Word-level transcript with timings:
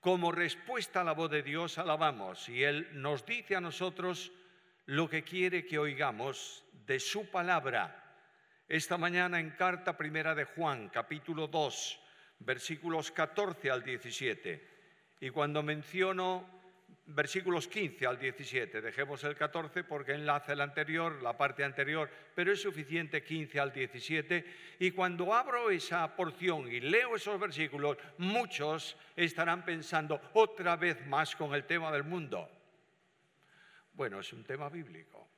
como 0.00 0.32
respuesta 0.32 1.02
a 1.02 1.04
la 1.04 1.12
voz 1.12 1.30
de 1.30 1.42
Dios, 1.42 1.78
alabamos. 1.78 2.48
Y 2.48 2.64
Él 2.64 2.88
nos 2.92 3.24
dice 3.26 3.56
a 3.56 3.60
nosotros 3.60 4.32
lo 4.86 5.08
que 5.08 5.22
quiere 5.22 5.66
que 5.66 5.78
oigamos 5.78 6.64
de 6.86 6.98
su 6.98 7.30
palabra. 7.30 7.96
Esta 8.66 8.96
mañana 8.96 9.38
en 9.38 9.50
carta 9.50 9.96
primera 9.96 10.34
de 10.34 10.44
Juan, 10.44 10.88
capítulo 10.88 11.48
2, 11.48 12.00
versículos 12.40 13.10
14 13.10 13.70
al 13.70 13.82
17. 13.82 14.68
Y 15.20 15.30
cuando 15.30 15.62
menciono 15.62 16.59
versículos 17.14 17.68
15 17.68 18.06
al 18.06 18.18
17. 18.18 18.80
Dejemos 18.80 19.22
el 19.24 19.36
14 19.36 19.84
porque 19.84 20.12
enlace 20.12 20.52
el 20.52 20.60
anterior, 20.60 21.22
la 21.22 21.36
parte 21.36 21.64
anterior, 21.64 22.08
pero 22.34 22.52
es 22.52 22.62
suficiente 22.62 23.22
15 23.22 23.60
al 23.60 23.72
17. 23.72 24.44
Y 24.78 24.90
cuando 24.92 25.34
abro 25.34 25.70
esa 25.70 26.14
porción 26.14 26.70
y 26.70 26.80
leo 26.80 27.16
esos 27.16 27.38
versículos, 27.38 27.96
muchos 28.18 28.96
estarán 29.16 29.64
pensando 29.64 30.20
otra 30.34 30.76
vez 30.76 31.04
más 31.06 31.34
con 31.36 31.54
el 31.54 31.64
tema 31.64 31.90
del 31.92 32.04
mundo. 32.04 32.48
Bueno, 33.92 34.20
es 34.20 34.32
un 34.32 34.44
tema 34.44 34.68
bíblico. 34.68 35.28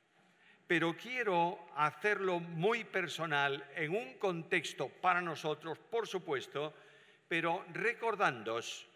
Pero 0.65 0.95
quiero 0.95 1.67
hacerlo 1.75 2.39
muy 2.39 2.85
personal 2.85 3.69
en 3.75 3.95
un 3.95 4.17
contexto 4.17 4.87
para 4.89 5.21
nosotros, 5.21 5.77
por 5.77 6.07
supuesto, 6.07 6.73
pero 7.27 7.65
recordándos 7.73 8.87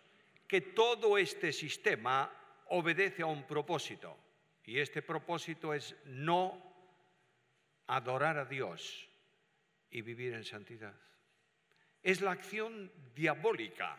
que 0.48 0.62
todo 0.62 1.17
este 1.17 1.52
sistema 1.52 2.31
obedece 2.70 3.21
a 3.21 3.27
un 3.27 3.44
propósito 3.44 4.17
y 4.63 4.80
este 4.80 5.02
propósito 5.02 5.73
es 5.73 5.95
no 6.05 6.62
adorar 7.88 8.38
a 8.38 8.45
Dios 8.45 9.08
y 9.89 10.02
vivir 10.02 10.33
en 10.33 10.44
santidad. 10.44 10.94
Es 12.03 12.22
la 12.22 12.31
acción 12.31 12.92
diabólica 13.16 13.97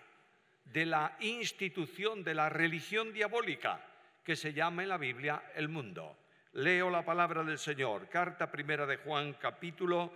de 0.64 0.84
la 0.84 1.16
institución 1.20 2.22
de 2.22 2.34
la 2.34 2.48
religión 2.48 3.12
diabólica 3.12 3.84
que 4.22 4.36
se 4.36 4.52
llama 4.52 4.82
en 4.82 4.90
la 4.90 4.98
Biblia 4.98 5.42
el 5.54 5.68
mundo. 5.68 6.18
Leo 6.52 6.90
la 6.90 7.04
palabra 7.04 7.42
del 7.42 7.58
Señor, 7.58 8.08
carta 8.08 8.50
primera 8.50 8.84
de 8.84 8.98
Juan, 8.98 9.34
capítulo, 9.34 10.12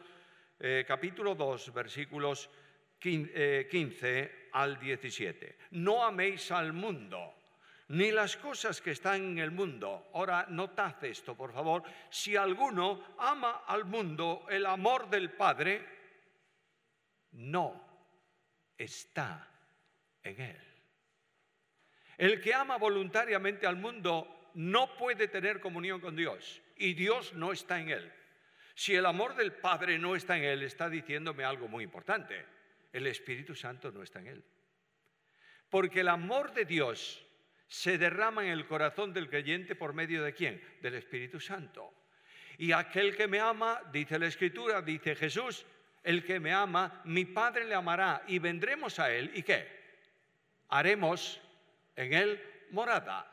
eh, 0.60 0.84
capítulo 0.86 1.34
2, 1.34 1.72
versículos 1.72 2.50
15 2.98 3.30
eh, 3.34 4.48
al 4.52 4.78
17. 4.78 5.58
No 5.70 6.04
améis 6.04 6.50
al 6.50 6.74
mundo 6.74 7.41
ni 7.92 8.10
las 8.10 8.38
cosas 8.38 8.80
que 8.80 8.92
están 8.92 9.22
en 9.22 9.38
el 9.38 9.50
mundo. 9.50 10.08
Ahora, 10.14 10.46
notad 10.48 11.04
esto, 11.04 11.36
por 11.36 11.52
favor. 11.52 11.82
Si 12.08 12.34
alguno 12.34 13.14
ama 13.18 13.64
al 13.66 13.84
mundo, 13.84 14.46
el 14.48 14.64
amor 14.64 15.10
del 15.10 15.30
Padre 15.32 15.86
no 17.32 18.08
está 18.78 19.46
en 20.22 20.40
él. 20.40 20.60
El 22.16 22.40
que 22.40 22.54
ama 22.54 22.78
voluntariamente 22.78 23.66
al 23.66 23.76
mundo 23.76 24.50
no 24.54 24.96
puede 24.96 25.28
tener 25.28 25.60
comunión 25.60 26.00
con 26.00 26.16
Dios 26.16 26.62
y 26.76 26.94
Dios 26.94 27.34
no 27.34 27.52
está 27.52 27.78
en 27.78 27.90
él. 27.90 28.12
Si 28.74 28.94
el 28.94 29.04
amor 29.04 29.34
del 29.34 29.52
Padre 29.52 29.98
no 29.98 30.16
está 30.16 30.38
en 30.38 30.44
él, 30.44 30.62
está 30.62 30.88
diciéndome 30.88 31.44
algo 31.44 31.68
muy 31.68 31.84
importante. 31.84 32.46
El 32.90 33.06
Espíritu 33.06 33.54
Santo 33.54 33.92
no 33.92 34.02
está 34.02 34.20
en 34.20 34.28
él. 34.28 34.44
Porque 35.68 36.00
el 36.00 36.08
amor 36.08 36.54
de 36.54 36.64
Dios 36.64 37.26
se 37.72 37.96
derrama 37.96 38.44
en 38.44 38.50
el 38.50 38.66
corazón 38.66 39.14
del 39.14 39.30
creyente 39.30 39.74
por 39.74 39.94
medio 39.94 40.22
de 40.22 40.34
quién? 40.34 40.62
Del 40.82 40.92
Espíritu 40.92 41.40
Santo. 41.40 41.94
Y 42.58 42.70
aquel 42.70 43.16
que 43.16 43.26
me 43.26 43.40
ama, 43.40 43.80
dice 43.90 44.18
la 44.18 44.26
Escritura, 44.26 44.82
dice 44.82 45.16
Jesús, 45.16 45.64
el 46.02 46.22
que 46.22 46.38
me 46.38 46.52
ama, 46.52 47.00
mi 47.06 47.24
Padre 47.24 47.64
le 47.64 47.74
amará 47.74 48.24
y 48.26 48.38
vendremos 48.38 48.98
a 48.98 49.10
él. 49.10 49.30
¿Y 49.34 49.42
qué? 49.42 49.66
Haremos 50.68 51.40
en 51.96 52.12
él 52.12 52.42
morada. 52.72 53.26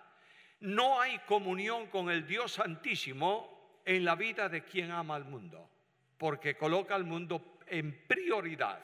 No 0.62 1.02
hay 1.02 1.20
comunión 1.20 1.88
con 1.88 2.10
el 2.10 2.26
Dios 2.26 2.54
Santísimo 2.54 3.82
en 3.84 4.06
la 4.06 4.16
vida 4.16 4.48
de 4.48 4.64
quien 4.64 4.92
ama 4.92 5.16
al 5.16 5.26
mundo, 5.26 5.70
porque 6.18 6.56
coloca 6.56 6.96
al 6.96 7.04
mundo 7.04 7.60
en 7.68 8.08
prioridad 8.08 8.80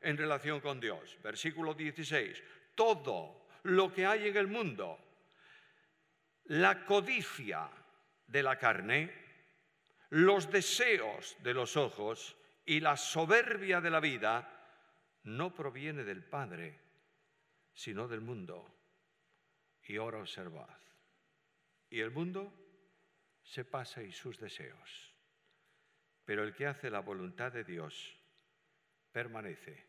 en 0.00 0.16
relación 0.16 0.62
con 0.62 0.80
Dios. 0.80 1.18
Versículo 1.22 1.74
16. 1.74 2.42
Todo 2.74 3.43
lo 3.64 3.92
que 3.92 4.06
hay 4.06 4.28
en 4.28 4.36
el 4.36 4.46
mundo. 4.46 4.98
La 6.44 6.84
codicia 6.84 7.68
de 8.26 8.42
la 8.42 8.58
carne, 8.58 9.12
los 10.10 10.50
deseos 10.50 11.36
de 11.42 11.54
los 11.54 11.76
ojos 11.76 12.36
y 12.66 12.80
la 12.80 12.96
soberbia 12.96 13.80
de 13.80 13.90
la 13.90 14.00
vida 14.00 14.50
no 15.24 15.54
proviene 15.54 16.04
del 16.04 16.22
Padre, 16.22 16.78
sino 17.72 18.06
del 18.06 18.20
mundo. 18.20 18.70
Y 19.86 19.96
ahora 19.96 20.18
observad. 20.18 20.78
Y 21.90 22.00
el 22.00 22.10
mundo 22.10 22.52
se 23.42 23.64
pasa 23.64 24.02
y 24.02 24.12
sus 24.12 24.38
deseos. 24.38 25.14
Pero 26.24 26.42
el 26.42 26.54
que 26.54 26.66
hace 26.66 26.90
la 26.90 27.00
voluntad 27.00 27.52
de 27.52 27.64
Dios 27.64 28.18
permanece 29.12 29.86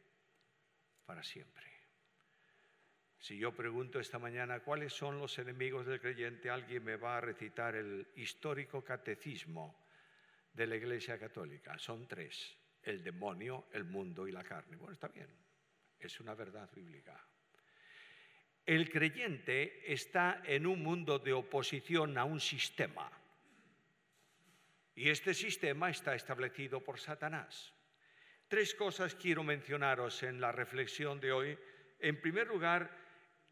para 1.05 1.23
siempre. 1.23 1.74
Si 3.25 3.39
yo 3.39 3.55
pregunto 3.55 3.99
esta 3.99 4.19
mañana 4.19 4.59
cuáles 4.59 4.93
son 4.93 5.17
los 5.17 5.39
enemigos 5.39 5.87
del 5.87 5.99
creyente, 5.99 6.47
alguien 6.47 6.83
me 6.83 6.95
va 6.95 7.17
a 7.17 7.21
recitar 7.21 7.75
el 7.75 8.07
histórico 8.17 8.83
catecismo 8.83 9.83
de 10.53 10.67
la 10.67 10.75
Iglesia 10.75 11.17
Católica. 11.17 11.75
Son 11.79 12.07
tres, 12.07 12.55
el 12.83 13.03
demonio, 13.03 13.65
el 13.73 13.83
mundo 13.83 14.27
y 14.27 14.31
la 14.31 14.43
carne. 14.43 14.77
Bueno, 14.77 14.93
está 14.93 15.07
bien, 15.07 15.27
es 15.99 16.19
una 16.19 16.35
verdad 16.35 16.69
bíblica. 16.71 17.19
El 18.63 18.91
creyente 18.91 19.91
está 19.91 20.43
en 20.45 20.67
un 20.67 20.83
mundo 20.83 21.17
de 21.17 21.33
oposición 21.33 22.19
a 22.19 22.25
un 22.25 22.39
sistema. 22.39 23.11
Y 24.93 25.09
este 25.09 25.33
sistema 25.33 25.89
está 25.89 26.13
establecido 26.13 26.79
por 26.83 26.99
Satanás. 26.99 27.73
Tres 28.47 28.75
cosas 28.75 29.15
quiero 29.15 29.43
mencionaros 29.43 30.21
en 30.21 30.39
la 30.39 30.51
reflexión 30.51 31.19
de 31.19 31.31
hoy. 31.31 31.57
En 31.97 32.21
primer 32.21 32.45
lugar, 32.45 33.04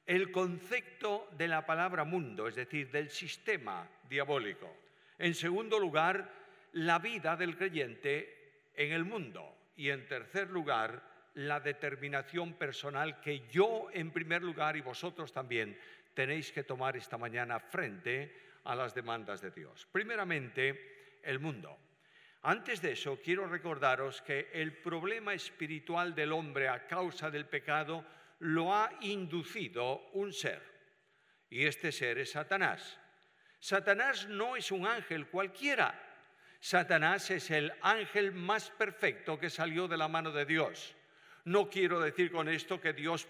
el 0.05 0.31
concepto 0.31 1.29
de 1.37 1.47
la 1.47 1.65
palabra 1.65 2.03
mundo, 2.03 2.47
es 2.47 2.55
decir, 2.55 2.91
del 2.91 3.09
sistema 3.09 3.87
diabólico. 4.09 4.75
En 5.17 5.33
segundo 5.33 5.79
lugar, 5.79 6.29
la 6.73 6.99
vida 6.99 7.35
del 7.35 7.57
creyente 7.57 8.71
en 8.75 8.91
el 8.91 9.05
mundo. 9.05 9.57
Y 9.75 9.89
en 9.89 10.07
tercer 10.07 10.49
lugar, 10.49 11.01
la 11.35 11.59
determinación 11.59 12.53
personal 12.53 13.19
que 13.21 13.47
yo 13.49 13.87
en 13.91 14.11
primer 14.11 14.43
lugar 14.43 14.75
y 14.77 14.81
vosotros 14.81 15.31
también 15.31 15.77
tenéis 16.13 16.51
que 16.51 16.63
tomar 16.63 16.95
esta 16.95 17.17
mañana 17.17 17.59
frente 17.59 18.35
a 18.65 18.75
las 18.75 18.93
demandas 18.93 19.41
de 19.41 19.51
Dios. 19.51 19.87
Primeramente, 19.91 21.19
el 21.23 21.39
mundo. 21.39 21.77
Antes 22.43 22.81
de 22.81 22.91
eso, 22.91 23.19
quiero 23.23 23.47
recordaros 23.47 24.21
que 24.21 24.49
el 24.53 24.73
problema 24.73 25.33
espiritual 25.33 26.13
del 26.13 26.33
hombre 26.33 26.67
a 26.67 26.85
causa 26.87 27.31
del 27.31 27.45
pecado 27.45 28.05
lo 28.39 28.73
ha 28.73 28.91
inducido 29.01 30.09
un 30.13 30.33
ser. 30.33 30.61
Y 31.49 31.65
este 31.65 31.91
ser 31.91 32.17
es 32.17 32.31
Satanás. 32.31 32.97
Satanás 33.59 34.27
no 34.27 34.55
es 34.55 34.71
un 34.71 34.85
ángel 34.85 35.27
cualquiera. 35.27 35.97
Satanás 36.59 37.29
es 37.31 37.51
el 37.51 37.73
ángel 37.81 38.31
más 38.31 38.69
perfecto 38.71 39.39
que 39.39 39.49
salió 39.49 39.87
de 39.87 39.97
la 39.97 40.07
mano 40.07 40.31
de 40.31 40.45
Dios. 40.45 40.95
No 41.45 41.69
quiero 41.69 41.99
decir 41.99 42.31
con 42.31 42.47
esto 42.47 42.79
que 42.79 42.93
Dios 42.93 43.27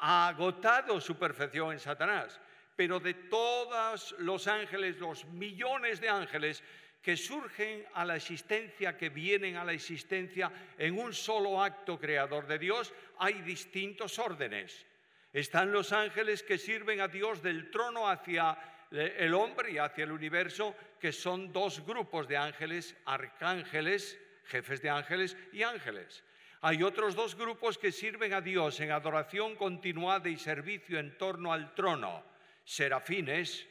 ha 0.00 0.28
agotado 0.28 1.00
su 1.00 1.18
perfección 1.18 1.72
en 1.72 1.78
Satanás, 1.78 2.40
pero 2.74 2.98
de 2.98 3.14
todos 3.14 4.14
los 4.18 4.46
ángeles, 4.46 4.98
los 4.98 5.26
millones 5.26 6.00
de 6.00 6.08
ángeles, 6.08 6.62
que 7.02 7.16
surgen 7.16 7.86
a 7.94 8.04
la 8.04 8.16
existencia, 8.16 8.96
que 8.96 9.08
vienen 9.08 9.56
a 9.56 9.64
la 9.64 9.72
existencia 9.72 10.50
en 10.76 10.98
un 10.98 11.14
solo 11.14 11.62
acto 11.62 11.98
creador 11.98 12.46
de 12.46 12.58
Dios, 12.58 12.92
hay 13.18 13.40
distintos 13.42 14.18
órdenes. 14.18 14.86
Están 15.32 15.72
los 15.72 15.92
ángeles 15.92 16.42
que 16.42 16.58
sirven 16.58 17.00
a 17.00 17.08
Dios 17.08 17.42
del 17.42 17.70
trono 17.70 18.08
hacia 18.08 18.58
el 18.90 19.32
hombre 19.34 19.72
y 19.72 19.78
hacia 19.78 20.04
el 20.04 20.12
universo, 20.12 20.74
que 20.98 21.12
son 21.12 21.52
dos 21.52 21.84
grupos 21.86 22.26
de 22.28 22.36
ángeles, 22.36 22.96
arcángeles, 23.06 24.18
jefes 24.44 24.82
de 24.82 24.90
ángeles 24.90 25.36
y 25.52 25.62
ángeles. 25.62 26.24
Hay 26.62 26.82
otros 26.82 27.14
dos 27.14 27.36
grupos 27.36 27.78
que 27.78 27.92
sirven 27.92 28.34
a 28.34 28.42
Dios 28.42 28.80
en 28.80 28.90
adoración 28.90 29.56
continuada 29.56 30.28
y 30.28 30.36
servicio 30.36 30.98
en 30.98 31.16
torno 31.16 31.52
al 31.52 31.74
trono, 31.74 32.22
serafines 32.64 33.66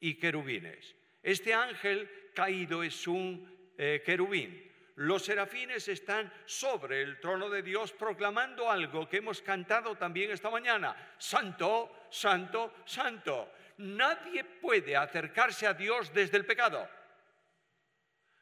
y 0.00 0.14
querubines. 0.14 0.96
Este 1.22 1.54
ángel 1.54 2.10
caído 2.34 2.82
es 2.82 3.06
un 3.06 3.72
eh, 3.78 4.02
querubín. 4.04 4.72
Los 4.96 5.24
serafines 5.24 5.88
están 5.88 6.32
sobre 6.44 7.02
el 7.02 7.18
trono 7.18 7.50
de 7.50 7.62
Dios 7.62 7.92
proclamando 7.92 8.70
algo 8.70 9.08
que 9.08 9.16
hemos 9.16 9.42
cantado 9.42 9.96
también 9.96 10.30
esta 10.30 10.50
mañana. 10.50 11.14
Santo, 11.18 12.06
santo, 12.10 12.74
santo. 12.84 13.50
Nadie 13.78 14.44
puede 14.44 14.96
acercarse 14.96 15.66
a 15.66 15.74
Dios 15.74 16.12
desde 16.14 16.36
el 16.36 16.46
pecado. 16.46 16.88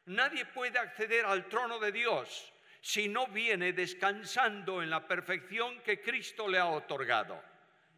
Nadie 0.05 0.45
puede 0.45 0.77
acceder 0.77 1.25
al 1.25 1.47
trono 1.47 1.79
de 1.79 1.91
Dios 1.91 2.53
si 2.81 3.07
no 3.07 3.27
viene 3.27 3.73
descansando 3.73 4.83
en 4.83 4.89
la 4.89 5.07
perfección 5.07 5.79
que 5.79 6.01
Cristo 6.01 6.47
le 6.47 6.59
ha 6.59 6.67
otorgado. 6.67 7.41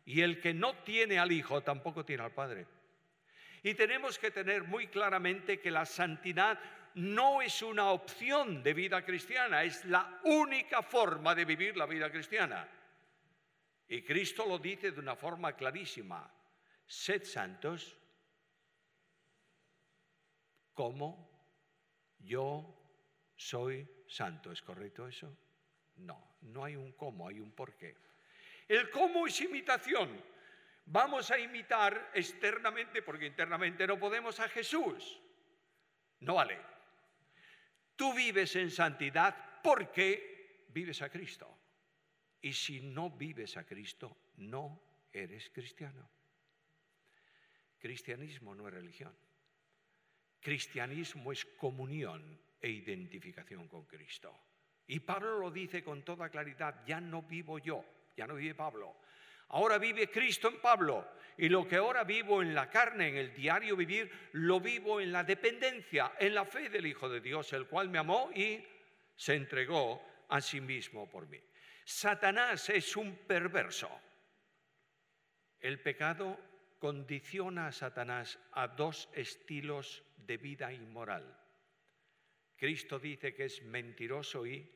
Y 0.06 0.22
el 0.22 0.40
que 0.40 0.54
no 0.54 0.78
tiene 0.84 1.18
al 1.18 1.32
Hijo 1.32 1.62
tampoco 1.62 2.06
tiene 2.06 2.24
al 2.24 2.32
Padre. 2.32 2.68
Y 3.66 3.74
tenemos 3.74 4.20
que 4.20 4.30
tener 4.30 4.64
muy 4.66 4.90
claramente 4.90 5.60
que 5.60 5.72
la 5.72 5.88
santidad 5.88 6.60
no 6.94 7.42
es 7.42 7.64
una 7.64 7.90
opción 7.90 8.62
de 8.62 8.76
vida 8.76 9.04
cristiana, 9.04 9.64
es 9.64 9.84
la 9.86 10.22
única 10.26 10.84
forma 10.84 11.34
de 11.34 11.46
vivir 11.46 11.76
la 11.76 11.88
vida 11.88 12.12
cristiana. 12.12 12.70
Y 13.88 14.04
Cristo 14.04 14.46
lo 14.46 14.60
dice 14.60 14.92
de 14.92 15.00
una 15.00 15.16
forma 15.16 15.54
clarísima, 15.54 16.32
sed 16.86 17.24
santos 17.24 17.98
como 20.72 21.28
yo 22.20 22.72
soy 23.36 23.90
santo. 24.08 24.52
¿Es 24.52 24.62
correcto 24.62 25.08
eso? 25.08 25.36
No, 25.96 26.38
no 26.42 26.64
hay 26.64 26.76
un 26.76 26.92
cómo, 26.92 27.28
hay 27.28 27.40
un 27.40 27.52
porqué. 27.52 27.96
El 28.68 28.92
cómo 28.92 29.26
es 29.26 29.42
imitación. 29.42 30.35
Vamos 30.86 31.32
a 31.32 31.40
imitar 31.40 32.12
externamente, 32.14 33.02
porque 33.02 33.26
internamente 33.26 33.88
no 33.88 33.98
podemos, 33.98 34.40
a 34.40 34.48
Jesús. 34.48 35.20
No 36.20 36.36
vale. 36.36 36.60
Tú 37.96 38.14
vives 38.14 38.56
en 38.56 38.70
santidad 38.70 39.62
porque 39.64 40.68
vives 40.70 41.02
a 41.02 41.10
Cristo. 41.10 41.50
Y 42.42 42.54
si 42.54 42.82
no 42.82 43.10
vives 43.10 43.58
a 43.58 43.66
Cristo, 43.66 44.16
no 44.38 44.82
eres 45.12 45.50
cristiano. 45.50 46.08
Cristianismo 47.80 48.54
no 48.54 48.68
es 48.68 48.74
religión. 48.74 49.16
Cristianismo 50.40 51.32
es 51.32 51.46
comunión 51.46 52.40
e 52.62 52.70
identificación 52.70 53.68
con 53.68 53.86
Cristo. 53.86 54.38
Y 54.88 55.00
Pablo 55.00 55.40
lo 55.40 55.50
dice 55.50 55.84
con 55.84 56.04
toda 56.04 56.30
claridad, 56.30 56.86
ya 56.86 57.02
no 57.02 57.24
vivo 57.24 57.58
yo, 57.58 57.84
ya 58.16 58.28
no 58.28 58.36
vive 58.36 58.54
Pablo. 58.54 58.98
Ahora 59.50 59.78
vive 59.78 60.10
Cristo 60.10 60.48
en 60.48 60.60
Pablo. 60.60 61.16
Y 61.38 61.50
lo 61.50 61.68
que 61.68 61.76
ahora 61.76 62.06
vivo 62.06 62.42
en 62.42 62.56
la 62.56 62.70
carne, 62.70 63.10
en 63.10 63.18
el 63.18 63.34
diario 63.34 63.76
vivir, 63.76 64.10
lo 64.34 64.62
vivo 64.62 65.02
en 65.02 65.12
la 65.12 65.24
dependencia, 65.24 66.14
en 66.18 66.34
la 66.34 66.46
fe 66.46 66.70
del 66.70 66.86
Hijo 66.86 67.10
de 67.10 67.20
Dios, 67.20 67.52
el 67.52 67.68
cual 67.68 67.90
me 67.90 67.98
amó 67.98 68.32
y 68.34 68.64
se 69.16 69.36
entregó 69.36 70.02
a 70.30 70.40
sí 70.40 70.62
mismo 70.62 71.10
por 71.10 71.28
mí. 71.28 71.42
Satanás 71.84 72.70
es 72.70 72.96
un 72.96 73.18
perverso. 73.28 73.90
El 75.60 75.82
pecado 75.82 76.40
condiciona 76.80 77.68
a 77.68 77.72
Satanás 77.72 78.40
a 78.54 78.68
dos 78.68 79.10
estilos 79.14 80.04
de 80.18 80.38
vida 80.38 80.72
inmoral. 80.72 81.38
Cristo 82.56 82.98
dice 83.00 83.34
que 83.34 83.46
es 83.46 83.62
mentiroso 83.64 84.46
y 84.46 84.72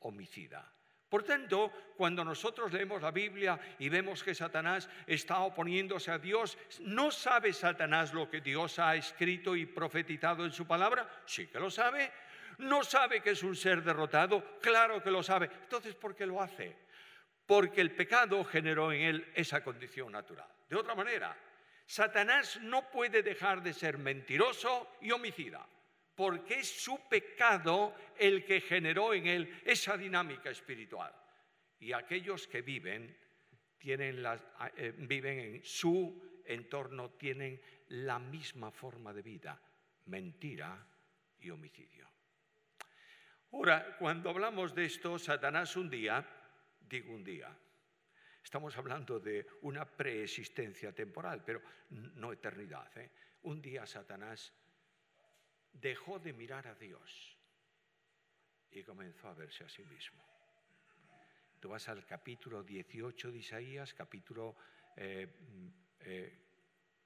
homicida. 0.00 0.72
Por 1.10 1.24
tanto, 1.24 1.72
cuando 1.96 2.24
nosotros 2.24 2.72
leemos 2.72 3.02
la 3.02 3.10
Biblia 3.10 3.58
y 3.80 3.88
vemos 3.88 4.22
que 4.22 4.32
Satanás 4.32 4.88
está 5.08 5.40
oponiéndose 5.40 6.12
a 6.12 6.18
Dios, 6.18 6.56
¿no 6.82 7.10
sabe 7.10 7.52
Satanás 7.52 8.14
lo 8.14 8.30
que 8.30 8.40
Dios 8.40 8.78
ha 8.78 8.94
escrito 8.94 9.56
y 9.56 9.66
profetizado 9.66 10.44
en 10.44 10.52
su 10.52 10.68
palabra? 10.68 11.22
Sí 11.26 11.48
que 11.48 11.58
lo 11.58 11.68
sabe. 11.68 12.12
¿No 12.58 12.84
sabe 12.84 13.20
que 13.20 13.30
es 13.30 13.42
un 13.42 13.56
ser 13.56 13.82
derrotado? 13.82 14.60
Claro 14.60 15.02
que 15.02 15.10
lo 15.10 15.22
sabe. 15.22 15.50
Entonces, 15.62 15.96
¿por 15.96 16.14
qué 16.14 16.26
lo 16.26 16.40
hace? 16.40 16.76
Porque 17.44 17.80
el 17.80 17.90
pecado 17.90 18.44
generó 18.44 18.92
en 18.92 19.00
él 19.00 19.32
esa 19.34 19.64
condición 19.64 20.12
natural. 20.12 20.48
De 20.68 20.76
otra 20.76 20.94
manera, 20.94 21.36
Satanás 21.86 22.60
no 22.62 22.88
puede 22.88 23.24
dejar 23.24 23.64
de 23.64 23.72
ser 23.72 23.98
mentiroso 23.98 24.96
y 25.00 25.10
homicida 25.10 25.66
porque 26.20 26.58
es 26.58 26.68
su 26.68 27.08
pecado 27.08 27.94
el 28.18 28.44
que 28.44 28.60
generó 28.60 29.14
en 29.14 29.26
él 29.26 29.62
esa 29.64 29.96
dinámica 29.96 30.50
espiritual. 30.50 31.10
Y 31.78 31.94
aquellos 31.94 32.46
que 32.46 32.60
viven, 32.60 33.16
tienen 33.78 34.22
eh, 34.76 34.92
viven 34.98 35.38
en 35.38 35.64
su 35.64 36.42
entorno, 36.44 37.12
tienen 37.12 37.58
la 37.88 38.18
misma 38.18 38.70
forma 38.70 39.14
de 39.14 39.22
vida, 39.22 39.58
mentira 40.04 40.86
y 41.38 41.48
homicidio. 41.48 42.06
Ahora, 43.52 43.96
cuando 43.96 44.28
hablamos 44.28 44.74
de 44.74 44.84
esto, 44.84 45.18
Satanás 45.18 45.74
un 45.76 45.88
día, 45.88 46.22
digo 46.80 47.14
un 47.14 47.24
día, 47.24 47.56
estamos 48.44 48.76
hablando 48.76 49.18
de 49.18 49.46
una 49.62 49.86
preexistencia 49.86 50.92
temporal, 50.92 51.42
pero 51.42 51.62
no 51.88 52.30
eternidad. 52.30 52.94
¿eh? 52.98 53.10
Un 53.44 53.62
día 53.62 53.86
Satanás 53.86 54.52
dejó 55.72 56.18
de 56.18 56.32
mirar 56.32 56.66
a 56.66 56.74
Dios 56.74 57.36
y 58.70 58.82
comenzó 58.82 59.28
a 59.28 59.34
verse 59.34 59.64
a 59.64 59.68
sí 59.68 59.84
mismo. 59.84 60.22
Tú 61.58 61.68
vas 61.68 61.88
al 61.88 62.06
capítulo 62.06 62.62
18 62.62 63.30
de 63.30 63.38
Isaías, 63.38 63.92
capítulo 63.92 64.56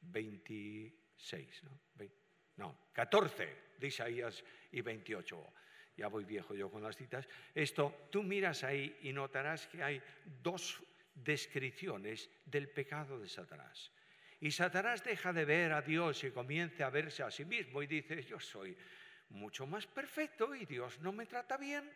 26, 0.01 0.93
eh, 1.33 1.67
eh, 1.99 2.11
¿no? 2.57 2.69
no, 2.69 2.79
14 2.93 3.57
de 3.79 3.87
Isaías 3.87 4.45
y 4.71 4.81
28. 4.81 5.53
Ya 5.97 6.09
voy 6.09 6.25
viejo 6.25 6.55
yo 6.55 6.71
con 6.71 6.83
las 6.83 6.97
citas. 6.97 7.29
Esto, 7.55 8.09
tú 8.11 8.23
miras 8.23 8.65
ahí 8.65 8.99
y 9.03 9.13
notarás 9.13 9.67
que 9.67 9.83
hay 9.83 10.03
dos 10.43 10.83
descripciones 11.15 12.31
del 12.45 12.69
pecado 12.69 13.19
de 13.19 13.29
Satanás. 13.29 13.93
Y 14.45 14.51
Satanás 14.51 15.03
deja 15.03 15.33
de 15.33 15.47
ver 15.47 15.73
a 15.73 15.81
Dios 15.81 16.23
y 16.23 16.31
comienza 16.31 16.85
a 16.85 16.91
verse 16.91 17.23
a 17.23 17.31
sí 17.31 17.47
mismo 17.47 17.83
y 17.83 17.87
dice, 17.87 18.23
yo 18.25 18.39
soy 18.39 18.77
mucho 19.31 19.67
más 19.67 19.87
perfecto 19.87 20.55
y 20.55 20.67
Dios 20.67 21.01
no 21.01 21.13
me 21.13 21.25
trata 21.25 21.57
bien. 21.57 21.91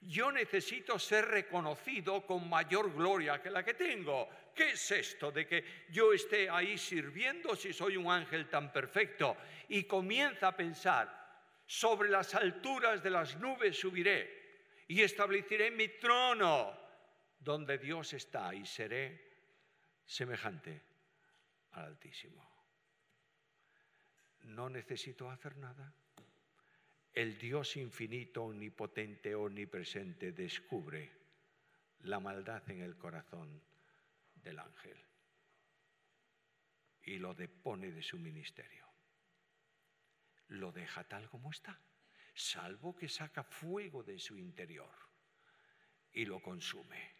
Yo 0.00 0.32
necesito 0.32 0.98
ser 0.98 1.26
reconocido 1.26 2.26
con 2.26 2.48
mayor 2.48 2.92
gloria 2.92 3.40
que 3.40 3.48
la 3.48 3.64
que 3.64 3.74
tengo. 3.74 4.28
¿Qué 4.52 4.70
es 4.70 4.90
esto 4.90 5.30
de 5.30 5.46
que 5.46 5.64
yo 5.90 6.12
esté 6.12 6.50
ahí 6.50 6.76
sirviendo 6.76 7.54
si 7.54 7.72
soy 7.72 7.96
un 7.96 8.10
ángel 8.10 8.48
tan 8.48 8.72
perfecto? 8.72 9.36
Y 9.68 9.84
comienza 9.84 10.48
a 10.48 10.56
pensar, 10.56 11.44
sobre 11.64 12.08
las 12.08 12.34
alturas 12.34 13.04
de 13.04 13.10
las 13.10 13.36
nubes 13.36 13.78
subiré 13.78 14.82
y 14.88 15.00
estableceré 15.00 15.70
mi 15.70 15.86
trono 15.90 16.76
donde 17.38 17.78
Dios 17.78 18.14
está 18.14 18.52
y 18.52 18.66
seré 18.66 19.30
semejante 20.04 20.89
al 21.72 21.84
Altísimo. 21.86 22.48
No 24.44 24.68
necesito 24.68 25.30
hacer 25.30 25.56
nada. 25.56 25.94
El 27.12 27.38
Dios 27.38 27.76
infinito, 27.76 28.44
omnipotente, 28.44 29.34
omnipresente 29.34 30.32
descubre 30.32 31.10
la 32.00 32.20
maldad 32.20 32.68
en 32.70 32.80
el 32.80 32.96
corazón 32.96 33.62
del 34.34 34.58
ángel 34.58 34.96
y 37.02 37.18
lo 37.18 37.34
depone 37.34 37.90
de 37.90 38.02
su 38.02 38.18
ministerio. 38.18 38.86
Lo 40.48 40.72
deja 40.72 41.04
tal 41.04 41.28
como 41.28 41.50
está, 41.50 41.78
salvo 42.34 42.94
que 42.94 43.08
saca 43.08 43.42
fuego 43.42 44.02
de 44.02 44.18
su 44.18 44.38
interior 44.38 44.94
y 46.12 46.24
lo 46.24 46.40
consume. 46.40 47.19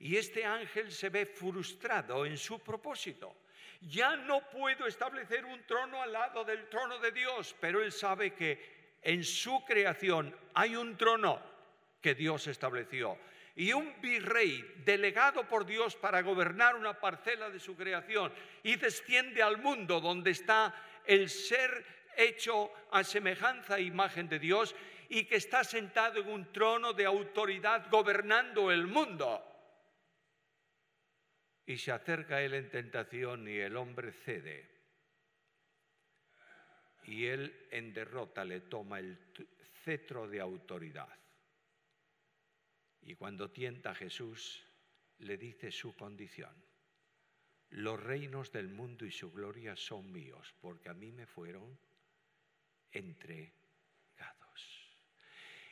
Y 0.00 0.16
este 0.16 0.44
ángel 0.44 0.92
se 0.92 1.08
ve 1.08 1.26
frustrado 1.26 2.24
en 2.24 2.38
su 2.38 2.60
propósito. 2.60 3.34
Ya 3.80 4.16
no 4.16 4.48
puedo 4.48 4.86
establecer 4.86 5.44
un 5.44 5.64
trono 5.64 6.02
al 6.02 6.12
lado 6.12 6.44
del 6.44 6.68
trono 6.68 6.98
de 6.98 7.12
Dios, 7.12 7.54
pero 7.60 7.82
él 7.82 7.92
sabe 7.92 8.34
que 8.34 8.96
en 9.02 9.24
su 9.24 9.64
creación 9.64 10.34
hay 10.54 10.76
un 10.76 10.96
trono 10.96 11.40
que 12.00 12.14
Dios 12.14 12.46
estableció. 12.46 13.18
Y 13.56 13.72
un 13.72 14.00
virrey 14.00 14.74
delegado 14.84 15.48
por 15.48 15.66
Dios 15.66 15.96
para 15.96 16.22
gobernar 16.22 16.76
una 16.76 17.00
parcela 17.00 17.50
de 17.50 17.58
su 17.58 17.76
creación 17.76 18.32
y 18.62 18.76
desciende 18.76 19.42
al 19.42 19.58
mundo 19.58 20.00
donde 20.00 20.30
está 20.30 20.74
el 21.04 21.28
ser 21.28 21.84
hecho 22.16 22.72
a 22.92 23.02
semejanza 23.02 23.78
e 23.78 23.82
imagen 23.82 24.28
de 24.28 24.38
Dios 24.38 24.76
y 25.08 25.24
que 25.24 25.36
está 25.36 25.64
sentado 25.64 26.20
en 26.20 26.28
un 26.28 26.52
trono 26.52 26.92
de 26.92 27.06
autoridad 27.06 27.88
gobernando 27.90 28.70
el 28.70 28.86
mundo 28.86 29.42
y 31.68 31.76
se 31.76 31.92
acerca 31.92 32.40
él 32.40 32.54
en 32.54 32.70
tentación 32.70 33.46
y 33.46 33.58
el 33.58 33.76
hombre 33.76 34.10
cede. 34.10 34.70
Y 37.04 37.26
él 37.26 37.68
en 37.70 37.92
derrota 37.92 38.42
le 38.42 38.62
toma 38.62 39.00
el 39.00 39.18
cetro 39.84 40.26
de 40.26 40.40
autoridad. 40.40 41.14
Y 43.02 43.14
cuando 43.16 43.50
tienta 43.50 43.90
a 43.90 43.94
Jesús, 43.94 44.64
le 45.18 45.36
dice 45.36 45.70
su 45.70 45.94
condición. 45.94 46.56
Los 47.68 48.02
reinos 48.02 48.50
del 48.50 48.70
mundo 48.70 49.04
y 49.04 49.10
su 49.10 49.30
gloria 49.30 49.76
son 49.76 50.10
míos, 50.10 50.54
porque 50.62 50.88
a 50.88 50.94
mí 50.94 51.12
me 51.12 51.26
fueron 51.26 51.78
entregados. 52.90 53.52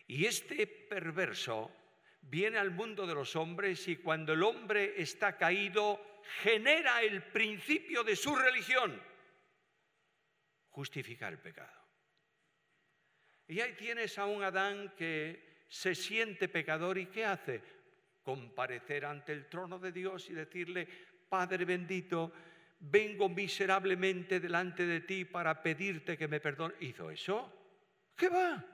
Y 0.07 0.27
este 0.27 0.67
perverso 0.67 1.75
viene 2.29 2.59
al 2.59 2.71
mundo 2.71 3.07
de 3.07 3.15
los 3.15 3.37
hombres 3.37 3.87
y 3.89 3.97
cuando 3.97 4.33
el 4.33 4.43
hombre 4.43 4.95
está 5.01 5.37
caído, 5.37 6.21
genera 6.43 7.03
el 7.03 7.23
principio 7.23 8.03
de 8.05 8.17
su 8.17 8.35
religión, 8.35 9.01
justificar 10.71 11.33
el 11.33 11.39
pecado. 11.39 11.73
Y 13.49 13.61
ahí 13.61 13.75
tienes 13.75 14.19
a 14.19 14.27
un 14.27 14.43
Adán 14.43 14.95
que 14.97 15.65
se 15.69 15.95
siente 15.95 16.49
pecador 16.49 16.99
y 16.99 17.07
¿qué 17.07 17.25
hace? 17.25 17.77
comparecer 18.27 19.05
ante 19.05 19.33
el 19.33 19.47
trono 19.47 19.79
de 19.79 19.93
Dios 19.93 20.29
y 20.31 20.33
decirle, 20.33 20.89
Padre 21.29 21.65
bendito, 21.65 22.33
vengo 22.81 23.29
miserablemente 23.29 24.41
delante 24.41 24.85
de 24.85 25.03
ti 25.03 25.25
para 25.25 25.63
pedirte 25.63 26.19
que 26.19 26.27
me 26.27 26.41
perdone. 26.41 26.75
¿Hizo 26.81 27.09
eso? 27.09 27.53
¿Qué 28.17 28.29
va? 28.29 28.65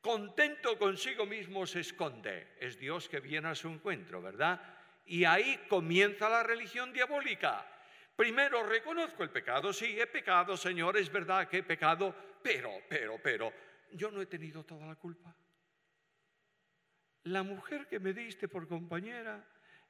Contento 0.00 0.78
consigo 0.78 1.26
mismo 1.26 1.66
se 1.66 1.80
esconde. 1.80 2.54
Es 2.58 2.78
Dios 2.78 3.08
que 3.08 3.20
viene 3.20 3.48
a 3.48 3.54
su 3.54 3.68
encuentro, 3.68 4.22
¿verdad? 4.22 4.60
Y 5.04 5.24
ahí 5.24 5.66
comienza 5.68 6.28
la 6.28 6.42
religión 6.42 6.92
diabólica. 6.92 7.66
Primero 8.16 8.62
reconozco 8.62 9.22
el 9.22 9.30
pecado, 9.30 9.72
sí, 9.72 9.98
he 9.98 10.06
pecado, 10.06 10.56
Señor, 10.56 10.96
es 10.96 11.10
verdad 11.10 11.48
que 11.48 11.58
he 11.58 11.62
pecado, 11.62 12.14
pero, 12.42 12.70
pero, 12.88 13.18
pero, 13.22 13.52
yo 13.92 14.10
no 14.10 14.20
he 14.20 14.26
tenido 14.26 14.64
toda 14.64 14.86
la 14.86 14.96
culpa. 14.96 15.34
La 17.24 17.42
mujer 17.42 17.86
que 17.86 17.98
me 17.98 18.12
diste 18.12 18.48
por 18.48 18.68
compañera, 18.68 19.46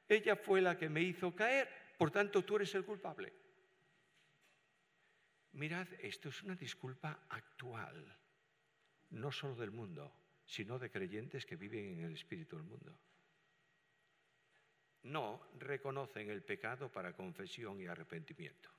ella 0.07 0.35
fue 0.35 0.61
la 0.61 0.77
que 0.77 0.89
me 0.89 1.01
hizo 1.01 1.33
caer, 1.35 1.69
por 1.97 2.11
tanto 2.11 2.43
tú 2.43 2.57
eres 2.57 2.73
el 2.75 2.85
culpable. 2.85 3.33
Mirad, 5.53 5.87
esto 5.99 6.29
es 6.29 6.43
una 6.43 6.55
disculpa 6.55 7.25
actual, 7.29 8.20
no 9.11 9.31
solo 9.31 9.55
del 9.55 9.71
mundo, 9.71 10.13
sino 10.45 10.77
de 10.79 10.89
creyentes 10.89 11.45
que 11.45 11.55
viven 11.55 11.99
en 11.99 12.05
el 12.05 12.13
espíritu 12.13 12.57
del 12.57 12.65
mundo. 12.65 12.99
No 15.03 15.49
reconocen 15.59 16.29
el 16.29 16.43
pecado 16.43 16.91
para 16.91 17.13
confesión 17.13 17.79
y 17.79 17.87
arrepentimiento. 17.87 18.69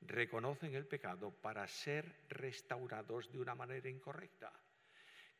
Reconocen 0.00 0.74
el 0.74 0.86
pecado 0.86 1.30
para 1.30 1.66
ser 1.66 2.24
restaurados 2.28 3.30
de 3.32 3.38
una 3.38 3.54
manera 3.54 3.88
incorrecta. 3.88 4.52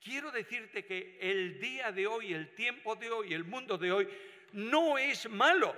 Quiero 0.00 0.30
decirte 0.30 0.84
que 0.84 1.18
el 1.20 1.58
día 1.60 1.92
de 1.92 2.06
hoy, 2.06 2.32
el 2.32 2.54
tiempo 2.54 2.96
de 2.96 3.10
hoy, 3.10 3.32
el 3.32 3.44
mundo 3.44 3.78
de 3.78 3.92
hoy, 3.92 4.08
no 4.52 4.98
es 4.98 5.28
malo 5.28 5.74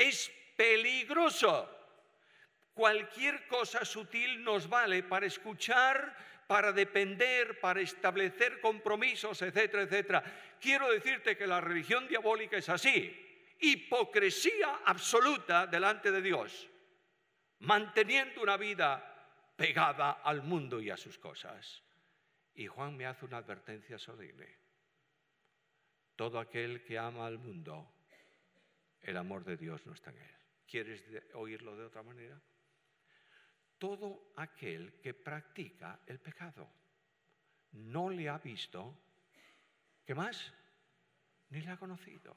es 0.00 0.32
peligroso. 0.56 1.68
Cualquier 2.72 3.46
cosa 3.46 3.84
sutil 3.84 4.42
nos 4.42 4.68
vale 4.68 5.02
para 5.02 5.26
escuchar, 5.26 6.16
para 6.50 6.72
depender, 6.72 7.60
para 7.60 7.80
establecer 7.80 8.60
compromisos, 8.60 9.40
etcétera, 9.40 9.84
etcétera. 9.84 10.24
Quiero 10.60 10.90
decirte 10.90 11.36
que 11.36 11.46
la 11.46 11.60
religión 11.60 12.08
diabólica 12.08 12.56
es 12.56 12.68
así. 12.68 13.54
Hipocresía 13.60 14.80
absoluta 14.84 15.68
delante 15.68 16.10
de 16.10 16.20
Dios, 16.20 16.68
manteniendo 17.60 18.42
una 18.42 18.56
vida 18.56 19.54
pegada 19.54 20.10
al 20.24 20.42
mundo 20.42 20.80
y 20.80 20.90
a 20.90 20.96
sus 20.96 21.18
cosas. 21.18 21.84
Y 22.54 22.66
Juan 22.66 22.96
me 22.96 23.06
hace 23.06 23.26
una 23.26 23.36
advertencia 23.36 23.96
solemne. 23.96 24.58
Todo 26.16 26.40
aquel 26.40 26.82
que 26.82 26.98
ama 26.98 27.28
al 27.28 27.38
mundo 27.38 27.94
el 29.02 29.16
amor 29.16 29.44
de 29.44 29.56
Dios 29.56 29.86
no 29.86 29.92
está 29.92 30.10
en 30.10 30.18
él. 30.18 30.36
¿Quieres 30.66 31.04
oírlo 31.34 31.76
de 31.76 31.84
otra 31.84 32.02
manera? 32.02 32.42
Todo 33.80 34.34
aquel 34.36 35.00
que 35.00 35.14
practica 35.14 36.00
el 36.06 36.20
pecado 36.20 36.68
no 37.72 38.10
le 38.10 38.28
ha 38.28 38.36
visto, 38.36 38.94
¿qué 40.04 40.14
más? 40.14 40.52
Ni 41.48 41.62
le 41.62 41.70
ha 41.70 41.78
conocido. 41.78 42.36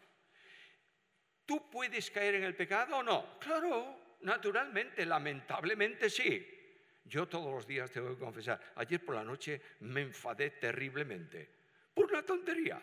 ¿Tú 1.46 1.70
puedes 1.70 2.10
caer 2.12 2.36
en 2.36 2.46
el 2.46 2.56
pecado 2.56 3.00
o 3.00 3.04
no? 3.04 3.38
Claro, 3.40 4.18
naturalmente, 4.22 5.06
lamentablemente 5.06 6.10
sí. 6.10 6.48
Yo 7.04 7.28
todos 7.28 7.54
los 7.54 7.68
días 7.68 7.92
tengo 7.92 8.14
que 8.14 8.24
confesar, 8.24 8.72
ayer 8.76 9.04
por 9.04 9.16
la 9.16 9.26
noche 9.26 9.62
me 9.82 10.00
enfadé 10.00 10.52
terriblemente 10.52 11.50
por 11.94 12.06
una 12.06 12.24
tontería. 12.24 12.82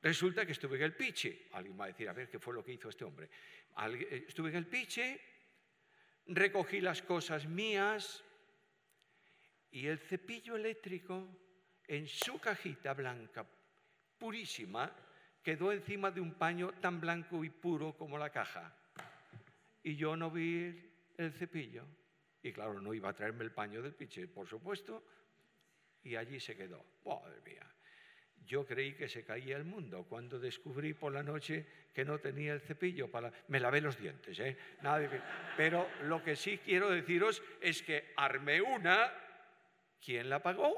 Resulta 0.00 0.46
que 0.46 0.52
estuve 0.52 0.76
en 0.76 0.84
el 0.84 0.94
piche. 0.94 1.48
Alguien 1.50 1.80
va 1.80 1.86
a 1.86 1.88
decir, 1.88 2.08
a 2.08 2.12
ver, 2.12 2.30
¿qué 2.30 2.38
fue 2.38 2.54
lo 2.54 2.62
que 2.62 2.74
hizo 2.74 2.90
este 2.90 3.04
hombre? 3.04 3.28
Eh, 3.76 4.26
estuve 4.28 4.50
en 4.50 4.56
el 4.56 4.66
piche, 4.68 5.20
recogí 6.26 6.80
las 6.80 7.02
cosas 7.02 7.46
mías 7.46 8.24
y 9.70 9.86
el 9.86 9.98
cepillo 9.98 10.56
eléctrico 10.56 11.26
en 11.86 12.06
su 12.06 12.38
cajita 12.38 12.94
blanca, 12.94 13.46
purísima, 14.18 14.90
quedó 15.42 15.72
encima 15.72 16.10
de 16.10 16.20
un 16.20 16.34
paño 16.34 16.72
tan 16.80 17.00
blanco 17.00 17.44
y 17.44 17.50
puro 17.50 17.96
como 17.96 18.16
la 18.16 18.30
caja. 18.30 18.74
Y 19.82 19.96
yo 19.96 20.16
no 20.16 20.30
vi 20.30 20.90
el 21.18 21.32
cepillo. 21.32 21.84
Y 22.42 22.52
claro, 22.52 22.80
no 22.80 22.94
iba 22.94 23.10
a 23.10 23.14
traerme 23.14 23.44
el 23.44 23.52
paño 23.52 23.82
del 23.82 23.94
piche, 23.94 24.26
por 24.28 24.46
supuesto. 24.46 25.04
Y 26.02 26.16
allí 26.16 26.40
se 26.40 26.56
quedó. 26.56 26.84
Madre 27.04 27.40
mía. 27.44 27.73
Yo 28.46 28.66
creí 28.66 28.92
que 28.92 29.08
se 29.08 29.24
caía 29.24 29.56
el 29.56 29.64
mundo 29.64 30.04
cuando 30.08 30.38
descubrí 30.38 30.92
por 30.92 31.12
la 31.12 31.22
noche 31.22 31.66
que 31.94 32.04
no 32.04 32.18
tenía 32.18 32.52
el 32.52 32.60
cepillo 32.60 33.10
para... 33.10 33.32
Me 33.48 33.58
lavé 33.58 33.80
los 33.80 33.98
dientes, 33.98 34.38
¿eh? 34.40 34.56
Nada 34.82 35.08
Pero 35.56 35.88
lo 36.02 36.22
que 36.22 36.36
sí 36.36 36.58
quiero 36.58 36.90
deciros 36.90 37.42
es 37.60 37.82
que 37.82 38.12
armé 38.16 38.60
una. 38.60 39.12
¿Quién 40.04 40.28
la 40.28 40.42
pagó? 40.42 40.74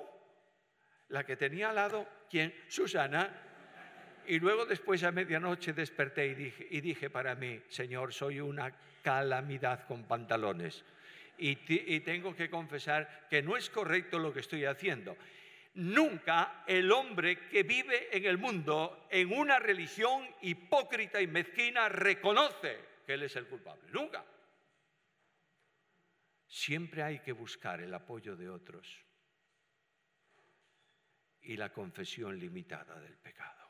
La 1.08 1.25
que 1.25 1.37
tenía 1.37 1.70
al 1.70 1.76
lado. 1.76 2.06
¿Quién? 2.30 2.54
Susana. 2.68 3.42
Y 4.26 4.38
luego 4.38 4.66
después 4.66 5.02
a 5.04 5.12
medianoche 5.12 5.73
desperté 5.73 6.26
y 6.26 6.35
dije, 6.35 6.66
y 6.70 6.80
dije 6.80 7.11
para 7.11 7.35
mí, 7.35 7.62
Señor, 7.68 8.12
soy 8.12 8.40
una 8.40 8.73
calamidad 9.02 9.87
con 9.87 10.04
pantalones. 10.04 10.85
Y, 11.38 11.58
y 11.68 12.00
tengo 12.00 12.35
que 12.35 12.49
confesar 12.49 13.26
que 13.28 13.42
no 13.42 13.56
es 13.56 13.70
correcto 13.70 14.18
lo 14.18 14.32
que 14.32 14.40
estoy 14.40 14.64
haciendo. 14.64 15.16
Nunca 15.76 16.64
el 16.66 16.90
hombre 16.90 17.49
que 17.49 17.62
vive 17.62 18.16
en 18.16 18.25
el 18.25 18.38
mundo 18.38 19.06
en 19.11 19.30
una 19.30 19.59
religión 19.59 20.26
hipócrita 20.40 21.21
y 21.21 21.26
mezquina 21.26 21.90
reconoce 21.90 22.78
que 23.04 23.12
él 23.12 23.25
es 23.25 23.37
el 23.37 23.47
culpable. 23.47 23.90
Nunca. 23.92 24.25
Siempre 26.47 27.02
hay 27.02 27.18
que 27.18 27.33
buscar 27.33 27.83
el 27.83 27.92
apoyo 27.92 28.37
de 28.37 28.49
otros 28.49 29.04
y 31.42 31.59
la 31.59 31.71
confesión 31.71 32.38
limitada 32.38 32.99
del 32.99 33.18
pecado. 33.18 33.68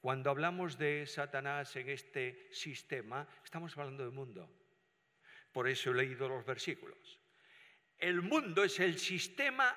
Cuando 0.00 0.30
hablamos 0.30 0.76
de 0.76 1.06
Satanás 1.06 1.76
en 1.76 1.88
este 1.88 2.52
sistema, 2.52 3.28
estamos 3.44 3.76
hablando 3.78 4.02
del 4.02 4.12
mundo. 4.12 4.50
Por 5.52 5.68
eso 5.68 5.92
he 5.92 5.94
leído 5.94 6.28
los 6.28 6.44
versículos. 6.44 7.20
El 7.98 8.22
mundo 8.22 8.64
es 8.64 8.78
el 8.80 8.98
sistema 8.98 9.74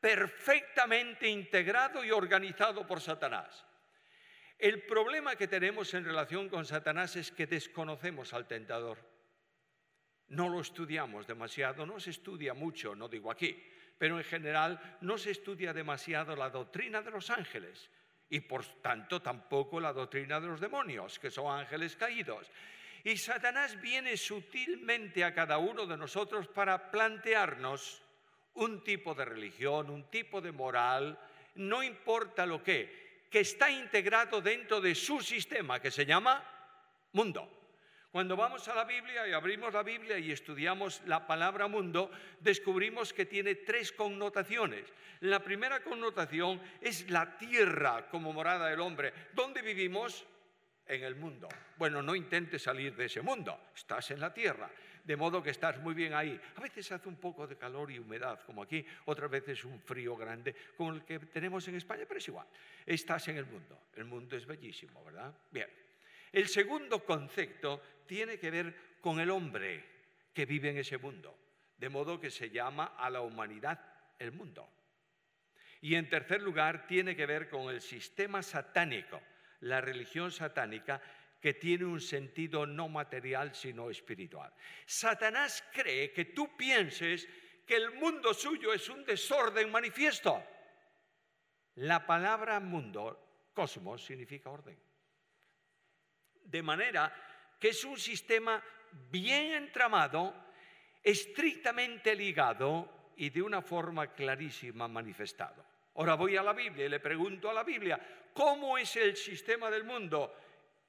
perfectamente 0.00 1.28
integrado 1.28 2.04
y 2.04 2.10
organizado 2.10 2.86
por 2.86 3.00
Satanás. 3.00 3.64
El 4.58 4.82
problema 4.82 5.36
que 5.36 5.48
tenemos 5.48 5.92
en 5.94 6.04
relación 6.04 6.48
con 6.48 6.64
Satanás 6.64 7.16
es 7.16 7.32
que 7.32 7.46
desconocemos 7.46 8.32
al 8.32 8.46
tentador. 8.46 8.98
No 10.28 10.48
lo 10.48 10.60
estudiamos 10.60 11.26
demasiado, 11.26 11.86
no 11.86 12.00
se 12.00 12.10
estudia 12.10 12.54
mucho, 12.54 12.94
no 12.94 13.08
digo 13.08 13.30
aquí, 13.30 13.62
pero 13.98 14.18
en 14.18 14.24
general 14.24 14.98
no 15.00 15.18
se 15.18 15.30
estudia 15.30 15.72
demasiado 15.72 16.36
la 16.36 16.50
doctrina 16.50 17.02
de 17.02 17.10
los 17.10 17.30
ángeles 17.30 17.90
y 18.28 18.40
por 18.40 18.64
tanto 18.82 19.22
tampoco 19.22 19.80
la 19.80 19.92
doctrina 19.92 20.40
de 20.40 20.46
los 20.48 20.60
demonios, 20.60 21.18
que 21.18 21.30
son 21.30 21.58
ángeles 21.58 21.96
caídos. 21.96 22.50
Y 23.04 23.18
Satanás 23.18 23.78
viene 23.80 24.16
sutilmente 24.16 25.22
a 25.22 25.34
cada 25.34 25.58
uno 25.58 25.86
de 25.86 25.96
nosotros 25.96 26.48
para 26.48 26.90
plantearnos 26.90 28.02
un 28.54 28.82
tipo 28.82 29.14
de 29.14 29.26
religión, 29.26 29.90
un 29.90 30.04
tipo 30.10 30.40
de 30.40 30.52
moral, 30.52 31.18
no 31.56 31.82
importa 31.82 32.46
lo 32.46 32.62
que, 32.62 33.26
que 33.30 33.40
está 33.40 33.70
integrado 33.70 34.40
dentro 34.40 34.80
de 34.80 34.94
su 34.94 35.20
sistema 35.20 35.80
que 35.80 35.90
se 35.90 36.06
llama 36.06 36.42
mundo. 37.12 37.50
Cuando 38.10 38.36
vamos 38.36 38.68
a 38.68 38.74
la 38.74 38.84
Biblia 38.84 39.26
y 39.28 39.32
abrimos 39.32 39.74
la 39.74 39.82
Biblia 39.82 40.16
y 40.18 40.30
estudiamos 40.30 41.02
la 41.04 41.26
palabra 41.26 41.66
mundo, 41.66 42.10
descubrimos 42.40 43.12
que 43.12 43.26
tiene 43.26 43.56
tres 43.56 43.92
connotaciones. 43.92 44.86
La 45.20 45.40
primera 45.40 45.82
connotación 45.82 46.62
es 46.80 47.10
la 47.10 47.36
tierra 47.36 48.08
como 48.08 48.32
morada 48.32 48.68
del 48.68 48.80
hombre. 48.80 49.12
¿Dónde 49.34 49.62
vivimos? 49.62 50.24
En 50.86 51.02
el 51.04 51.14
mundo. 51.14 51.48
Bueno, 51.76 52.02
no 52.02 52.14
intentes 52.14 52.62
salir 52.62 52.94
de 52.94 53.06
ese 53.06 53.22
mundo, 53.22 53.68
estás 53.74 54.10
en 54.10 54.20
la 54.20 54.32
tierra, 54.32 54.70
de 55.02 55.16
modo 55.16 55.42
que 55.42 55.50
estás 55.50 55.78
muy 55.80 55.94
bien 55.94 56.14
ahí. 56.14 56.40
A 56.56 56.60
veces 56.60 56.90
hace 56.92 57.08
un 57.08 57.16
poco 57.16 57.46
de 57.46 57.56
calor 57.56 57.90
y 57.90 57.98
humedad, 57.98 58.40
como 58.44 58.62
aquí, 58.62 58.84
otras 59.06 59.30
veces 59.30 59.64
un 59.64 59.80
frío 59.80 60.16
grande, 60.16 60.54
como 60.76 60.92
el 60.92 61.04
que 61.04 61.18
tenemos 61.18 61.66
en 61.68 61.76
España, 61.76 62.04
pero 62.06 62.18
es 62.18 62.28
igual. 62.28 62.46
Estás 62.84 63.28
en 63.28 63.36
el 63.36 63.46
mundo, 63.46 63.88
el 63.94 64.04
mundo 64.04 64.36
es 64.36 64.46
bellísimo, 64.46 65.04
¿verdad? 65.04 65.34
Bien. 65.50 65.68
El 66.32 66.48
segundo 66.48 67.04
concepto 67.04 67.80
tiene 68.06 68.38
que 68.38 68.50
ver 68.50 68.74
con 69.00 69.20
el 69.20 69.30
hombre 69.30 69.84
que 70.32 70.46
vive 70.46 70.70
en 70.70 70.78
ese 70.78 70.98
mundo, 70.98 71.38
de 71.76 71.88
modo 71.88 72.20
que 72.20 72.30
se 72.30 72.50
llama 72.50 72.94
a 72.96 73.08
la 73.08 73.20
humanidad 73.20 73.80
el 74.18 74.32
mundo. 74.32 74.68
Y 75.80 75.94
en 75.94 76.08
tercer 76.08 76.42
lugar, 76.42 76.86
tiene 76.86 77.14
que 77.14 77.26
ver 77.26 77.48
con 77.48 77.72
el 77.72 77.80
sistema 77.80 78.42
satánico 78.42 79.20
la 79.64 79.80
religión 79.80 80.30
satánica 80.30 81.00
que 81.40 81.54
tiene 81.54 81.84
un 81.84 82.00
sentido 82.00 82.66
no 82.66 82.88
material 82.88 83.54
sino 83.54 83.90
espiritual. 83.90 84.52
Satanás 84.86 85.64
cree 85.72 86.12
que 86.12 86.26
tú 86.26 86.56
pienses 86.56 87.28
que 87.66 87.76
el 87.76 87.92
mundo 87.92 88.32
suyo 88.32 88.72
es 88.72 88.88
un 88.88 89.04
desorden 89.04 89.70
manifiesto. 89.70 90.42
La 91.76 92.06
palabra 92.06 92.60
mundo, 92.60 93.50
cosmos, 93.52 94.04
significa 94.04 94.50
orden. 94.50 94.78
De 96.44 96.62
manera 96.62 97.12
que 97.58 97.68
es 97.68 97.84
un 97.84 97.98
sistema 97.98 98.62
bien 99.10 99.52
entramado, 99.52 100.34
estrictamente 101.02 102.14
ligado 102.14 103.12
y 103.16 103.30
de 103.30 103.42
una 103.42 103.62
forma 103.62 104.12
clarísima 104.12 104.88
manifestado. 104.88 105.73
Ahora 105.94 106.14
voy 106.14 106.36
a 106.36 106.42
la 106.42 106.52
Biblia 106.52 106.86
y 106.86 106.88
le 106.88 107.00
pregunto 107.00 107.48
a 107.48 107.54
la 107.54 107.62
Biblia, 107.62 108.00
¿cómo 108.32 108.76
es 108.76 108.96
el 108.96 109.16
sistema 109.16 109.70
del 109.70 109.84
mundo? 109.84 110.34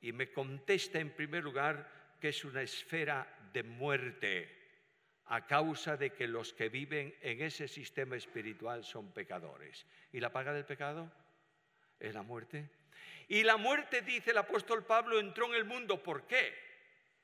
Y 0.02 0.12
me 0.12 0.32
contesta 0.32 1.00
en 1.00 1.12
primer 1.12 1.44
lugar 1.44 2.16
que 2.20 2.30
es 2.30 2.44
una 2.44 2.62
esfera 2.62 3.28
de 3.54 3.64
muerte 3.64 4.66
a 5.28 5.46
causa 5.46 5.98
de 5.98 6.12
que 6.12 6.28
los 6.28 6.54
que 6.54 6.70
viven 6.70 7.16
en 7.22 7.42
ese 7.42 7.68
sistema 7.68 8.16
espiritual 8.16 8.84
son 8.84 9.12
pecadores. 9.12 9.86
¿Y 10.12 10.20
la 10.20 10.32
paga 10.32 10.54
del 10.54 10.66
pecado? 10.66 11.12
Es 12.00 12.14
la 12.14 12.22
muerte. 12.22 12.70
Y 13.28 13.44
la 13.44 13.58
muerte, 13.58 14.02
dice 14.02 14.32
el 14.32 14.38
apóstol 14.38 14.86
Pablo, 14.86 15.20
entró 15.20 15.48
en 15.48 15.56
el 15.56 15.66
mundo. 15.66 16.02
¿Por 16.02 16.28
qué? 16.28 16.54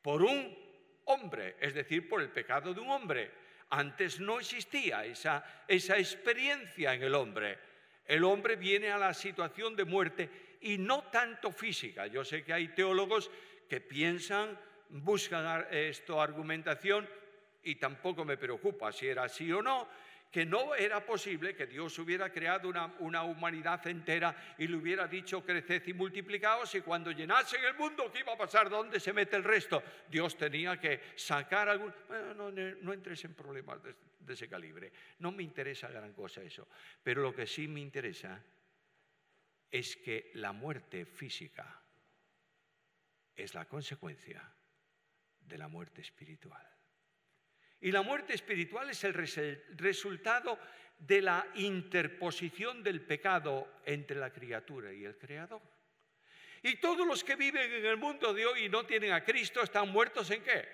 Por 0.01 0.23
un 0.23 0.57
hombre, 1.05 1.57
es 1.59 1.73
decir, 1.73 2.09
por 2.09 2.21
el 2.21 2.29
pecado 2.29 2.73
de 2.73 2.79
un 2.79 2.89
hombre. 2.89 3.31
Antes 3.69 4.19
no 4.19 4.39
existía 4.39 5.05
esa, 5.05 5.63
esa 5.67 5.97
experiencia 5.97 6.93
en 6.93 7.03
el 7.03 7.13
hombre. 7.13 7.70
El 8.05 8.23
hombre 8.23 8.55
viene 8.55 8.91
a 8.91 8.97
la 8.97 9.13
situación 9.13 9.75
de 9.75 9.85
muerte 9.85 10.29
y 10.61 10.77
no 10.77 11.03
tanto 11.03 11.51
física. 11.51 12.07
Yo 12.07 12.23
sé 12.23 12.43
que 12.43 12.53
hay 12.53 12.69
teólogos 12.69 13.31
que 13.69 13.81
piensan, 13.81 14.57
buscan 14.89 15.67
esto 15.71 16.21
argumentación 16.21 17.07
y 17.63 17.75
tampoco 17.75 18.25
me 18.25 18.37
preocupa 18.37 18.91
si 18.91 19.07
era 19.07 19.23
así 19.23 19.51
o 19.51 19.61
no, 19.61 19.87
que 20.31 20.45
no 20.45 20.73
era 20.73 21.05
posible 21.05 21.53
que 21.53 21.67
Dios 21.67 21.99
hubiera 21.99 22.31
creado 22.31 22.69
una, 22.69 23.23
humanidad 23.23 23.85
entera 23.87 24.55
y 24.57 24.65
le 24.65 24.77
hubiera 24.77 25.05
dicho 25.05 25.43
creced 25.43 25.85
y 25.87 25.93
multiplicaos 25.93 26.73
y 26.75 26.81
cuando 26.81 27.11
llenasen 27.11 27.63
el 27.65 27.75
mundo, 27.75 28.09
¿qué 28.11 28.19
iba 28.19 28.33
a 28.33 28.37
pasar? 28.37 28.69
¿Dónde 28.69 29.01
se 29.01 29.11
mete 29.11 29.35
el 29.35 29.43
resto? 29.43 29.83
Dios 30.09 30.37
tenía 30.37 30.79
que 30.79 31.01
sacar 31.17 31.67
algún... 31.67 31.93
no, 32.37 32.49
no, 32.49 32.93
entres 32.93 33.25
en 33.25 33.33
problemas 33.33 33.79
de 33.83 34.33
ese 34.33 34.47
calibre. 34.47 34.93
No 35.19 35.33
me 35.33 35.43
interesa 35.43 35.89
gran 35.89 36.13
cosa 36.13 36.41
eso. 36.41 36.65
Pero 37.03 37.21
lo 37.21 37.35
que 37.35 37.45
sí 37.45 37.67
me 37.67 37.81
interesa 37.81 38.41
es 39.69 39.97
que 39.97 40.31
la 40.35 40.53
muerte 40.53 41.05
física 41.05 41.81
es 43.35 43.53
la 43.53 43.65
consecuencia 43.65 44.49
de 45.41 45.57
la 45.57 45.67
muerte 45.67 46.01
espiritual. 46.01 46.65
Y 47.81 47.91
la 47.91 48.03
muerte 48.03 48.33
espiritual 48.33 48.89
es 48.91 49.03
el 49.03 49.13
resultado 49.13 50.59
de 50.99 51.21
la 51.21 51.47
interposición 51.55 52.83
del 52.83 53.01
pecado 53.01 53.79
entre 53.85 54.17
la 54.17 54.31
criatura 54.31 54.93
y 54.93 55.03
el 55.03 55.17
Creador. 55.17 55.61
Y 56.61 56.75
todos 56.75 57.07
los 57.07 57.23
que 57.23 57.35
viven 57.35 57.71
en 57.73 57.85
el 57.85 57.97
mundo 57.97 58.33
de 58.35 58.45
hoy 58.45 58.65
y 58.65 58.69
no 58.69 58.85
tienen 58.85 59.13
a 59.13 59.23
Cristo 59.23 59.63
están 59.63 59.89
muertos 59.89 60.29
en 60.29 60.43
qué? 60.43 60.69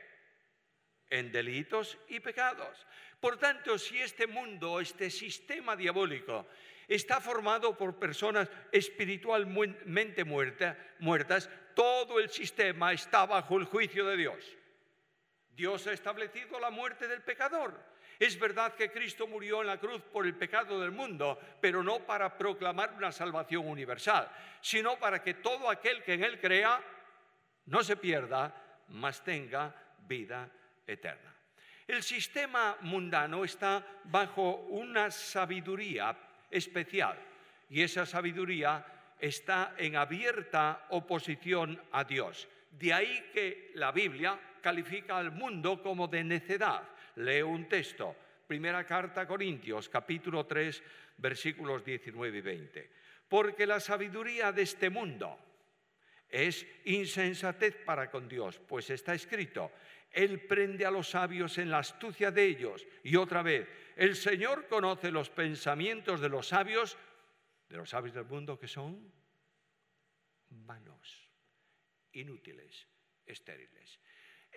En 1.09 1.31
delitos 1.31 1.97
y 2.09 2.19
pecados. 2.19 2.85
Por 3.21 3.37
tanto, 3.37 3.77
si 3.77 3.99
este 3.99 4.27
mundo, 4.27 4.81
este 4.81 5.09
sistema 5.09 5.77
diabólico, 5.77 6.45
está 6.89 7.21
formado 7.21 7.77
por 7.77 7.97
personas 7.97 8.49
espiritualmente 8.73 10.25
muertas, 10.25 11.49
todo 11.73 12.19
el 12.19 12.29
sistema 12.29 12.91
está 12.91 13.25
bajo 13.25 13.57
el 13.57 13.63
juicio 13.63 14.05
de 14.07 14.17
Dios. 14.17 14.56
Dios 15.57 15.87
ha 15.87 15.91
establecido 15.91 16.59
la 16.59 16.69
muerte 16.69 17.07
del 17.07 17.23
pecador. 17.23 17.73
Es 18.19 18.39
verdad 18.39 18.75
que 18.75 18.91
Cristo 18.91 19.25
murió 19.25 19.61
en 19.61 19.67
la 19.67 19.79
cruz 19.79 20.03
por 20.03 20.27
el 20.27 20.36
pecado 20.36 20.79
del 20.79 20.91
mundo, 20.91 21.39
pero 21.60 21.82
no 21.82 22.05
para 22.05 22.38
proclamar 22.38 22.93
una 22.93 23.12
salvación 23.12 23.67
universal, 23.67 24.29
sino 24.62 24.99
para 24.99 25.23
que 25.23 25.34
todo 25.34 25.67
aquel 25.67 26.03
que 26.03 26.13
en 26.13 26.23
Él 26.23 26.39
crea 26.39 26.79
no 27.65 27.84
se 27.84 27.97
pierda, 27.97 28.53
mas 28.89 29.23
tenga 29.23 29.73
vida 30.08 30.47
eterna. 30.86 31.34
El 31.88 32.03
sistema 32.03 32.77
mundano 32.82 33.43
está 33.43 33.84
bajo 34.03 34.58
una 34.69 35.10
sabiduría 35.10 36.15
especial 36.51 37.17
y 37.67 37.82
esa 37.82 38.05
sabiduría 38.05 38.86
está 39.19 39.73
en 39.77 39.95
abierta 39.95 40.86
oposición 40.89 41.82
a 41.91 42.03
Dios. 42.03 42.47
De 42.69 42.93
ahí 42.93 43.32
que 43.34 43.71
la 43.73 43.91
Biblia 43.91 44.39
califica 44.67 45.17
al 45.17 45.32
mundo 45.32 45.82
como 45.82 46.10
de 46.10 46.25
necedad. 46.25 46.84
Leo 47.15 47.47
un 47.47 47.69
texto, 47.69 48.13
primera 48.45 48.86
carta 48.86 49.21
a 49.21 49.25
Corintios, 49.25 49.88
capítulo 49.88 50.45
3, 50.45 50.84
versículos 51.19 51.86
19 51.86 52.38
y 52.38 52.41
20. 52.41 52.91
Porque 53.30 53.65
la 53.65 53.80
sabiduría 53.80 54.51
de 54.51 54.63
este 54.63 54.89
mundo 54.89 55.39
es 56.27 56.67
insensatez 56.84 57.77
para 57.77 58.12
con 58.12 58.27
Dios, 58.27 58.60
pues 58.67 58.89
está 58.89 59.13
escrito, 59.13 59.71
Él 60.12 60.41
prende 60.41 60.86
a 60.86 60.91
los 60.91 61.12
sabios 61.12 61.58
en 61.60 61.71
la 61.71 61.77
astucia 61.77 62.30
de 62.30 62.43
ellos. 62.43 62.86
Y 63.03 63.15
otra 63.15 63.43
vez, 63.43 63.69
el 63.95 64.17
Señor 64.17 64.67
conoce 64.67 65.12
los 65.12 65.30
pensamientos 65.30 66.19
de 66.19 66.27
los 66.27 66.45
sabios, 66.45 66.97
de 67.69 67.77
los 67.77 67.89
sabios 67.89 68.15
del 68.15 68.25
mundo 68.25 68.60
que 68.60 68.67
son 68.67 69.13
vanos, 70.49 71.30
inútiles, 72.12 72.86
estériles. 73.25 73.97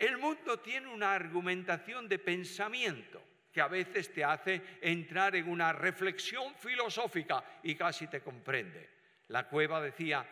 El 0.00 0.16
mundo 0.16 0.58
tiene 0.60 0.88
una 0.88 1.12
argumentación 1.12 2.08
de 2.08 2.18
pensamiento 2.18 3.22
que 3.52 3.60
a 3.60 3.68
veces 3.68 4.10
te 4.10 4.24
hace 4.24 4.62
entrar 4.80 5.36
en 5.36 5.46
una 5.46 5.74
reflexión 5.74 6.54
filosófica 6.54 7.44
y 7.62 7.74
casi 7.74 8.06
te 8.06 8.22
comprende. 8.22 8.88
La 9.28 9.46
cueva 9.46 9.78
decía, 9.78 10.26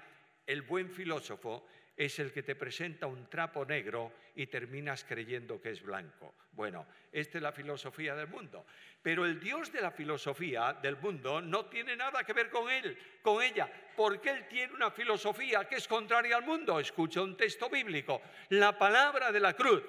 el 0.47 0.63
buen 0.63 0.89
filósofo 0.89 1.67
es 1.99 2.21
el 2.21 2.33
que 2.33 2.45
te 2.45 2.55
presenta 2.55 3.09
un 3.09 3.29
trapo 3.29 3.65
negro 3.65 4.13
y 4.37 4.47
terminas 4.47 5.05
creyendo 5.05 5.61
que 5.61 5.71
es 5.71 5.83
blanco. 5.83 6.33
Bueno, 6.53 6.87
esta 7.11 7.39
es 7.39 7.43
la 7.43 7.51
filosofía 7.51 8.15
del 8.15 8.29
mundo. 8.29 8.65
Pero 9.03 9.27
el 9.27 9.41
Dios 9.41 9.73
de 9.73 9.81
la 9.81 9.91
filosofía 9.91 10.79
del 10.81 10.97
mundo 10.97 11.41
no 11.41 11.67
tiene 11.67 11.97
nada 11.97 12.23
que 12.23 12.33
ver 12.33 12.51
con 12.51 12.71
él, 12.71 12.97
con 13.21 13.43
ella, 13.43 13.69
porque 13.97 14.31
él 14.31 14.47
tiene 14.49 14.75
una 14.75 14.93
filosofía 14.93 15.67
que 15.69 15.75
es 15.75 15.89
contraria 15.89 16.37
al 16.37 16.47
mundo. 16.47 16.79
Escucha 16.79 17.21
un 17.21 17.37
texto 17.37 17.69
bíblico. 17.69 18.23
La 18.51 18.79
palabra 18.79 19.33
de 19.33 19.41
la 19.41 19.55
cruz, 19.55 19.83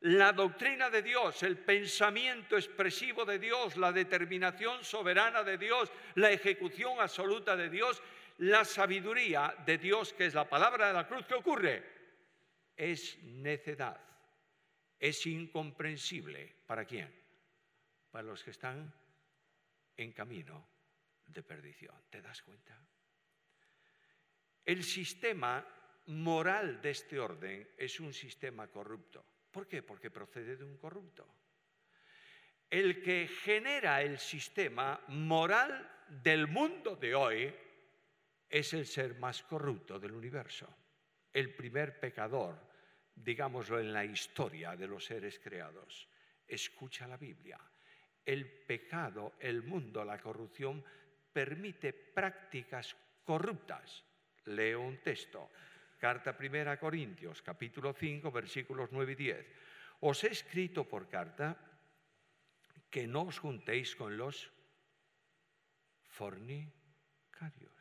la 0.00 0.32
doctrina 0.32 0.88
de 0.88 1.02
Dios, 1.02 1.42
el 1.42 1.58
pensamiento 1.58 2.56
expresivo 2.56 3.26
de 3.26 3.38
Dios, 3.38 3.76
la 3.76 3.92
determinación 3.92 4.82
soberana 4.82 5.42
de 5.42 5.58
Dios, 5.58 5.92
la 6.14 6.30
ejecución 6.30 7.00
absoluta 7.00 7.54
de 7.54 7.68
Dios 7.68 8.00
la 8.38 8.64
sabiduría 8.64 9.54
de 9.66 9.78
Dios, 9.78 10.12
que 10.12 10.26
es 10.26 10.34
la 10.34 10.48
palabra 10.48 10.88
de 10.88 10.94
la 10.94 11.06
cruz, 11.06 11.26
¿qué 11.26 11.34
ocurre? 11.34 11.84
Es 12.76 13.18
necedad, 13.22 14.00
es 14.98 15.26
incomprensible. 15.26 16.54
¿Para 16.66 16.84
quién? 16.84 17.12
Para 18.10 18.28
los 18.28 18.44
que 18.44 18.50
están 18.50 18.92
en 19.96 20.12
camino 20.12 20.68
de 21.26 21.42
perdición. 21.42 21.94
¿Te 22.10 22.22
das 22.22 22.42
cuenta? 22.42 22.78
El 24.64 24.84
sistema 24.84 25.66
moral 26.06 26.80
de 26.80 26.90
este 26.90 27.18
orden 27.18 27.70
es 27.76 27.98
un 27.98 28.12
sistema 28.14 28.68
corrupto. 28.68 29.24
¿Por 29.50 29.66
qué? 29.66 29.82
Porque 29.82 30.10
procede 30.10 30.56
de 30.56 30.64
un 30.64 30.76
corrupto. 30.76 31.26
El 32.70 33.02
que 33.02 33.26
genera 33.26 34.00
el 34.02 34.18
sistema 34.18 35.00
moral 35.08 36.06
del 36.08 36.46
mundo 36.46 36.96
de 36.96 37.14
hoy 37.14 37.54
es 38.48 38.72
el 38.72 38.86
ser 38.86 39.18
más 39.18 39.42
corrupto 39.42 39.98
del 39.98 40.12
universo, 40.12 40.68
el 41.32 41.54
primer 41.54 42.00
pecador, 42.00 42.58
digámoslo 43.14 43.78
en 43.78 43.92
la 43.92 44.04
historia 44.04 44.74
de 44.74 44.88
los 44.88 45.04
seres 45.04 45.38
creados. 45.38 46.08
Escucha 46.46 47.06
la 47.06 47.16
Biblia. 47.16 47.58
El 48.24 48.46
pecado, 48.46 49.34
el 49.38 49.62
mundo, 49.62 50.04
la 50.04 50.18
corrupción 50.18 50.82
permite 51.32 51.92
prácticas 51.92 52.96
corruptas. 53.24 54.04
Leo 54.46 54.80
un 54.80 55.02
texto. 55.02 55.50
Carta 55.98 56.36
primera 56.36 56.72
a 56.72 56.80
Corintios, 56.80 57.42
capítulo 57.42 57.92
5, 57.92 58.30
versículos 58.30 58.88
9 58.92 59.12
y 59.12 59.14
10. 59.16 59.46
Os 60.00 60.24
he 60.24 60.28
escrito 60.28 60.88
por 60.88 61.08
carta 61.08 61.56
que 62.88 63.06
no 63.06 63.22
os 63.22 63.38
juntéis 63.38 63.96
con 63.96 64.16
los 64.16 64.50
fornicarios 66.06 67.77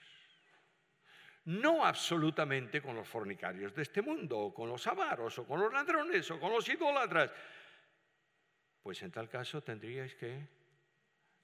no 1.47 1.85
absolutamente 1.85 2.81
con 2.81 2.95
los 2.95 3.07
fornicarios 3.07 3.73
de 3.73 3.81
este 3.81 4.01
mundo, 4.01 4.37
o 4.37 4.53
con 4.53 4.67
los 4.67 4.85
avaros, 4.85 5.39
o 5.39 5.45
con 5.45 5.61
los 5.61 5.71
ladrones, 5.71 6.29
o 6.31 6.39
con 6.39 6.51
los 6.51 6.67
idólatras. 6.67 7.31
Pues 8.83 9.01
en 9.03 9.11
tal 9.11 9.29
caso 9.29 9.63
tendríais 9.63 10.13
que 10.15 10.45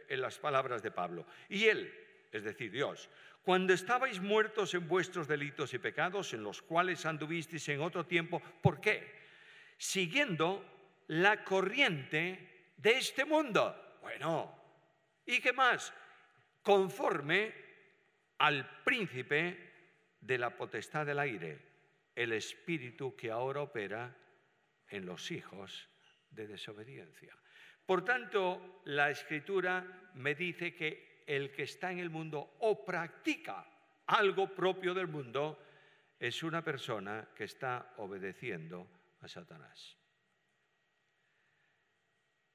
en 0.09 0.21
las 0.21 0.39
palabras 0.39 0.85
de 0.85 0.93
Pablo. 0.93 1.27
Y 1.49 1.65
él, 1.65 1.93
es 2.31 2.45
decir, 2.45 2.71
Dios, 2.71 3.11
cuando 3.43 3.73
estabais 3.73 4.21
muertos 4.21 4.75
en 4.75 4.87
vuestros 4.87 5.27
delitos 5.27 5.75
y 5.75 5.79
pecados 5.79 6.33
en 6.33 6.45
los 6.45 6.63
cuales 6.63 7.05
anduvisteis 7.07 7.69
en 7.71 7.81
otro 7.81 8.07
tiempo, 8.07 8.41
¿por 8.63 8.81
qué? 8.81 9.17
Siguiendo 9.77 10.65
la 11.09 11.43
corriente 11.43 12.71
de 12.77 12.99
este 12.99 13.25
mundo. 13.25 13.99
Bueno, 14.01 14.55
¿y 15.27 15.41
qué 15.41 15.53
más? 15.53 15.93
Conforme 16.67 17.55
al 18.39 18.83
príncipe 18.83 20.17
de 20.21 20.37
la 20.37 20.51
potestad 20.51 21.07
del 21.07 21.21
aire, 21.21 21.61
el 22.13 22.33
espíritu 22.33 23.15
que 23.15 23.31
ahora 23.31 23.63
opera 23.63 24.13
en 24.89 25.07
los 25.07 25.31
hijos 25.31 25.89
de 26.29 26.49
desobediencia. 26.49 27.39
Por 27.87 28.05
tanto, 28.05 28.83
la 28.87 29.11
escritura 29.11 30.11
me 30.15 30.35
dice 30.35 30.75
que 30.75 31.23
el 31.25 31.53
que 31.53 31.63
está 31.63 31.93
en 31.93 32.01
el 32.01 32.11
mundo 32.11 32.57
o 32.59 32.85
practica 32.85 33.65
algo 34.07 34.53
propio 34.53 34.93
del 34.93 35.07
mundo 35.07 35.63
es 36.19 36.43
una 36.43 36.65
persona 36.65 37.29
que 37.33 37.45
está 37.45 37.95
obedeciendo 37.99 38.89
a 39.21 39.29
Satanás. 39.29 39.97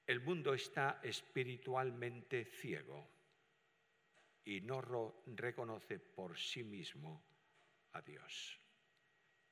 El 0.05 0.19
mundo 0.19 0.53
está 0.53 0.99
espiritualmente 1.01 2.43
ciego 2.43 3.20
y 4.45 4.61
no 4.61 4.81
reconoce 5.25 5.99
por 5.99 6.37
sí 6.37 6.63
mismo 6.63 7.23
a 7.93 8.01
Dios. 8.01 8.59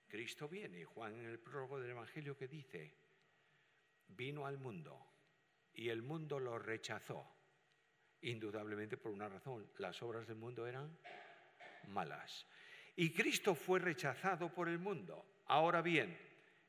Cristo 0.07 0.47
viene, 0.47 0.85
Juan 0.85 1.13
en 1.15 1.25
el 1.25 1.39
prólogo 1.39 1.79
del 1.79 1.91
Evangelio 1.91 2.35
que 2.35 2.47
dice, 2.47 2.95
vino 4.07 4.45
al 4.45 4.57
mundo 4.57 5.05
y 5.73 5.89
el 5.89 6.01
mundo 6.01 6.39
lo 6.39 6.57
rechazó, 6.57 7.25
indudablemente 8.21 8.97
por 8.97 9.11
una 9.11 9.29
razón, 9.29 9.71
las 9.77 10.01
obras 10.01 10.27
del 10.27 10.37
mundo 10.37 10.65
eran 10.65 10.97
malas. 11.87 12.47
Y 12.95 13.13
Cristo 13.13 13.55
fue 13.55 13.79
rechazado 13.79 14.53
por 14.53 14.67
el 14.67 14.79
mundo. 14.79 15.43
Ahora 15.45 15.81
bien, 15.81 16.17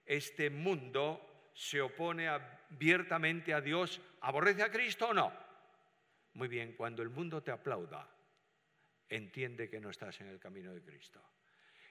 este 0.04 0.50
mundo 0.50 1.50
se 1.54 1.80
opone 1.80 2.28
abiertamente 2.28 3.52
a 3.54 3.60
Dios, 3.60 4.00
¿aborrece 4.20 4.62
a 4.62 4.70
Cristo 4.70 5.08
o 5.08 5.14
no? 5.14 5.49
Muy 6.40 6.48
bien, 6.48 6.72
cuando 6.72 7.02
el 7.02 7.10
mundo 7.10 7.42
te 7.42 7.50
aplauda, 7.50 8.08
entiende 9.10 9.68
que 9.68 9.78
no 9.78 9.90
estás 9.90 10.22
en 10.22 10.28
el 10.28 10.40
camino 10.40 10.72
de 10.72 10.80
Cristo. 10.80 11.22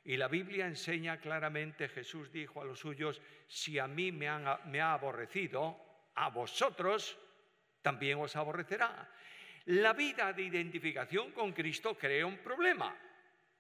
Y 0.06 0.18
la 0.18 0.28
Biblia 0.28 0.66
enseña 0.66 1.20
claramente, 1.20 1.88
Jesús 1.88 2.32
dijo 2.32 2.60
a 2.60 2.66
los 2.66 2.80
suyos, 2.80 3.22
si 3.46 3.78
a 3.78 3.88
mí 3.88 4.12
me, 4.12 4.28
me 4.66 4.82
ha 4.82 4.94
aborrecido, 4.94 6.10
a 6.16 6.32
vosotros 6.32 7.16
también 7.84 8.18
os 8.18 8.36
aborrecerá. 8.36 9.08
La 9.66 9.94
vida 9.94 10.34
de 10.34 10.42
identificación 10.42 11.32
con 11.32 11.54
Cristo 11.54 11.96
crea 11.96 12.26
un 12.26 12.40
problema. 12.40 12.98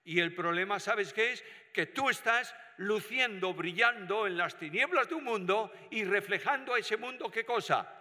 Y 0.03 0.19
el 0.19 0.33
problema, 0.33 0.79
¿sabes 0.79 1.13
qué 1.13 1.33
es? 1.33 1.45
Que 1.71 1.85
tú 1.85 2.09
estás 2.09 2.55
luciendo, 2.77 3.53
brillando 3.53 4.25
en 4.25 4.37
las 4.37 4.57
tinieblas 4.57 5.07
de 5.07 5.13
un 5.13 5.23
mundo 5.23 5.71
y 5.91 6.03
reflejando 6.03 6.73
a 6.73 6.79
ese 6.79 6.97
mundo 6.97 7.29
qué 7.29 7.45
cosa? 7.45 7.98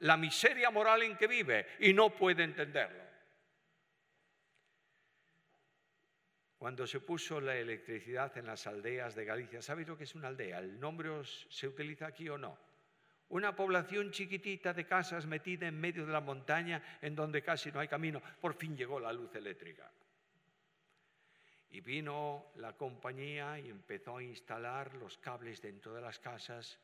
La 0.00 0.16
miseria 0.16 0.70
moral 0.70 1.02
en 1.02 1.16
que 1.16 1.26
vive 1.26 1.66
y 1.80 1.92
no 1.92 2.10
puede 2.10 2.44
entenderlo. 2.44 3.08
Cuando 6.58 6.86
se 6.88 7.00
puso 7.00 7.40
la 7.40 7.56
electricidad 7.56 8.36
en 8.36 8.46
las 8.46 8.66
aldeas 8.66 9.14
de 9.14 9.24
Galicia, 9.24 9.62
¿sabéis 9.62 9.86
lo 9.86 9.96
que 9.96 10.04
es 10.04 10.14
una 10.16 10.28
aldea? 10.28 10.58
¿El 10.58 10.80
nombre 10.80 11.10
se 11.24 11.68
utiliza 11.68 12.06
aquí 12.06 12.28
o 12.28 12.36
no? 12.36 12.58
Una 13.28 13.54
población 13.54 14.10
chiquitita 14.10 14.72
de 14.72 14.86
casas 14.86 15.26
metida 15.26 15.68
en 15.68 15.78
medio 15.78 16.04
de 16.04 16.12
la 16.12 16.20
montaña 16.20 16.98
en 17.00 17.14
donde 17.14 17.42
casi 17.42 17.70
no 17.70 17.78
hay 17.78 17.86
camino. 17.86 18.20
Por 18.40 18.54
fin 18.54 18.76
llegó 18.76 18.98
la 18.98 19.12
luz 19.12 19.32
eléctrica. 19.34 19.88
Y 21.70 21.80
vino 21.80 22.46
la 22.56 22.72
compañía 22.72 23.60
y 23.60 23.68
empezó 23.68 24.16
a 24.16 24.22
instalar 24.22 24.94
los 24.94 25.18
cables 25.18 25.60
dentro 25.60 25.94
de 25.94 26.00
las 26.00 26.18
casas 26.18 26.78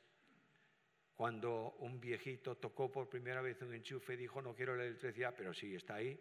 cuando 1.15 1.77
un 1.79 2.01
viejito 2.01 2.57
tocó 2.57 2.91
por 2.91 3.09
primera 3.09 3.41
vez 3.41 3.63
un 3.63 3.73
enchufe, 3.73 4.17
dijo, 4.17 4.43
no 4.43 4.55
quiero 4.55 4.77
la 4.77 4.85
electricidad, 4.85 5.35
pero 5.37 5.55
sí, 5.55 5.75
está 5.75 5.97
ahí. 5.97 6.21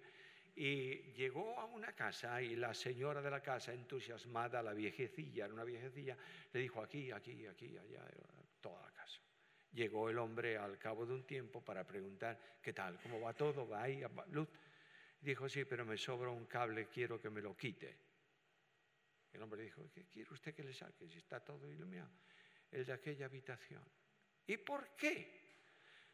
Y 0.56 1.13
llegó 1.13 1.60
a 1.60 1.65
una 1.65 1.93
casa 1.93 2.39
y 2.41 2.56
la 2.56 2.75
señora 2.75 3.21
de 3.21 3.32
la 3.32 3.41
casa, 3.41 3.73
entusiasmada, 3.73 4.62
la 4.62 4.73
viejecilla, 4.73 5.45
era 5.45 5.53
una 5.53 5.63
viejecilla, 5.63 6.15
le 6.51 6.60
dijo 6.60 6.82
aquí, 6.82 7.10
aquí, 7.12 7.47
aquí, 7.47 7.75
allá, 7.75 8.06
toda 8.62 8.82
la 8.84 8.91
casa. 8.91 9.19
Llegó 9.71 10.12
el 10.12 10.19
hombre 10.19 10.58
al 10.58 10.77
cabo 10.77 11.08
de 11.08 11.13
un 11.13 11.25
tiempo 11.25 11.62
para 11.62 11.84
preguntar, 11.84 12.39
¿qué 12.62 12.71
tal? 12.71 12.99
¿Cómo 13.01 13.19
va 13.19 13.34
todo? 13.34 13.67
¿Va 13.67 13.82
ahí? 13.82 14.03
¿Luz? 14.32 14.47
Dijo, 15.19 15.49
sí, 15.49 15.65
pero 15.65 15.86
me 15.86 15.97
sobra 15.97 16.29
un 16.29 16.45
cable, 16.45 16.88
quiero 16.88 17.19
que 17.19 17.32
me 17.32 17.41
lo 17.41 17.58
quite. 17.58 17.97
El 19.32 19.41
hombre 19.41 19.63
dijo, 19.63 19.89
¿qué 19.91 20.06
quiere 20.06 20.32
usted 20.32 20.53
que 20.53 20.63
le 20.63 20.73
saque 20.73 21.10
si 21.10 21.17
está 21.17 21.39
todo 21.39 21.71
iluminado? 21.71 22.12
El 22.69 22.86
de 22.86 22.93
aquella 22.93 23.25
habitación. 23.25 23.84
¿Y 24.47 24.58
por 24.58 24.95
qué? 24.95 25.34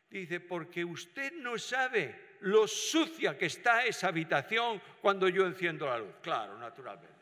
Dice, 0.10 0.40
porque 0.40 0.84
usted 0.84 1.34
no 1.34 1.58
sabe 1.58 2.38
lo 2.42 2.68
sucia 2.68 3.38
que 3.38 3.46
está 3.46 3.86
esa 3.86 4.08
habitación 4.08 4.82
cuando 5.02 5.28
yo 5.30 5.46
enciendo 5.46 5.86
la 5.86 6.00
luz. 6.00 6.16
Claro, 6.22 6.58
naturalmente. 6.58 7.20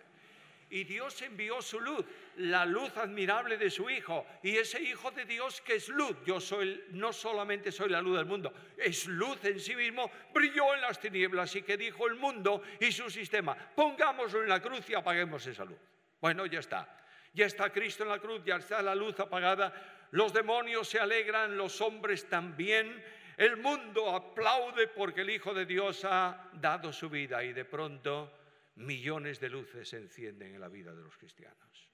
Y 0.70 0.84
Dios 0.84 1.22
envió 1.22 1.62
su 1.62 1.80
luz, 1.80 2.06
la 2.38 2.65
luz 2.65 2.96
admirable 2.98 3.58
de 3.58 3.70
su 3.70 3.89
Hijo. 3.89 4.26
Y 4.43 4.58
ese 4.58 4.82
Hijo 4.82 5.12
de 5.12 5.24
Dios 5.26 5.62
que 5.62 5.76
es 5.76 5.88
luz, 5.88 6.17
yo 6.26 6.41
soy, 6.41 6.84
no 6.91 7.13
solamente 7.13 7.72
soy 7.72 7.89
la 7.89 8.02
luz 8.02 8.17
del 8.17 8.26
mundo, 8.26 8.54
es 8.78 9.06
luz 9.08 9.43
en 9.46 9.60
sí 9.60 9.76
mismo, 9.76 10.12
brilló 10.34 10.76
en 10.76 10.82
las 10.82 11.00
tinieblas 11.00 11.56
y 11.56 11.62
que 11.62 11.78
dijo 11.78 12.08
el 12.08 12.15
mundo 12.15 12.62
y 12.82 12.91
su 12.91 13.10
sistema, 13.10 13.56
pongámoslo 13.56 14.43
en 14.43 14.50
la 14.50 14.62
cruz 14.62 14.89
y 14.89 14.93
apaguemos 14.93 15.46
esa 15.48 15.63
luz. 15.63 15.78
Bueno, 16.20 16.46
ya 16.46 16.60
está. 16.60 16.93
Ya 17.34 17.46
está 17.46 17.70
Cristo 17.72 18.04
en 18.04 18.10
la 18.10 18.20
cruz, 18.20 18.41
ya 18.43 18.56
está 18.56 18.82
la 18.82 18.96
luz 18.96 19.20
apagada 19.20 19.96
los 20.12 20.34
demonios 20.34 20.89
se 20.89 21.00
alegran, 21.00 21.58
los 21.58 21.82
hombres 21.82 22.30
también, 22.30 23.04
el 23.38 23.58
mundo 23.58 24.15
aplaude 24.15 24.88
porque 24.88 25.22
el 25.22 25.30
Hijo 25.30 25.54
de 25.54 25.65
Dios 25.65 26.06
ha 26.06 26.50
dado 26.54 26.91
su 26.91 27.10
vida 27.10 27.43
y 27.43 27.54
de 27.54 27.65
pronto 27.65 28.34
millones 28.76 29.39
de 29.39 29.50
luces 29.50 29.89
se 29.89 29.98
encienden 29.98 30.56
en 30.56 30.62
la 30.62 30.70
vida 30.70 30.93
de 30.93 31.04
los 31.04 31.17
cristianos. 31.17 31.89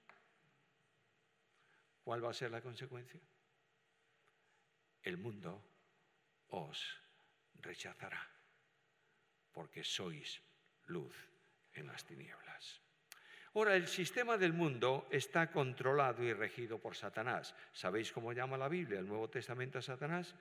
¿Cuál 2.02 2.24
va 2.24 2.30
a 2.30 2.34
ser 2.34 2.50
la 2.50 2.60
consecuencia? 2.60 3.20
El 5.02 5.16
mundo 5.18 5.62
os 6.48 6.98
rechazará 7.60 8.30
porque 9.52 9.84
sois 9.84 10.42
luz 10.86 11.14
en 11.72 11.86
las 11.86 12.04
tinieblas. 12.04 12.83
Ahora, 13.54 13.76
el 13.76 13.86
sistema 13.86 14.36
del 14.36 14.52
mundo 14.52 15.06
está 15.10 15.52
controlado 15.52 16.24
y 16.24 16.32
regido 16.32 16.78
por 16.78 16.96
Satanás. 16.96 17.54
¿Sabéis 17.72 18.10
cómo 18.10 18.32
llama 18.32 18.58
la 18.58 18.68
Biblia, 18.68 18.98
el 18.98 19.06
Nuevo 19.06 19.30
Testamento 19.30 19.78
a 19.78 19.82
Satanás? 19.82 20.34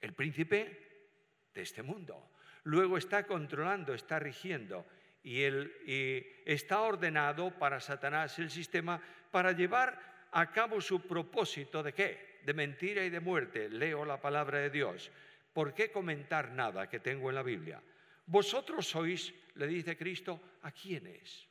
El 0.00 0.12
príncipe 0.12 1.48
de 1.52 1.62
este 1.62 1.82
mundo. 1.82 2.30
Luego 2.62 2.96
está 2.96 3.26
controlando, 3.26 3.92
está 3.92 4.20
rigiendo 4.20 4.86
y, 5.24 5.44
y 5.44 6.24
está 6.44 6.82
ordenado 6.82 7.50
para 7.58 7.80
Satanás 7.80 8.38
el 8.38 8.50
sistema 8.50 9.02
para 9.32 9.50
llevar 9.50 10.28
a 10.30 10.52
cabo 10.52 10.80
su 10.80 11.00
propósito 11.08 11.82
de 11.82 11.92
qué? 11.92 12.38
De 12.44 12.54
mentira 12.54 13.04
y 13.04 13.10
de 13.10 13.18
muerte. 13.18 13.68
Leo 13.68 14.04
la 14.04 14.20
palabra 14.20 14.58
de 14.60 14.70
Dios. 14.70 15.10
¿Por 15.52 15.74
qué 15.74 15.90
comentar 15.90 16.52
nada 16.52 16.88
que 16.88 17.00
tengo 17.00 17.30
en 17.30 17.34
la 17.34 17.42
Biblia? 17.42 17.82
Vosotros 18.26 18.86
sois, 18.86 19.34
le 19.56 19.66
dice 19.66 19.96
Cristo, 19.96 20.40
¿a 20.62 20.70
quiénes? 20.70 21.48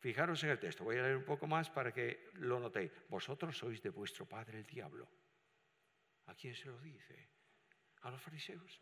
Fijaros 0.00 0.42
en 0.44 0.50
el 0.50 0.58
texto, 0.58 0.84
voy 0.84 0.96
a 0.96 1.02
leer 1.02 1.16
un 1.16 1.24
poco 1.24 1.46
más 1.46 1.70
para 1.70 1.92
que 1.92 2.30
lo 2.34 2.60
notéis. 2.60 2.92
Vosotros 3.08 3.58
sois 3.58 3.82
de 3.82 3.90
vuestro 3.90 4.26
padre 4.26 4.58
el 4.58 4.66
diablo. 4.66 5.08
¿A 6.26 6.34
quién 6.34 6.54
se 6.54 6.66
lo 6.66 6.78
dice? 6.78 7.28
A 8.02 8.10
los 8.10 8.22
fariseos. 8.22 8.80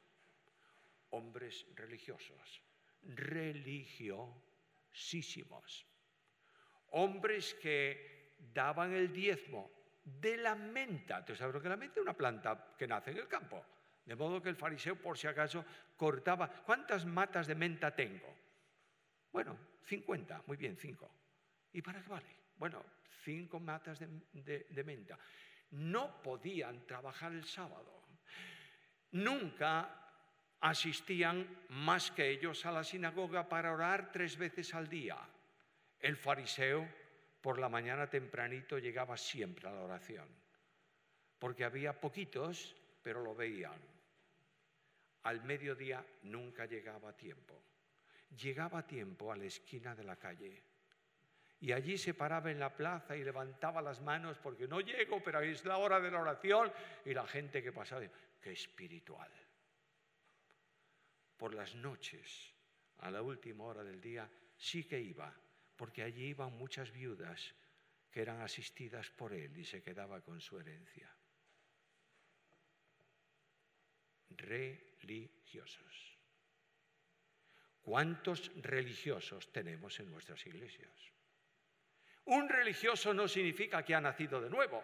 Hombres 1.10 1.64
religiosos, 1.74 2.62
religiosísimos. 3.02 5.86
Hombres 6.90 7.54
que 7.54 8.34
daban 8.52 8.92
el 8.92 9.12
diezmo 9.12 9.70
de 10.04 10.36
la 10.36 10.54
menta. 10.54 11.24
¿Tú 11.24 11.34
sabes 11.34 11.54
lo 11.54 11.62
que 11.62 11.70
la 11.70 11.78
menta? 11.78 12.00
Una 12.00 12.16
planta 12.16 12.74
que 12.76 12.86
nace 12.86 13.12
en 13.12 13.18
el 13.18 13.28
campo. 13.28 13.64
De 14.04 14.14
modo 14.14 14.42
que 14.42 14.50
el 14.50 14.56
fariseo, 14.56 14.96
por 14.96 15.16
si 15.16 15.26
acaso, 15.26 15.64
cortaba. 15.96 16.48
¿Cuántas 16.48 17.06
matas 17.06 17.46
de 17.46 17.54
menta 17.54 17.94
tengo? 17.94 18.36
Bueno, 19.32 19.56
50, 19.86 20.42
muy 20.46 20.56
bien, 20.56 20.76
5. 20.76 21.10
¿Y 21.72 21.82
para 21.82 22.02
qué 22.02 22.08
vale? 22.08 22.36
Bueno, 22.56 22.84
5 23.24 23.60
matas 23.60 24.00
de, 24.00 24.84
menta. 24.84 25.18
No 25.70 26.22
podían 26.22 26.86
trabajar 26.86 27.32
el 27.32 27.44
sábado. 27.44 28.04
Nunca 29.12 30.02
asistían 30.60 31.64
más 31.68 32.10
que 32.10 32.28
ellos 32.30 32.66
a 32.66 32.72
la 32.72 32.82
sinagoga 32.82 33.48
para 33.48 33.72
orar 33.72 34.10
tres 34.10 34.36
veces 34.36 34.74
al 34.74 34.88
día. 34.88 35.18
El 36.00 36.16
fariseo 36.16 36.88
por 37.40 37.58
la 37.58 37.68
mañana 37.68 38.08
tempranito 38.08 38.78
llegaba 38.78 39.16
siempre 39.16 39.68
a 39.68 39.72
la 39.72 39.82
oración, 39.82 40.28
porque 41.38 41.64
había 41.64 42.00
poquitos, 42.00 42.74
pero 43.02 43.22
lo 43.22 43.34
veían. 43.34 43.80
Al 45.22 45.44
mediodía 45.44 46.04
nunca 46.22 46.66
llegaba 46.66 47.10
a 47.10 47.16
tiempo 47.16 47.75
llegaba 48.30 48.80
a 48.80 48.86
tiempo 48.86 49.32
a 49.32 49.36
la 49.36 49.44
esquina 49.44 49.94
de 49.94 50.04
la 50.04 50.16
calle. 50.16 50.62
Y 51.60 51.72
allí 51.72 51.96
se 51.96 52.14
paraba 52.14 52.50
en 52.50 52.60
la 52.60 52.74
plaza 52.74 53.16
y 53.16 53.24
levantaba 53.24 53.80
las 53.80 54.00
manos 54.02 54.38
porque 54.38 54.68
no 54.68 54.80
llego, 54.80 55.22
pero 55.22 55.40
es 55.40 55.64
la 55.64 55.78
hora 55.78 56.00
de 56.00 56.10
la 56.10 56.20
oración. 56.20 56.72
Y 57.04 57.14
la 57.14 57.26
gente 57.26 57.62
que 57.62 57.72
pasaba, 57.72 58.06
qué 58.40 58.52
espiritual. 58.52 59.30
Por 61.36 61.54
las 61.54 61.74
noches, 61.74 62.52
a 62.98 63.10
la 63.10 63.22
última 63.22 63.64
hora 63.64 63.82
del 63.82 64.00
día, 64.00 64.30
sí 64.56 64.84
que 64.84 65.00
iba, 65.00 65.34
porque 65.76 66.02
allí 66.02 66.26
iban 66.26 66.52
muchas 66.52 66.90
viudas 66.90 67.54
que 68.10 68.22
eran 68.22 68.40
asistidas 68.40 69.10
por 69.10 69.32
él 69.32 69.56
y 69.56 69.64
se 69.64 69.82
quedaba 69.82 70.20
con 70.20 70.40
su 70.40 70.58
herencia. 70.58 71.14
Religiosos. 74.30 76.15
¿Cuántos 77.86 78.50
religiosos 78.62 79.52
tenemos 79.52 80.00
en 80.00 80.10
nuestras 80.10 80.44
iglesias? 80.44 80.90
Un 82.24 82.48
religioso 82.48 83.14
no 83.14 83.28
significa 83.28 83.84
que 83.84 83.94
ha 83.94 84.00
nacido 84.00 84.40
de 84.40 84.50
nuevo, 84.50 84.82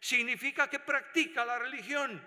significa 0.00 0.66
que 0.66 0.78
practica 0.78 1.44
la 1.44 1.58
religión. 1.58 2.18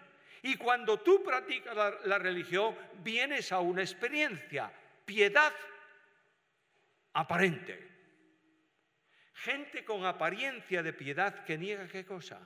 Y 0.43 0.55
cuando 0.55 0.99
tú 0.99 1.23
practicas 1.23 1.75
la, 2.05 2.19
religión, 2.19 2.77
vienes 3.01 3.51
a 3.51 3.59
una 3.59 3.81
experiencia, 3.81 4.71
piedad 5.03 5.51
aparente. 7.13 7.89
Gente 9.33 9.83
con 9.83 10.05
apariencia 10.05 10.83
de 10.83 10.93
piedad 10.93 11.43
que 11.43 11.57
niega 11.57 11.87
qué 11.87 12.05
cosa? 12.05 12.39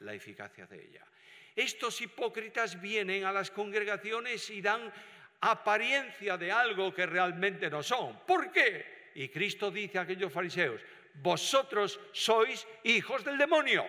La 0.00 0.14
eficacia 0.14 0.66
de 0.66 0.84
ella. 0.84 1.06
Estos 1.54 2.00
hipócritas 2.00 2.80
vienen 2.80 3.24
a 3.24 3.30
las 3.30 3.52
congregaciones 3.52 4.50
y 4.50 4.60
dan 4.60 4.92
apariencia 5.40 6.36
de 6.36 6.50
algo 6.50 6.92
que 6.92 7.06
realmente 7.06 7.70
no 7.70 7.82
son. 7.82 8.20
¿Por 8.26 8.50
qué? 8.50 9.10
Y 9.14 9.28
Cristo 9.28 9.70
dice 9.70 9.98
a 9.98 10.02
aquellos 10.02 10.32
fariseos, 10.32 10.80
vosotros 11.14 11.98
sois 12.12 12.66
hijos 12.84 13.24
del 13.24 13.38
demonio. 13.38 13.86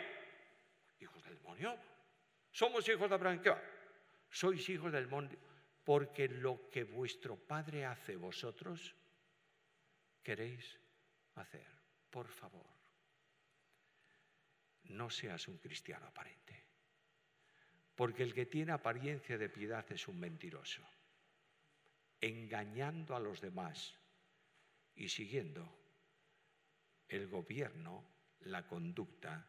¿Hijos 0.99 1.23
del 1.23 1.35
demonio? 1.35 1.77
¿Somos 2.51 2.87
hijos 2.87 3.09
de 3.09 3.15
Abraham? 3.15 3.41
¿Qué 3.41 3.53
Sois 4.29 4.67
hijos 4.69 4.91
del 4.91 5.05
demonio 5.05 5.37
porque 5.89 6.27
lo 6.27 6.69
que 6.69 6.83
vuestro 6.83 7.35
Padre 7.35 7.83
hace 7.83 8.15
vosotros, 8.15 8.95
queréis 10.21 10.79
hacer. 11.33 11.65
Por 12.11 12.27
favor, 12.27 12.67
no 14.83 15.09
seas 15.09 15.47
un 15.47 15.57
cristiano 15.57 16.05
aparente, 16.05 16.63
porque 17.95 18.21
el 18.21 18.35
que 18.35 18.45
tiene 18.45 18.71
apariencia 18.71 19.35
de 19.35 19.49
piedad 19.49 19.83
es 19.91 20.07
un 20.07 20.19
mentiroso 20.19 20.87
engañando 22.21 23.15
a 23.15 23.19
los 23.19 23.41
demás 23.41 23.95
y 24.95 25.09
siguiendo 25.09 25.79
el 27.07 27.27
gobierno, 27.27 28.05
la 28.41 28.67
conducta 28.67 29.45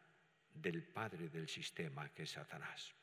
del 0.53 0.83
padre 0.83 1.29
del 1.29 1.47
sistema 1.47 2.09
que 2.09 2.23
es 2.23 2.31
Satanás. 2.31 2.93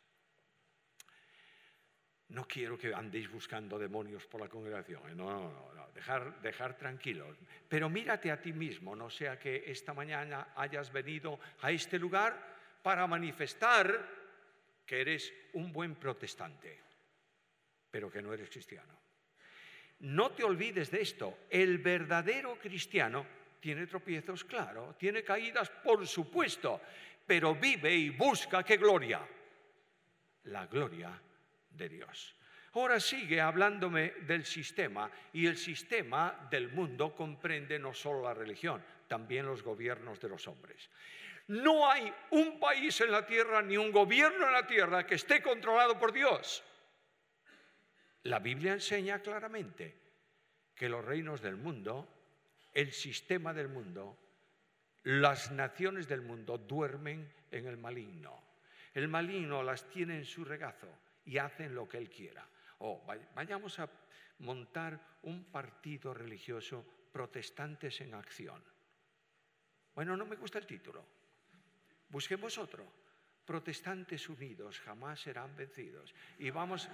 No 2.29 2.47
quiero 2.47 2.77
que 2.77 2.93
andéis 2.93 3.31
buscando 3.31 3.79
demonios 3.79 4.27
por 4.27 4.41
la 4.41 4.49
congregación, 4.49 5.09
¿eh? 5.09 5.15
no, 5.15 5.31
no, 5.31 5.75
no, 5.75 5.89
dejar, 5.93 6.43
dejar 6.43 6.77
tranquilos. 6.77 7.39
Pero 7.67 7.89
mírate 7.89 8.31
a 8.31 8.41
ti 8.41 8.53
mismo, 8.53 8.95
no 8.95 9.09
sea 9.09 9.39
que 9.39 9.65
esta 9.67 9.95
mañana 9.95 10.53
hayas 10.55 10.93
venido 10.93 11.41
a 11.63 11.71
este 11.71 11.99
lugar 11.99 12.57
para 12.83 13.07
manifestar 13.07 14.19
que 14.85 15.01
eres 15.01 15.33
un 15.55 15.73
buen 15.73 15.95
protestante, 15.95 16.79
pero 17.91 18.11
que 18.11 18.21
no 18.21 18.35
eres 18.35 18.51
cristiano. 18.51 19.08
No 20.01 20.31
te 20.31 20.45
olvides 20.45 20.91
de 20.91 21.01
esto. 21.01 21.39
El 21.51 21.79
verdadero 21.79 22.59
cristiano 22.59 23.27
tiene 23.61 23.87
tropiezos, 23.87 24.45
claro, 24.45 24.95
tiene 24.99 25.25
caídas, 25.25 25.71
por 25.71 26.07
supuesto, 26.07 26.81
pero 27.27 27.55
vive 27.55 27.95
y 27.95 28.11
busca 28.11 28.63
qué 28.63 28.77
gloria. 28.77 29.21
La 30.45 30.67
gloria 30.67 31.21
de 31.71 31.89
Dios. 31.89 32.35
Ahora 32.75 33.01
sigue 33.01 33.41
hablándome 33.41 34.11
del 34.27 34.45
sistema 34.45 35.11
y 35.33 35.47
el 35.47 35.57
sistema 35.57 36.47
del 36.51 36.69
mundo 36.69 37.15
comprende 37.15 37.79
no 37.79 37.93
solo 37.93 38.23
la 38.23 38.35
religión, 38.35 38.85
también 39.09 39.47
los 39.47 39.63
gobiernos 39.63 40.21
de 40.21 40.29
los 40.29 40.47
hombres. 40.47 40.89
No 41.49 41.91
hay 41.91 42.13
un 42.31 42.61
país 42.61 43.01
en 43.01 43.11
la 43.11 43.27
tierra 43.27 43.63
ni 43.63 43.77
un 43.77 43.91
gobierno 43.91 44.47
en 44.47 44.53
la 44.53 44.67
tierra 44.67 45.07
que 45.07 45.15
esté 45.15 45.43
controlado 45.43 45.99
por 45.99 46.13
Dios. 46.13 46.63
La 48.25 48.39
Biblia 48.39 48.73
enseña 48.73 49.21
claramente 49.21 49.95
que 50.75 50.89
los 50.89 51.05
reinos 51.05 51.41
del 51.41 51.57
mundo, 51.57 52.09
el 52.73 52.93
sistema 52.93 53.53
del 53.53 53.69
mundo, 53.69 54.17
las 55.05 55.51
naciones 55.51 56.07
del 56.09 56.23
mundo 56.23 56.59
duermen 56.59 57.33
en 57.51 57.67
el 57.67 57.77
maligno. 57.77 58.43
El 58.95 59.09
maligno 59.09 59.63
las 59.63 59.89
tiene 59.89 60.17
en 60.17 60.25
su 60.25 60.45
regazo 60.45 60.89
y 61.25 61.39
hacen 61.39 61.75
lo 61.75 61.89
que 61.89 61.99
él 61.99 62.11
quiera. 62.11 62.47
O 62.79 63.05
vayamos 63.35 63.79
a 63.79 63.89
montar 64.41 65.19
un 65.23 65.45
partido 65.45 66.15
religioso 66.15 66.85
protestantes 67.13 68.01
en 68.01 68.15
acción. 68.15 68.63
Bueno, 69.95 70.17
no 70.17 70.27
me 70.27 70.37
gusta 70.37 70.59
el 70.59 70.67
título. 70.67 71.05
Busquemos 72.09 72.57
otro. 72.59 72.85
Protestantes 73.45 74.29
unidos 74.29 74.79
jamás 74.81 75.21
serán 75.21 75.57
vencidos. 75.57 76.15
Y 76.39 76.51
vamos 76.51 76.89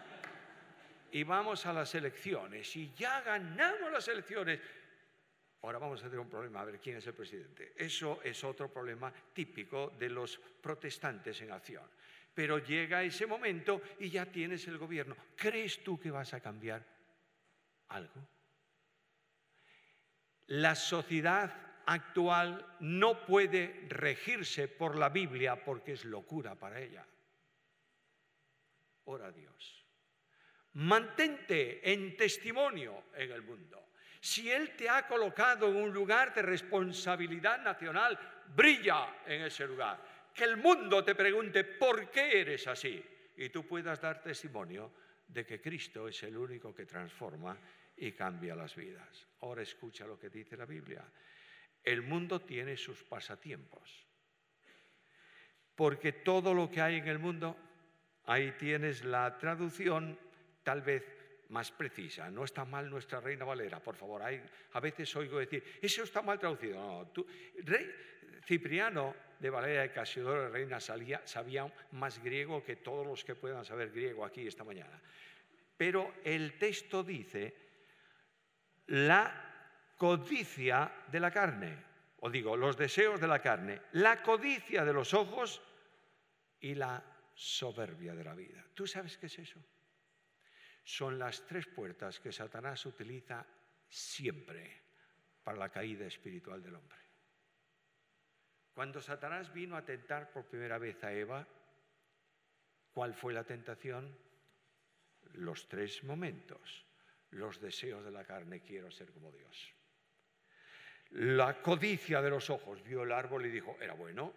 y 1.14 1.22
vamos 1.22 1.64
a 1.64 1.72
las 1.72 1.94
elecciones 1.94 2.74
y 2.74 2.92
ya 2.92 3.20
ganamos 3.20 3.92
las 3.92 4.08
elecciones. 4.08 4.58
Ahora 5.62 5.78
vamos 5.78 6.00
a 6.00 6.06
tener 6.06 6.18
un 6.18 6.28
problema, 6.28 6.60
a 6.60 6.64
ver 6.64 6.80
quién 6.80 6.96
es 6.96 7.06
el 7.06 7.14
presidente. 7.14 7.72
Eso 7.76 8.20
es 8.24 8.42
otro 8.42 8.68
problema 8.68 9.12
típico 9.32 9.90
de 9.96 10.10
los 10.10 10.38
protestantes 10.38 11.40
en 11.40 11.52
acción. 11.52 11.88
Pero 12.34 12.58
llega 12.58 13.04
ese 13.04 13.28
momento 13.28 13.80
y 14.00 14.10
ya 14.10 14.26
tienes 14.26 14.66
el 14.66 14.76
gobierno. 14.76 15.16
¿Crees 15.36 15.84
tú 15.84 16.00
que 16.00 16.10
vas 16.10 16.34
a 16.34 16.40
cambiar 16.40 16.84
algo? 17.90 18.28
La 20.48 20.74
sociedad 20.74 21.54
actual 21.86 22.76
no 22.80 23.24
puede 23.24 23.86
regirse 23.88 24.66
por 24.66 24.96
la 24.96 25.10
Biblia 25.10 25.64
porque 25.64 25.92
es 25.92 26.04
locura 26.04 26.56
para 26.56 26.80
ella. 26.80 27.06
Ora 29.04 29.26
a 29.26 29.30
Dios. 29.30 29.83
Mantente 30.74 31.92
en 31.92 32.16
testimonio 32.16 33.04
en 33.14 33.30
el 33.30 33.42
mundo. 33.42 33.90
Si 34.20 34.50
Él 34.50 34.74
te 34.76 34.88
ha 34.88 35.06
colocado 35.06 35.68
en 35.68 35.76
un 35.76 35.92
lugar 35.92 36.34
de 36.34 36.42
responsabilidad 36.42 37.62
nacional, 37.62 38.18
brilla 38.54 39.22
en 39.26 39.42
ese 39.42 39.66
lugar. 39.66 40.00
Que 40.34 40.44
el 40.44 40.56
mundo 40.56 41.04
te 41.04 41.14
pregunte 41.14 41.64
por 41.64 42.10
qué 42.10 42.40
eres 42.40 42.66
así. 42.66 43.02
y 43.36 43.48
tú 43.48 43.66
puedas 43.66 44.00
dar 44.00 44.22
testimonio 44.22 44.92
de 45.26 45.44
que 45.44 45.60
Cristo 45.60 46.06
es 46.06 46.22
el 46.22 46.36
único 46.36 46.72
que 46.72 46.86
transforma 46.86 47.58
y 47.96 48.12
cambia 48.12 48.54
las 48.54 48.74
vidas. 48.76 49.26
Ahora 49.40 49.62
escucha 49.62 50.06
lo 50.06 50.18
que 50.18 50.30
dice 50.30 50.56
la 50.56 50.66
Biblia. 50.66 51.04
El 51.82 52.02
mundo 52.02 52.40
tiene 52.40 52.76
sus 52.76 53.02
pasatiempos, 53.02 54.06
porque 55.74 56.12
todo 56.12 56.54
lo 56.54 56.70
que 56.70 56.80
hay 56.80 56.96
en 56.96 57.08
el 57.08 57.18
mundo, 57.18 57.56
ahí 58.26 58.52
tienes 58.52 59.04
la 59.04 59.36
traducción 59.36 60.18
tal 60.64 60.82
vez 60.82 61.04
más 61.50 61.70
precisa. 61.70 62.30
No 62.30 62.44
está 62.44 62.64
mal 62.64 62.90
nuestra 62.90 63.20
Reina 63.20 63.44
Valera, 63.44 63.80
por 63.80 63.94
favor. 63.94 64.22
Hay, 64.22 64.42
a 64.72 64.80
veces 64.80 65.14
oigo 65.14 65.38
decir, 65.38 65.62
eso 65.80 66.02
está 66.02 66.22
mal 66.22 66.38
traducido. 66.38 66.76
No, 66.76 67.06
tú, 67.08 67.26
Rey, 67.62 67.88
Cipriano 68.44 69.14
de 69.38 69.50
Valera 69.50 69.82
de 69.82 69.92
Casiodoro 69.92 70.48
Reina 70.48 70.80
sabía 70.80 71.72
más 71.92 72.22
griego 72.22 72.64
que 72.64 72.76
todos 72.76 73.06
los 73.06 73.24
que 73.24 73.34
puedan 73.34 73.64
saber 73.64 73.90
griego 73.90 74.24
aquí 74.24 74.46
esta 74.46 74.64
mañana. 74.64 75.00
Pero 75.76 76.14
el 76.24 76.58
texto 76.58 77.02
dice 77.02 77.54
la 78.86 79.92
codicia 79.96 81.04
de 81.10 81.20
la 81.20 81.30
carne, 81.30 81.76
o 82.20 82.30
digo, 82.30 82.56
los 82.56 82.76
deseos 82.76 83.20
de 83.20 83.28
la 83.28 83.40
carne, 83.40 83.80
la 83.92 84.22
codicia 84.22 84.84
de 84.84 84.92
los 84.92 85.14
ojos 85.14 85.62
y 86.60 86.74
la 86.74 87.02
soberbia 87.34 88.14
de 88.14 88.24
la 88.24 88.34
vida. 88.34 88.64
¿Tú 88.74 88.86
sabes 88.86 89.18
qué 89.18 89.26
es 89.26 89.38
eso? 89.38 89.60
Son 90.84 91.18
las 91.18 91.46
tres 91.46 91.66
puertas 91.66 92.20
que 92.20 92.30
Satanás 92.30 92.84
utiliza 92.84 93.46
siempre 93.88 94.82
para 95.42 95.58
la 95.58 95.70
caída 95.70 96.06
espiritual 96.06 96.62
del 96.62 96.74
hombre. 96.74 96.98
Cuando 98.74 99.00
Satanás 99.00 99.52
vino 99.52 99.76
a 99.76 99.84
tentar 99.84 100.30
por 100.30 100.46
primera 100.46 100.78
vez 100.78 101.02
a 101.04 101.12
Eva, 101.12 101.46
¿cuál 102.92 103.14
fue 103.14 103.32
la 103.32 103.44
tentación? 103.44 104.14
Los 105.32 105.68
tres 105.68 106.04
momentos. 106.04 106.84
Los 107.30 107.60
deseos 107.60 108.04
de 108.04 108.10
la 108.10 108.24
carne, 108.24 108.60
quiero 108.60 108.90
ser 108.90 109.10
como 109.10 109.32
Dios. 109.32 109.74
La 111.10 111.62
codicia 111.62 112.20
de 112.20 112.30
los 112.30 112.50
ojos, 112.50 112.82
vio 112.82 113.04
el 113.04 113.12
árbol 113.12 113.46
y 113.46 113.50
dijo, 113.50 113.76
era 113.80 113.94
bueno. 113.94 114.32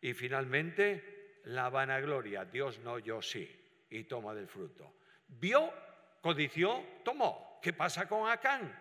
Y 0.00 0.14
finalmente, 0.14 1.40
la 1.44 1.68
vanagloria, 1.68 2.44
Dios 2.44 2.78
no, 2.80 2.98
yo 2.98 3.20
sí, 3.20 3.84
y 3.90 4.04
toma 4.04 4.34
del 4.34 4.48
fruto. 4.48 4.94
Vio, 5.28 5.72
codició, 6.20 6.82
tomó. 7.04 7.58
¿Qué 7.62 7.72
pasa 7.72 8.08
con 8.08 8.28
Acán? 8.28 8.74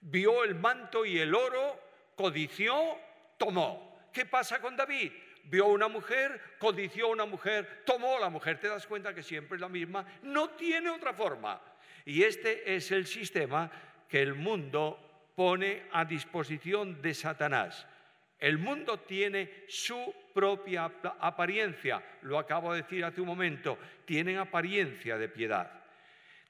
Vio 0.00 0.44
el 0.44 0.54
manto 0.54 1.04
y 1.04 1.18
el 1.18 1.34
oro, 1.34 1.80
codició, 2.14 2.98
tomó. 3.38 4.08
¿Qué 4.12 4.26
pasa 4.26 4.60
con 4.60 4.76
David? 4.76 5.12
Vio 5.44 5.66
una 5.66 5.88
mujer, 5.88 6.56
codició 6.58 7.08
una 7.08 7.26
mujer, 7.26 7.82
tomó 7.84 8.18
la 8.18 8.30
mujer. 8.30 8.58
Te 8.60 8.68
das 8.68 8.86
cuenta 8.86 9.14
que 9.14 9.22
siempre 9.22 9.56
es 9.56 9.60
la 9.60 9.68
misma, 9.68 10.06
no 10.22 10.50
tiene 10.50 10.90
otra 10.90 11.12
forma. 11.12 11.60
Y 12.04 12.22
este 12.22 12.74
es 12.74 12.90
el 12.92 13.06
sistema 13.06 13.70
que 14.08 14.22
el 14.22 14.34
mundo 14.34 15.32
pone 15.34 15.88
a 15.92 16.04
disposición 16.04 17.02
de 17.02 17.14
Satanás. 17.14 17.86
El 18.44 18.58
mundo 18.58 19.00
tiene 19.00 19.64
su 19.68 20.14
propia 20.34 20.84
apariencia, 21.18 22.02
lo 22.20 22.38
acabo 22.38 22.74
de 22.74 22.82
decir 22.82 23.02
hace 23.02 23.22
un 23.22 23.26
momento, 23.26 23.78
tienen 24.04 24.36
apariencia 24.36 25.16
de 25.16 25.30
piedad. 25.30 25.82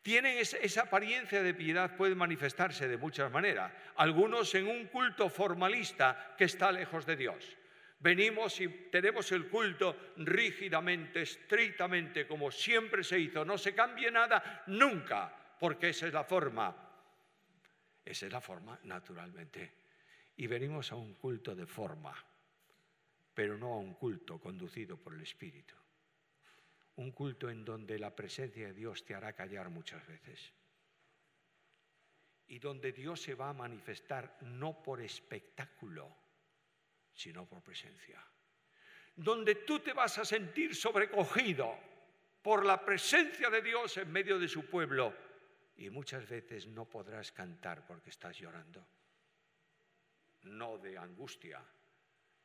Tienen 0.03 0.39
esa 0.39 0.83
apariencia 0.83 1.41
de 1.41 1.55
piedad, 1.55 1.97
puede 1.97 2.17
manifestarse 2.17 2.89
de 2.89 2.97
muchas 2.97 3.31
maneras. 3.31 3.73
Algunos 3.95 4.53
en 4.57 4.67
un 4.67 4.89
culto 4.89 5.29
formalista 5.29 6.35
que 6.37 6.47
está 6.47 6.73
lejos 6.73 7.07
de 7.07 7.15
Dios. 7.15 7.57
Venimos 8.01 8.61
y 8.61 8.67
tenemos 8.91 9.31
el 9.31 9.47
culto 9.47 10.15
rígidamente, 10.17 11.23
estrictamente, 11.23 12.27
como 12.27 12.51
siempre 12.51 13.05
se 13.05 13.21
hizo. 13.21 13.45
No 13.45 13.57
se 13.57 13.73
cambie 13.73 14.11
nada 14.11 14.65
nunca, 14.67 15.33
porque 15.61 15.91
esa 15.91 16.09
es 16.09 16.13
la 16.13 16.25
forma. 16.25 16.75
Esa 18.05 18.27
es 18.27 18.33
la 18.33 18.41
forma, 18.41 18.81
naturalmente. 18.83 19.84
Y 20.37 20.47
venimos 20.47 20.91
a 20.93 20.97
un 20.97 21.15
culto 21.15 21.55
de 21.55 21.67
forma, 21.67 22.15
pero 23.35 23.57
no 23.57 23.75
a 23.75 23.79
un 23.79 23.95
culto 23.95 24.41
conducido 24.41 24.97
por 24.97 25.15
el 25.15 25.23
Espíritu 25.23 25.75
un 26.97 27.11
culto 27.11 27.51
en 27.51 27.65
donde 27.65 27.99
la 27.99 28.15
presencia 28.15 28.67
de 28.67 28.75
Dios 28.75 29.05
te 29.05 29.15
hará 29.15 29.33
callar 29.33 29.69
muchas 29.69 30.07
veces. 30.07 30.53
Y 32.47 32.59
donde 32.59 32.93
Dios 32.93 33.21
se 33.21 33.35
va 33.35 33.49
a 33.49 33.55
manifestar 33.55 34.39
no 34.43 34.83
por 34.83 35.01
espectáculo, 35.01 36.15
sino 37.13 37.47
por 37.47 37.63
presencia. 37.63 38.23
Donde 39.17 39.57
tú 39.57 39.81
te 39.81 39.93
vas 39.93 40.19
a 40.19 40.25
sentir 40.25 40.75
sobrecogido 40.75 41.75
por 42.43 42.65
la 42.65 42.85
presencia 42.85 43.49
de 43.49 43.63
Dios 43.63 43.97
en 43.97 44.13
medio 44.13 44.39
de 44.39 44.49
su 44.49 44.67
pueblo. 44.67 45.15
Y 45.77 45.91
muchas 45.91 46.29
veces 46.29 46.67
no 46.69 46.85
podrás 46.85 47.33
cantar 47.33 47.87
porque 47.87 48.11
estás 48.11 48.39
llorando. 48.39 48.87
No 50.45 50.79
de 50.79 50.97
angustia, 50.99 51.63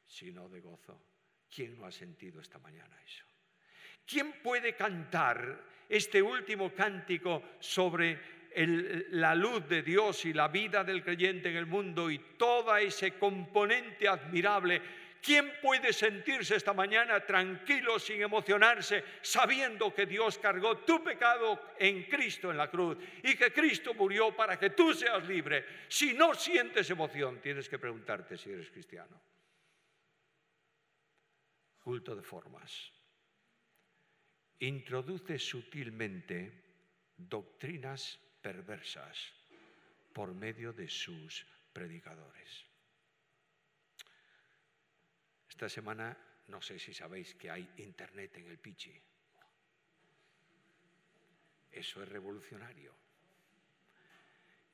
sino 0.06 0.50
de 0.50 0.62
gozo. 0.62 1.02
¿Quién 1.54 1.78
no 1.78 1.86
ha 1.86 1.92
sentido 1.92 2.40
esta 2.40 2.60
mañana 2.60 3.00
eso? 3.04 3.26
¿Quién 4.06 4.42
puede 4.42 4.76
cantar 4.76 5.64
este 5.88 6.22
último 6.22 6.74
cántico 6.74 7.44
sobre 7.60 8.40
la 9.12 9.36
luz 9.36 9.68
de 9.68 9.82
Dios 9.84 10.26
y 10.26 10.34
la 10.34 10.48
vida 10.48 10.84
del 10.84 11.04
creyente 11.04 11.50
en 11.50 11.58
el 11.58 11.66
mundo 11.66 12.10
y 12.10 12.20
todo 12.38 12.76
ese 12.78 13.18
componente 13.18 14.08
admirable? 14.08 14.82
¿Quién 15.22 15.60
puede 15.62 15.92
sentirse 15.92 16.56
esta 16.56 16.74
mañana 16.74 17.26
tranquilo, 17.26 18.00
sin 18.00 18.22
emocionarse, 18.22 19.04
sabiendo 19.22 19.94
que 19.94 20.06
Dios 20.06 20.38
cargó 20.38 20.78
tu 20.80 21.04
pecado 21.04 21.74
en 21.78 22.04
Cristo 22.04 22.52
en 22.52 22.58
la 22.58 22.70
cruz 22.70 22.98
y 23.24 23.36
que 23.36 23.52
Cristo 23.52 23.94
murió 23.94 24.36
para 24.36 24.58
que 24.58 24.70
tú 24.70 24.94
seas 24.94 25.28
libre? 25.28 25.66
Si 25.88 26.14
no 26.14 26.34
sientes 26.34 26.90
emoción, 26.90 27.42
tienes 27.42 27.68
que 27.68 27.80
preguntarte 27.80 28.38
si 28.38 28.52
eres 28.52 28.70
cristiano. 28.70 29.22
Culto 31.80 32.16
de 32.16 32.24
formas 32.24 32.94
introduce 34.60 35.40
sutilmente 35.40 36.52
doctrinas 37.16 38.20
perversas 38.42 39.34
por 40.14 40.34
medio 40.34 40.74
de 40.74 40.90
sus 40.90 41.46
predicadores. 41.72 42.69
Esta 45.60 45.68
semana 45.68 46.16
no 46.48 46.62
sé 46.62 46.80
si 46.80 46.94
sabéis 46.94 47.36
que 47.36 47.52
hay 47.52 47.70
internet 47.76 48.38
en 48.38 48.48
el 48.48 48.60
Pichi. 48.60 48.96
Eso 51.70 52.02
es 52.02 52.08
revolucionario. 52.08 52.96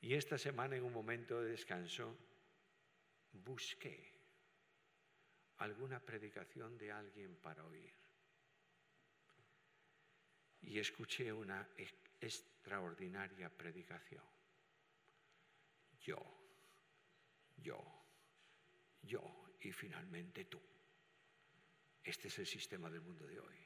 Y 0.00 0.14
esta 0.14 0.38
semana 0.38 0.76
en 0.76 0.84
un 0.84 0.92
momento 0.92 1.42
de 1.42 1.50
descanso 1.50 2.16
busqué 3.32 4.12
alguna 5.56 5.98
predicación 5.98 6.78
de 6.78 6.92
alguien 6.92 7.34
para 7.34 7.64
oír 7.64 7.92
y 10.62 10.78
escuché 10.78 11.32
una 11.32 11.68
extraordinaria 12.20 13.50
predicación. 13.50 14.22
Yo, 16.00 16.22
yo, 17.56 17.84
yo 19.02 19.48
y 19.62 19.72
finalmente 19.72 20.44
tú. 20.44 20.60
Este 22.06 22.28
es 22.28 22.38
el 22.38 22.46
sistema 22.46 22.88
del 22.88 23.00
mundo 23.00 23.26
de 23.26 23.40
hoy. 23.40 23.56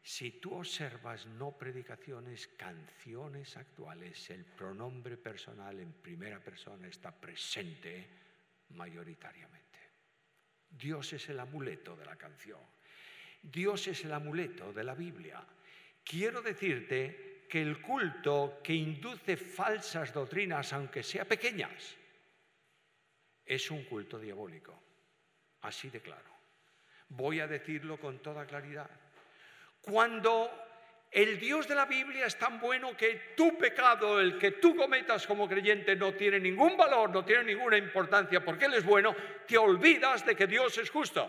Si 0.00 0.30
tú 0.40 0.54
observas 0.54 1.26
no 1.26 1.58
predicaciones, 1.58 2.46
canciones 2.46 3.56
actuales, 3.56 4.30
el 4.30 4.44
pronombre 4.44 5.16
personal 5.16 5.78
en 5.80 5.92
primera 5.94 6.38
persona 6.38 6.86
está 6.86 7.10
presente 7.10 8.06
mayoritariamente. 8.70 9.78
Dios 10.70 11.12
es 11.12 11.28
el 11.28 11.40
amuleto 11.40 11.96
de 11.96 12.06
la 12.06 12.16
canción. 12.16 12.60
Dios 13.42 13.88
es 13.88 14.04
el 14.04 14.12
amuleto 14.12 14.72
de 14.72 14.84
la 14.84 14.94
Biblia. 14.94 15.44
Quiero 16.04 16.40
decirte 16.40 17.46
que 17.48 17.60
el 17.60 17.82
culto 17.82 18.60
que 18.62 18.74
induce 18.74 19.36
falsas 19.36 20.14
doctrinas, 20.14 20.72
aunque 20.72 21.02
sea 21.02 21.24
pequeñas, 21.24 21.96
es 23.44 23.70
un 23.72 23.84
culto 23.84 24.20
diabólico. 24.20 24.80
Así 25.62 25.90
de 25.90 26.00
claro. 26.00 26.39
Voy 27.10 27.40
a 27.40 27.46
decirlo 27.46 27.98
con 27.98 28.20
toda 28.20 28.46
claridad. 28.46 28.88
Cuando 29.80 30.50
el 31.10 31.40
Dios 31.40 31.66
de 31.66 31.74
la 31.74 31.86
Biblia 31.86 32.26
es 32.26 32.38
tan 32.38 32.60
bueno 32.60 32.96
que 32.96 33.34
tu 33.36 33.58
pecado, 33.58 34.20
el 34.20 34.38
que 34.38 34.52
tú 34.52 34.76
cometas 34.76 35.26
como 35.26 35.48
creyente, 35.48 35.96
no 35.96 36.14
tiene 36.14 36.38
ningún 36.38 36.76
valor, 36.76 37.10
no 37.10 37.24
tiene 37.24 37.44
ninguna 37.44 37.76
importancia 37.76 38.44
porque 38.44 38.66
Él 38.66 38.74
es 38.74 38.84
bueno, 38.84 39.14
te 39.46 39.58
olvidas 39.58 40.24
de 40.24 40.36
que 40.36 40.46
Dios 40.46 40.78
es 40.78 40.88
justo. 40.88 41.28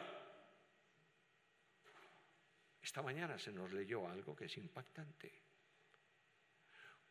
Esta 2.84 3.02
mañana 3.02 3.40
se 3.40 3.52
nos 3.52 3.72
leyó 3.74 4.08
algo 4.08 4.36
que 4.36 4.46
es 4.46 4.58
impactante. 4.58 5.32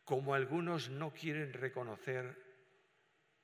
Como 0.05 0.33
algunos 0.33 0.89
no 0.89 1.11
quieren 1.11 1.51
reconocer 1.53 2.37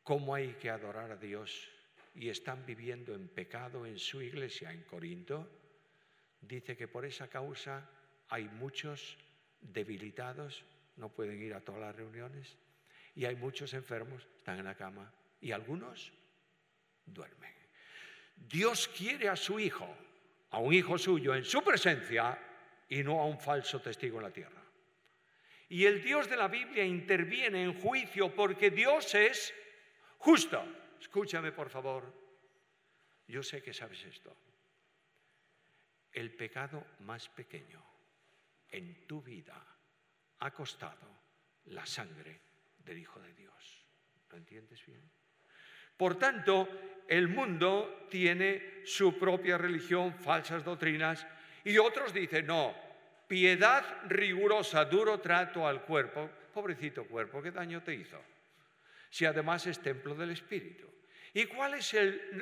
cómo 0.03 0.35
hay 0.35 0.53
que 0.53 0.69
adorar 0.69 1.11
a 1.11 1.17
Dios 1.17 1.69
y 2.17 2.29
están 2.29 2.65
viviendo 2.65 3.13
en 3.13 3.27
pecado 3.27 3.85
en 3.85 3.99
su 3.99 4.21
iglesia 4.23 4.71
en 4.71 4.81
Corinto, 4.83 5.47
dice 6.41 6.75
que 6.75 6.87
por 6.87 7.05
esa 7.05 7.27
causa 7.27 7.87
hay 8.29 8.45
muchos 8.45 9.17
debilitados, 9.61 10.65
no 10.95 11.09
pueden 11.09 11.39
ir 11.39 11.53
a 11.53 11.61
todas 11.61 11.81
las 11.81 11.95
reuniones, 11.95 12.57
y 13.13 13.25
hay 13.25 13.35
muchos 13.35 13.71
enfermos, 13.75 14.27
están 14.39 14.57
en 14.57 14.65
la 14.65 14.75
cama, 14.75 15.13
y 15.39 15.51
algunos 15.51 16.11
duermen. 17.05 17.53
Dios 18.35 18.87
quiere 18.87 19.29
a 19.29 19.35
su 19.35 19.59
hijo, 19.59 19.87
a 20.49 20.57
un 20.57 20.73
hijo 20.73 20.97
suyo, 20.97 21.35
en 21.35 21.45
su 21.45 21.63
presencia 21.63 22.39
y 22.89 23.03
no 23.03 23.21
a 23.21 23.25
un 23.25 23.39
falso 23.39 23.79
testigo 23.79 24.17
en 24.17 24.23
la 24.23 24.33
tierra. 24.33 24.63
Y 25.69 25.85
el 25.85 26.01
Dios 26.01 26.27
de 26.27 26.37
la 26.37 26.47
Biblia 26.47 26.83
interviene 26.83 27.63
en 27.63 27.79
juicio 27.79 28.33
porque 28.33 28.71
Dios 28.71 29.13
es 29.13 29.53
justo. 30.17 30.63
Escúchame, 30.99 31.51
por 31.51 31.69
favor. 31.69 32.13
Yo 33.27 33.43
sé 33.43 33.61
que 33.61 33.73
sabes 33.73 34.03
esto. 34.05 34.35
El 36.11 36.33
pecado 36.33 36.83
más 36.99 37.29
pequeño 37.29 37.83
en 38.69 39.05
tu 39.05 39.21
vida 39.21 39.63
ha 40.39 40.51
costado 40.51 41.07
la 41.65 41.85
sangre 41.85 42.39
del 42.79 42.97
Hijo 42.97 43.19
de 43.19 43.33
Dios. 43.33 43.85
¿Lo 44.29 44.37
entiendes 44.37 44.85
bien? 44.85 45.01
Por 45.95 46.17
tanto, 46.17 46.67
el 47.07 47.27
mundo 47.27 48.07
tiene 48.09 48.85
su 48.85 49.17
propia 49.17 49.57
religión, 49.57 50.13
falsas 50.13 50.63
doctrinas, 50.63 51.25
y 51.63 51.77
otros 51.77 52.13
dicen, 52.13 52.45
no, 52.45 52.73
piedad 53.27 53.83
rigurosa, 54.07 54.85
duro 54.85 55.19
trato 55.19 55.67
al 55.67 55.81
cuerpo. 55.83 56.29
Pobrecito 56.53 57.05
cuerpo, 57.05 57.41
¿qué 57.41 57.51
daño 57.51 57.83
te 57.83 57.93
hizo? 57.93 58.19
Si 59.09 59.25
además 59.25 59.65
es 59.67 59.79
templo 59.81 60.15
del 60.15 60.31
Espíritu. 60.31 60.87
¿Y 61.33 61.45
cuál 61.45 61.75
es 61.75 61.95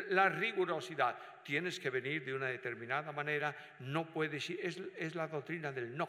la 0.10 0.30
rigurosidad? 0.30 1.18
Tienes 1.44 1.80
que 1.80 1.90
venir 1.90 2.24
de 2.24 2.34
una 2.34 2.48
determinada 2.48 3.12
manera, 3.12 3.56
no 3.80 4.06
puedes 4.06 4.50
ir, 4.50 4.60
es, 4.64 4.82
es 4.98 5.16
la 5.16 5.28
doctrina 5.28 5.72
del 5.72 5.96
no. 5.96 6.08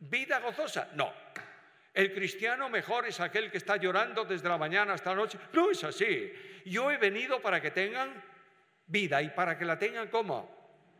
¿Vida 0.00 0.40
gozosa? 0.40 0.90
No. 0.94 1.12
El 1.94 2.12
cristiano 2.12 2.68
mejor 2.68 3.06
es 3.06 3.18
aquel 3.20 3.50
que 3.50 3.58
está 3.58 3.76
llorando 3.76 4.24
desde 4.24 4.48
la 4.48 4.58
mañana 4.58 4.94
hasta 4.94 5.10
la 5.10 5.16
noche. 5.16 5.38
No 5.52 5.70
es 5.70 5.82
así. 5.84 6.32
Yo 6.64 6.90
he 6.90 6.96
venido 6.96 7.40
para 7.40 7.60
que 7.60 7.70
tengan 7.70 8.22
vida 8.86 9.20
y 9.22 9.30
para 9.30 9.58
que 9.58 9.64
la 9.64 9.78
tengan 9.78 10.08
como 10.08 10.58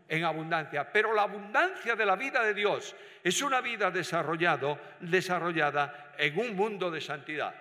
en 0.08 0.24
abundancia. 0.24 0.90
Pero 0.90 1.12
la 1.14 1.22
abundancia 1.22 1.94
de 1.94 2.06
la 2.06 2.16
vida 2.16 2.42
de 2.42 2.54
Dios 2.54 2.96
es 3.22 3.42
una 3.42 3.60
vida 3.60 3.90
desarrollado, 3.90 4.78
desarrollada 5.00 6.14
en 6.18 6.38
un 6.38 6.56
mundo 6.56 6.90
de 6.90 7.00
santidad. 7.00 7.54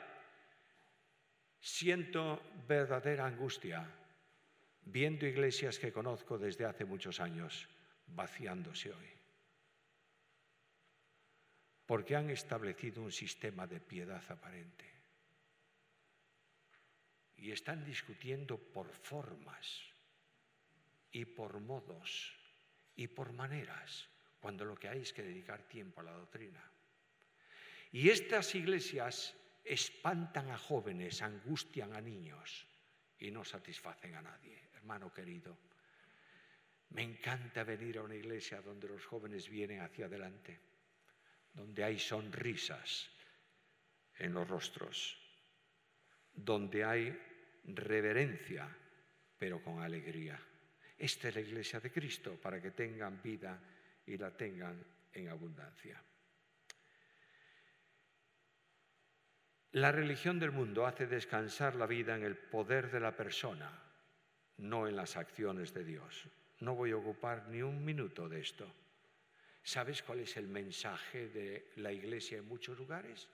Siento 1.68 2.40
verdadera 2.66 3.28
angustia 3.28 3.84
viendo 4.86 5.28
iglesias 5.28 5.78
que 5.78 5.92
conozco 5.92 6.38
desde 6.38 6.64
hace 6.64 6.86
muchos 6.86 7.20
años 7.20 7.68
vaciándose 8.08 8.94
hoy. 8.94 9.12
Porque 11.86 12.16
han 12.16 12.30
establecido 12.30 13.04
un 13.04 13.12
sistema 13.12 13.68
de 13.68 13.82
piedad 13.82 14.24
aparente. 14.32 14.86
Y 17.36 17.52
están 17.52 17.84
discutiendo 17.84 18.58
por 18.58 18.88
formas 18.88 19.92
y 21.12 21.26
por 21.26 21.60
modos 21.60 22.34
y 22.96 23.08
por 23.08 23.34
maneras, 23.34 24.08
cuando 24.40 24.64
lo 24.64 24.76
que 24.80 24.88
hay 24.88 25.02
es 25.02 25.12
que 25.12 25.22
dedicar 25.22 25.64
tiempo 25.64 26.00
a 26.00 26.06
la 26.06 26.14
doctrina. 26.14 26.64
Y 27.92 28.10
estas 28.10 28.56
iglesias 28.56 29.36
espantan 29.68 30.50
a 30.50 30.58
jóvenes, 30.58 31.22
angustian 31.22 31.94
a 31.94 32.02
niños 32.02 32.66
y 33.20 33.32
no 33.32 33.44
satisfacen 33.44 34.16
a 34.16 34.22
nadie. 34.22 34.70
Hermano 34.76 35.12
querido, 35.12 35.58
me 36.90 37.04
encanta 37.04 37.64
venir 37.64 37.98
a 37.98 38.04
una 38.04 38.16
iglesia 38.16 38.62
donde 38.62 38.88
los 38.88 39.06
jóvenes 39.06 39.50
vienen 39.50 39.82
hacia 39.82 40.06
adelante, 40.06 40.60
donde 41.54 41.84
hay 41.84 42.00
sonrisas 42.00 43.10
en 44.18 44.34
los 44.34 44.48
rostros, 44.48 45.18
donde 46.34 46.84
hay 46.84 47.20
reverencia, 47.66 48.70
pero 49.38 49.62
con 49.62 49.82
alegría. 49.82 50.40
Esta 50.98 51.28
es 51.28 51.36
la 51.36 51.42
iglesia 51.42 51.80
de 51.80 51.92
Cristo 51.92 52.40
para 52.42 52.62
que 52.62 52.72
tengan 52.72 53.22
vida 53.22 53.62
y 54.06 54.18
la 54.18 54.36
tengan 54.36 54.84
en 55.14 55.28
abundancia. 55.28 56.02
La 59.78 59.92
religión 59.92 60.40
del 60.40 60.52
mundo 60.52 60.88
hace 60.88 61.06
descansar 61.06 61.76
la 61.76 61.86
vida 61.86 62.16
en 62.16 62.24
el 62.24 62.36
poder 62.36 62.90
de 62.90 63.00
la 63.00 63.16
persona, 63.16 63.72
no 64.58 64.88
en 64.88 64.96
las 64.96 65.18
acciones 65.18 65.72
de 65.72 65.84
Dios. 65.84 66.28
No 66.62 66.74
voy 66.74 66.90
a 66.90 66.98
ocupar 66.98 67.48
ni 67.50 67.62
un 67.62 67.86
minuto 67.86 68.28
de 68.28 68.40
esto. 68.40 68.68
¿Sabes 69.62 70.02
cuál 70.02 70.22
es 70.22 70.36
el 70.36 70.48
mensaje 70.48 71.28
de 71.28 71.74
la 71.76 71.92
iglesia 71.92 72.40
en 72.40 72.48
muchos 72.48 72.76
lugares? 72.76 73.30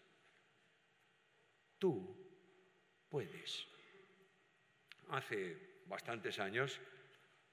Tú 1.79 2.13
puedes. 3.07 3.65
Hace 5.11 5.79
bastantes 5.85 6.39
años 6.39 6.77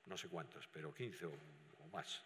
no 0.06 0.16
sé 0.16 0.26
cuántos, 0.26 0.66
pero 0.66 0.92
15 0.92 1.26
o, 1.26 1.32
más. 1.92 2.24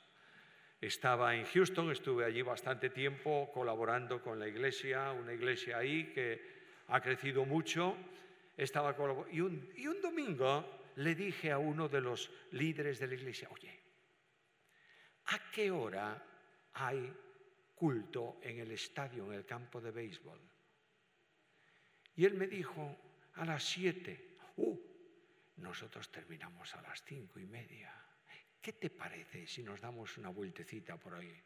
Estaba 0.80 1.34
en 1.34 1.44
Houston, 1.44 1.90
estuve 1.90 2.24
allí 2.24 2.40
bastante 2.40 2.88
tiempo 2.88 3.50
colaborando 3.52 4.22
con 4.22 4.38
la 4.38 4.48
iglesia, 4.48 5.12
una 5.12 5.34
iglesia 5.34 5.76
ahí 5.76 6.10
que 6.10 6.53
ha 6.88 7.00
crecido 7.00 7.44
mucho. 7.44 7.96
Estaba 8.56 8.96
y 9.30 9.40
un, 9.40 9.72
y 9.76 9.86
un 9.86 10.00
domingo 10.00 10.82
le 10.96 11.14
dije 11.14 11.50
a 11.50 11.58
uno 11.58 11.88
de 11.88 12.00
los 12.00 12.30
líderes 12.52 12.98
de 12.98 13.08
la 13.08 13.14
iglesia, 13.14 13.48
oye, 13.50 13.80
¿a 15.26 15.50
qué 15.50 15.70
hora 15.70 16.22
hay 16.74 17.12
culto 17.74 18.38
en 18.42 18.60
el 18.60 18.70
estadio, 18.70 19.26
en 19.32 19.38
el 19.38 19.46
campo 19.46 19.80
de 19.80 19.90
béisbol? 19.90 20.40
Y 22.16 22.24
él 22.24 22.34
me 22.34 22.46
dijo, 22.46 22.96
a 23.34 23.44
las 23.44 23.64
siete. 23.64 24.36
Uh, 24.56 24.78
nosotros 25.56 26.10
terminamos 26.10 26.74
a 26.74 26.82
las 26.82 27.02
cinco 27.04 27.38
y 27.38 27.46
media. 27.46 27.92
¿Qué 28.60 28.74
te 28.74 28.90
parece 28.90 29.46
si 29.46 29.62
nos 29.62 29.80
damos 29.80 30.16
una 30.16 30.30
vueltecita 30.30 30.96
por 30.96 31.14
ahí? 31.14 31.42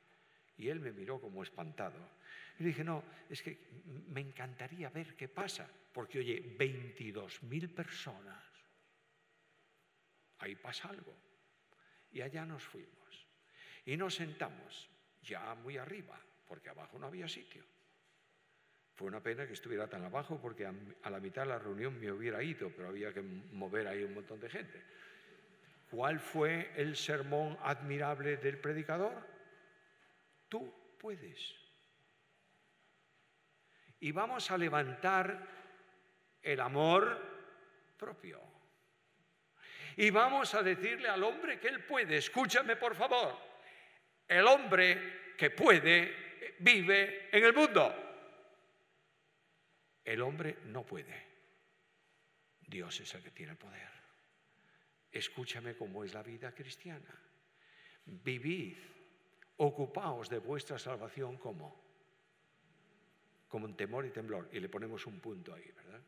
Y 0.58 0.68
él 0.68 0.80
me 0.80 0.92
miró 0.92 1.20
como 1.20 1.42
espantado. 1.42 1.98
Y 2.58 2.64
dije, 2.64 2.84
no, 2.84 3.02
es 3.30 3.40
que 3.42 3.58
me 4.08 4.20
encantaría 4.20 4.90
ver 4.90 5.14
qué 5.14 5.28
pasa, 5.28 5.68
porque 5.92 6.18
oye, 6.18 6.54
22 6.58 7.44
mil 7.44 7.70
personas, 7.70 8.44
ahí 10.38 10.56
pasa 10.56 10.88
algo. 10.88 11.14
Y 12.10 12.20
allá 12.20 12.44
nos 12.44 12.64
fuimos. 12.64 13.26
Y 13.84 13.96
nos 13.96 14.16
sentamos 14.16 14.90
ya 15.22 15.54
muy 15.54 15.78
arriba, 15.78 16.20
porque 16.46 16.70
abajo 16.70 16.98
no 16.98 17.06
había 17.06 17.28
sitio. 17.28 17.64
Fue 18.94 19.06
una 19.06 19.22
pena 19.22 19.46
que 19.46 19.52
estuviera 19.52 19.86
tan 19.86 20.04
abajo 20.04 20.40
porque 20.42 20.66
a, 20.66 21.10
la 21.10 21.20
mitad 21.20 21.42
de 21.42 21.50
la 21.50 21.58
reunión 21.60 22.00
me 22.00 22.10
hubiera 22.10 22.42
ido, 22.42 22.68
pero 22.70 22.88
había 22.88 23.12
que 23.12 23.22
mover 23.22 23.86
ahí 23.86 24.02
un 24.02 24.14
montón 24.14 24.40
de 24.40 24.50
gente. 24.50 24.82
¿Cuál 25.88 26.18
fue 26.18 26.72
el 26.76 26.96
sermón 26.96 27.56
admirable 27.62 28.38
del 28.38 28.58
predicador? 28.58 29.37
Tú 30.48 30.96
puedes. 30.98 31.54
Y 34.00 34.12
vamos 34.12 34.50
a 34.50 34.58
levantar 34.58 35.46
el 36.42 36.60
amor 36.60 37.94
propio. 37.96 38.40
Y 39.96 40.10
vamos 40.10 40.54
a 40.54 40.62
decirle 40.62 41.08
al 41.08 41.22
hombre 41.24 41.58
que 41.58 41.68
él 41.68 41.84
puede. 41.84 42.18
Escúchame 42.18 42.76
por 42.76 42.94
favor. 42.94 43.36
El 44.28 44.46
hombre 44.46 45.34
que 45.36 45.50
puede 45.50 46.54
vive 46.60 47.28
en 47.36 47.44
el 47.44 47.52
mundo. 47.52 47.94
El 50.04 50.22
hombre 50.22 50.58
no 50.66 50.86
puede. 50.86 51.26
Dios 52.60 53.00
es 53.00 53.14
el 53.14 53.22
que 53.22 53.30
tiene 53.30 53.52
el 53.52 53.58
poder. 53.58 53.88
Escúchame 55.10 55.74
cómo 55.74 56.04
es 56.04 56.14
la 56.14 56.22
vida 56.22 56.54
cristiana. 56.54 57.12
Vivid, 58.04 58.76
ocupaos 59.58 60.28
de 60.28 60.38
vuestra 60.38 60.78
salvación 60.78 61.36
como 61.36 61.88
como 63.48 63.74
temor 63.74 64.06
y 64.06 64.10
temblor. 64.10 64.48
Y 64.52 64.60
le 64.60 64.68
ponemos 64.68 65.06
un 65.06 65.20
punto 65.20 65.54
ahí, 65.54 65.72
¿verdad? 65.74 66.00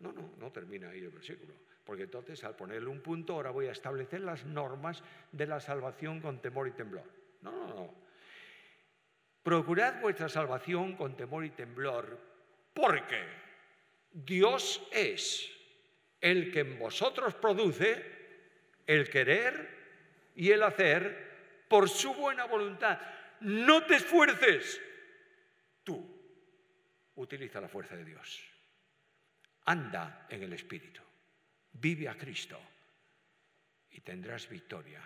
No, 0.00 0.12
no, 0.12 0.34
no 0.36 0.52
termina 0.52 0.90
ahí 0.90 1.00
el 1.00 1.10
versículo. 1.10 1.54
Porque 1.84 2.04
entonces 2.04 2.44
al 2.44 2.54
ponerle 2.54 2.88
un 2.88 3.00
punto 3.00 3.32
ahora 3.34 3.50
voy 3.50 3.66
a 3.66 3.72
establecer 3.72 4.20
las 4.20 4.44
normas 4.44 5.02
de 5.32 5.46
la 5.46 5.58
salvación 5.58 6.20
con 6.20 6.40
temor 6.40 6.68
y 6.68 6.72
temblor. 6.72 7.04
No, 7.40 7.50
no, 7.50 7.66
no. 7.74 7.94
Procurad 9.42 10.00
vuestra 10.02 10.28
salvación 10.28 10.94
con 10.94 11.16
temor 11.16 11.44
y 11.44 11.50
temblor, 11.50 12.18
porque 12.74 13.24
Dios 14.12 14.86
es 14.92 15.50
el 16.20 16.52
que 16.52 16.60
en 16.60 16.78
vosotros 16.78 17.34
produce 17.34 18.04
el 18.86 19.08
querer 19.08 19.78
y 20.36 20.50
el 20.50 20.62
hacer 20.62 21.27
por 21.68 21.88
su 21.88 22.14
buena 22.14 22.46
voluntad. 22.46 22.98
No 23.40 23.84
te 23.84 23.96
esfuerces. 23.96 24.80
Tú 25.84 26.18
utiliza 27.16 27.60
la 27.60 27.68
fuerza 27.68 27.96
de 27.96 28.04
Dios. 28.04 28.42
Anda 29.66 30.26
en 30.30 30.42
el 30.42 30.52
Espíritu. 30.52 31.02
Vive 31.72 32.08
a 32.08 32.16
Cristo 32.16 32.58
y 33.90 34.00
tendrás 34.00 34.48
victoria 34.48 35.02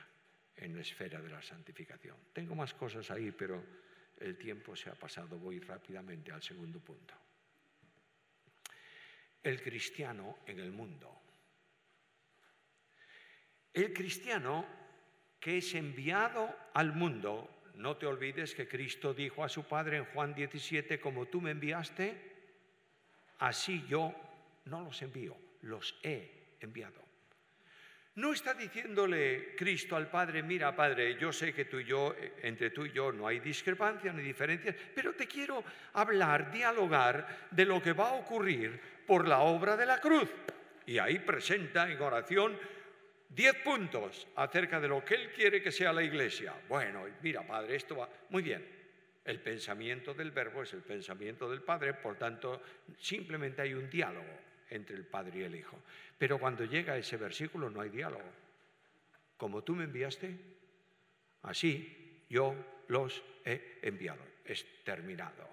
en 0.57 0.75
la 0.75 0.83
esfera 0.83 1.21
de 1.21 1.29
la 1.29 1.43
santificación. 1.43 2.17
Tengo 2.33 2.55
más 2.55 2.73
cosas 2.75 3.11
ahí, 3.11 3.33
pero 3.33 3.65
el 4.19 4.39
tiempo 4.39 4.77
se 4.77 4.91
ha 4.91 4.95
pasado. 4.95 5.39
Voy 5.39 5.59
rápidamente 5.61 6.31
al 6.31 6.43
segundo 6.43 6.81
punto. 6.81 7.15
El 9.43 9.61
cristiano 9.61 10.39
en 10.47 10.61
el 10.61 10.71
mundo. 10.71 11.21
El 13.73 13.93
cristiano 13.93 14.82
que 15.43 15.59
es 15.59 15.75
enviado 15.75 16.55
al 16.73 16.93
mundo, 16.93 17.51
no 17.75 17.97
te 17.97 18.07
olvides 18.07 18.55
que 18.55 18.69
Cristo 18.69 19.13
dijo 19.13 19.43
a 19.43 19.49
su 19.49 19.65
Padre 19.65 19.97
en 19.97 20.05
Juan 20.05 20.33
17, 20.37 21.01
como 21.01 21.27
tú 21.27 21.41
me 21.41 21.51
enviaste, 21.51 22.15
así 23.41 23.85
yo 23.89 24.15
no 24.67 24.83
los 24.83 25.03
envío, 25.03 25.37
los 25.63 25.99
he 26.05 26.55
enviado. 26.61 27.03
No 28.15 28.33
está 28.33 28.55
diciéndole 28.55 29.57
Cristo 29.57 29.97
al 29.97 30.09
Padre, 30.09 30.45
mira 30.45 30.77
Padre, 30.77 31.19
yo 31.19 31.33
sé 31.33 31.53
que 31.53 31.65
tú 31.65 31.81
y 31.81 31.87
yo, 31.87 32.15
entre 32.41 32.71
tú 32.71 32.87
y 32.87 32.93
yo 32.93 33.11
no 33.11 33.27
hay 33.27 33.41
discrepancia 33.41 34.13
ni 34.13 34.23
diferencias, 34.23 34.77
pero 34.95 35.15
te 35.15 35.27
quiero 35.27 35.65
hablar, 35.95 36.53
dialogar 36.53 37.49
de 37.51 37.65
lo 37.65 37.83
que 37.83 37.95
va 37.95 38.11
a 38.11 38.15
ocurrir 38.15 38.81
por 39.05 39.27
la 39.27 39.41
obra 39.41 39.77
de 39.77 39.87
la 39.87 40.01
cruz. 40.01 40.31
Y 40.87 40.99
ahí 40.99 41.19
presenta 41.19 41.91
en 41.91 42.01
oración 42.01 42.57
diez 43.35 43.55
puntos 43.57 44.29
acerca 44.37 44.81
de 44.81 44.89
lo 44.89 45.05
que 45.05 45.15
Él 45.15 45.33
quiere 45.33 45.63
que 45.63 45.73
sea 45.73 45.93
la 45.93 46.03
iglesia. 46.03 46.55
Bueno, 46.69 47.07
mira 47.23 47.47
Padre, 47.47 47.77
esto 47.77 47.97
va 47.97 48.09
muy 48.31 48.43
bien. 48.43 48.65
El 49.25 49.41
pensamiento 49.41 50.15
del 50.15 50.33
verbo 50.33 50.63
es 50.63 50.73
el 50.73 50.83
pensamiento 50.83 51.49
del 51.49 51.63
Padre, 51.63 51.95
por 51.95 52.17
tanto, 52.17 52.61
simplemente 52.99 53.63
hay 53.63 53.75
un 53.75 53.89
diálogo 53.89 54.41
entre 54.71 54.97
el 54.97 55.05
Padre 55.05 55.41
y 55.41 55.43
el 55.43 55.55
Hijo. 55.55 55.79
Pero 56.19 56.39
cuando 56.39 56.65
llega 56.65 56.97
ese 56.97 57.17
versículo 57.17 57.71
no 57.71 57.81
hay 57.81 57.91
diálogo. 57.91 58.31
Como 59.37 59.63
tú 59.63 59.75
me 59.75 59.85
enviaste, 59.85 60.37
así 61.43 62.25
yo 62.29 62.55
los 62.89 63.23
he 63.45 63.79
enviado. 63.83 64.23
Es 64.45 64.67
terminado. 64.85 65.49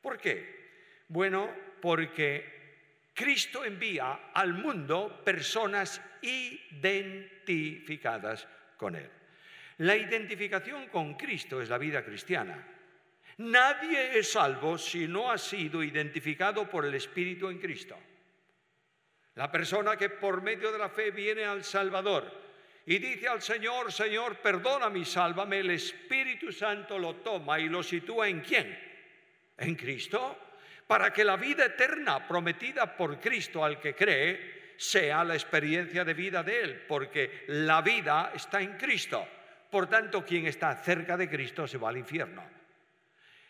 ¿Por 0.00 0.18
qué? 0.18 0.66
Bueno, 1.08 1.50
porque 1.80 2.55
Cristo 3.16 3.64
envía 3.64 4.30
al 4.34 4.52
mundo 4.52 5.22
personas 5.24 6.02
identificadas 6.20 8.46
con 8.76 8.94
Él. 8.94 9.10
La 9.78 9.96
identificación 9.96 10.88
con 10.88 11.14
Cristo 11.14 11.62
es 11.62 11.70
la 11.70 11.78
vida 11.78 12.04
cristiana. 12.04 12.62
Nadie 13.38 14.18
es 14.18 14.32
salvo 14.32 14.76
si 14.76 15.08
no 15.08 15.32
ha 15.32 15.38
sido 15.38 15.82
identificado 15.82 16.68
por 16.68 16.84
el 16.84 16.94
Espíritu 16.94 17.48
en 17.48 17.58
Cristo. 17.58 17.96
La 19.36 19.50
persona 19.50 19.96
que 19.96 20.10
por 20.10 20.42
medio 20.42 20.70
de 20.70 20.78
la 20.78 20.90
fe 20.90 21.10
viene 21.10 21.46
al 21.46 21.64
Salvador 21.64 22.30
y 22.84 22.98
dice 22.98 23.28
al 23.28 23.40
Señor, 23.40 23.90
Señor, 23.92 24.42
perdóname 24.42 24.98
y 24.98 25.06
sálvame, 25.06 25.60
el 25.60 25.70
Espíritu 25.70 26.52
Santo 26.52 26.98
lo 26.98 27.14
toma 27.16 27.58
y 27.58 27.70
lo 27.70 27.82
sitúa 27.82 28.28
en 28.28 28.40
quién? 28.40 28.78
En 29.56 29.74
Cristo, 29.74 30.45
para 30.86 31.12
que 31.12 31.24
la 31.24 31.36
vida 31.36 31.66
eterna 31.66 32.26
prometida 32.26 32.96
por 32.96 33.18
Cristo 33.18 33.64
al 33.64 33.80
que 33.80 33.94
cree 33.94 34.74
sea 34.76 35.24
la 35.24 35.34
experiencia 35.34 36.04
de 36.04 36.14
vida 36.14 36.42
de 36.42 36.60
Él, 36.60 36.84
porque 36.86 37.44
la 37.48 37.82
vida 37.82 38.32
está 38.34 38.60
en 38.60 38.76
Cristo. 38.76 39.26
Por 39.70 39.88
tanto, 39.88 40.24
quien 40.24 40.46
está 40.46 40.74
cerca 40.76 41.16
de 41.16 41.28
Cristo 41.28 41.66
se 41.66 41.78
va 41.78 41.88
al 41.88 41.96
infierno. 41.96 42.42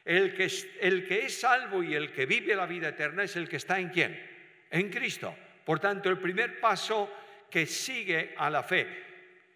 El 0.04 0.34
que, 0.34 0.44
es, 0.44 1.40
salvo 1.40 1.82
y 1.82 1.94
el 1.94 2.12
que 2.12 2.26
vive 2.26 2.54
la 2.54 2.66
vida 2.66 2.88
eterna 2.88 3.24
es 3.24 3.34
el 3.34 3.48
que 3.48 3.56
está 3.56 3.80
en 3.80 3.88
quién? 3.88 4.66
En 4.70 4.88
Cristo. 4.88 5.34
Por 5.64 5.80
tanto, 5.80 6.08
el 6.08 6.18
primer 6.18 6.60
paso 6.60 7.12
que 7.50 7.66
sigue 7.66 8.34
a 8.38 8.48
la 8.48 8.62
fe, 8.62 8.86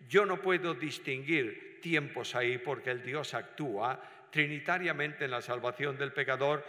yo 0.09 0.27
no 0.27 0.43
puedo 0.43 0.75
distinguir 0.75 1.79
tiempos 1.81 2.35
ahí 2.35 2.59
porque 2.59 2.91
el 2.91 3.01
Dios 3.01 3.33
actúa 3.35 4.03
trinitariamente 4.31 5.25
en 5.25 5.31
la 5.31 5.41
salvación 5.41 5.97
del 5.97 6.13
pecador. 6.13 6.67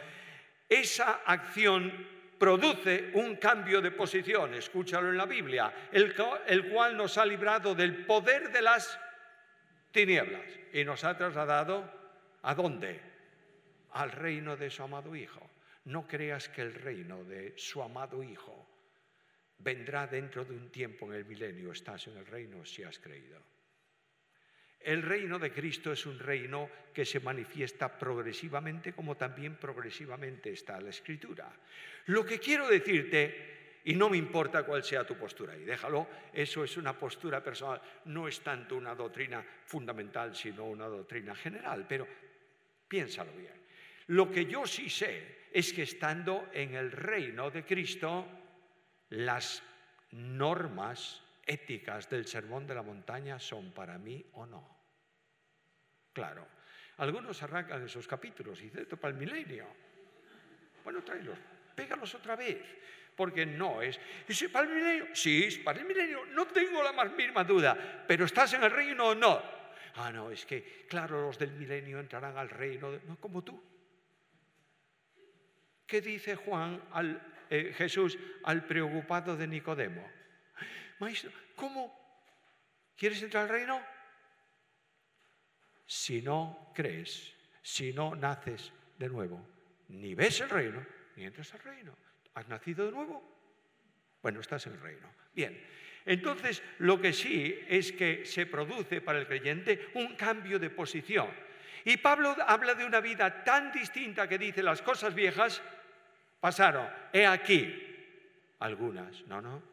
Esa 0.72 1.24
acción 1.26 1.92
produce 2.40 3.12
un 3.16 3.36
cambio 3.36 3.82
de 3.82 3.92
posición, 3.92 4.54
escúchalo 4.54 5.10
en 5.10 5.18
la 5.18 5.26
Biblia, 5.26 5.90
el, 5.92 6.16
el, 6.48 6.70
cual 6.72 6.96
nos 6.96 7.18
ha 7.18 7.26
librado 7.26 7.76
del 7.76 8.06
poder 8.06 8.54
de 8.54 8.62
las 8.62 8.98
tinieblas 9.92 10.46
y 10.72 10.86
nos 10.86 11.04
ha 11.04 11.18
trasladado 11.18 11.92
a 12.44 12.56
dónde? 12.56 13.02
Al 13.92 14.14
reino 14.14 14.56
de 14.56 14.70
su 14.70 14.84
amado 14.84 15.14
Hijo. 15.14 15.46
No 15.84 16.08
creas 16.08 16.48
que 16.48 16.62
el 16.62 16.74
reino 16.74 17.26
de 17.26 17.54
su 17.58 17.84
amado 17.84 18.24
Hijo 18.24 18.66
vendrá 19.58 20.08
dentro 20.08 20.46
de 20.46 20.56
un 20.56 20.72
tiempo 20.72 21.08
en 21.08 21.20
el 21.20 21.26
milenio. 21.26 21.74
Estás 21.74 22.08
en 22.08 22.16
el 22.16 22.26
reino 22.26 22.64
si 22.64 22.82
has 22.84 22.98
creído. 22.98 23.51
El 24.84 25.04
reino 25.04 25.38
de 25.38 25.52
Cristo 25.52 25.92
es 25.92 26.06
un 26.06 26.18
reino 26.18 26.70
que 26.94 27.06
se 27.06 27.20
manifiesta 27.20 27.98
progresivamente 27.98 28.94
como 28.94 29.16
también 29.16 29.56
progresivamente 29.56 30.52
está 30.52 30.80
la 30.82 30.90
escritura. 30.90 31.52
Lo 32.06 32.26
que 32.26 32.40
quiero 32.40 32.68
decirte, 32.68 33.80
y 33.86 33.94
no 33.94 34.10
me 34.10 34.18
importa 34.18 34.64
cuál 34.64 34.84
sea 34.84 35.06
tu 35.06 35.16
postura, 35.16 35.56
y 35.56 35.64
déjalo, 35.64 36.08
eso 36.34 36.64
es 36.64 36.78
una 36.78 36.98
postura 36.98 37.44
personal, 37.44 37.82
no 38.06 38.28
es 38.28 38.42
tanto 38.42 38.76
una 38.76 38.96
doctrina 38.96 39.44
fundamental, 39.66 40.36
sino 40.36 40.66
una 40.66 40.88
doctrina 40.88 41.36
general, 41.36 41.86
pero 41.88 42.08
piénsalo 42.88 43.32
bien. 43.34 43.54
Lo 44.08 44.32
que 44.32 44.46
yo 44.46 44.66
sí 44.66 44.90
sé 44.90 45.42
es 45.54 45.74
que 45.74 45.84
estando 45.84 46.50
en 46.54 46.76
el 46.76 46.92
reino 46.92 47.52
de 47.52 47.64
Cristo, 47.64 48.28
las 49.10 49.64
normas 50.12 51.22
éticas 51.52 52.10
del 52.10 52.28
sermón 52.28 52.66
de 52.66 52.76
la 52.76 52.82
montaña 52.82 53.40
son 53.40 53.72
para 53.72 53.98
mí 53.98 54.26
o 54.34 54.46
no. 54.46 54.78
Claro, 56.14 56.48
algunos 56.98 57.42
arrancan 57.44 57.84
esos 57.84 58.08
capítulos 58.08 58.60
y 58.62 58.66
dicen, 58.66 58.82
esto 58.82 58.98
para 58.98 59.14
el 59.14 59.20
milenio. 59.20 59.68
Bueno, 60.84 61.04
tráelos, 61.04 61.38
pégalos 61.76 62.14
otra 62.16 62.36
vez, 62.36 62.62
porque 63.16 63.46
no 63.46 63.82
es. 63.82 64.00
¿Es 64.28 64.44
para 64.50 64.68
el 64.68 64.76
milenio? 64.76 65.08
Sí, 65.14 65.44
es 65.46 65.58
para 65.60 65.80
el 65.80 65.86
milenio, 65.86 66.26
no 66.28 66.48
tengo 66.48 66.84
la 66.84 66.92
más 66.92 67.12
mínima 67.14 67.44
duda, 67.44 68.06
pero 68.08 68.26
¿estás 68.26 68.54
en 68.54 68.64
el 68.64 68.72
reino 68.72 69.10
o 69.10 69.16
no? 69.16 69.42
Ah, 69.96 70.12
no, 70.12 70.32
es 70.32 70.46
que, 70.46 70.86
claro, 70.88 71.22
los 71.22 71.38
del 71.38 71.52
milenio 71.52 72.00
entrarán 72.00 72.38
al 72.38 72.50
reino, 72.50 72.92
no 73.08 73.18
como 73.18 73.44
tú. 73.44 73.62
¿Qué 75.86 76.00
dice 76.00 76.36
Juan 76.36 76.82
al 76.92 77.32
eh, 77.52 77.74
Jesús 77.76 78.18
al 78.46 78.64
preocupado 78.64 79.36
de 79.36 79.46
Nicodemo. 79.46 80.10
Maestro, 81.02 81.32
¿cómo? 81.56 81.92
¿Quieres 82.96 83.24
entrar 83.24 83.46
al 83.46 83.50
reino? 83.50 83.82
Si 85.88 86.22
no 86.22 86.72
crees, 86.76 87.34
si 87.64 87.92
no 87.92 88.16
naces 88.16 88.72
de 89.00 89.10
nuevo, 89.10 89.44
ni 89.88 90.14
ves 90.14 90.42
el 90.42 90.50
reino, 90.52 90.86
ni 91.16 91.26
entras 91.26 91.56
al 91.56 91.62
reino. 91.62 91.98
¿Has 92.36 92.48
nacido 92.48 92.86
de 92.86 92.92
nuevo? 92.92 93.20
Bueno, 94.22 94.42
estás 94.42 94.68
en 94.68 94.74
el 94.74 94.80
reino. 94.80 95.12
Bien, 95.34 95.60
entonces 96.06 96.62
lo 96.78 97.02
que 97.02 97.14
sí 97.14 97.60
es 97.68 97.92
que 97.94 98.24
se 98.24 98.46
produce 98.46 99.02
para 99.02 99.18
el 99.18 99.26
creyente 99.26 99.90
un 99.96 100.16
cambio 100.16 100.60
de 100.60 100.70
posición. 100.70 101.32
Y 101.84 101.98
Pablo 101.98 102.36
habla 102.46 102.76
de 102.76 102.86
una 102.86 103.02
vida 103.02 103.44
tan 103.44 103.72
distinta 103.72 104.30
que 104.30 104.38
dice 104.38 104.62
las 104.62 104.84
cosas 104.84 105.16
viejas 105.16 105.64
pasaron. 106.40 106.88
He 107.12 107.26
aquí 107.26 107.88
algunas, 108.60 109.26
no, 109.26 109.42
no, 109.42 109.71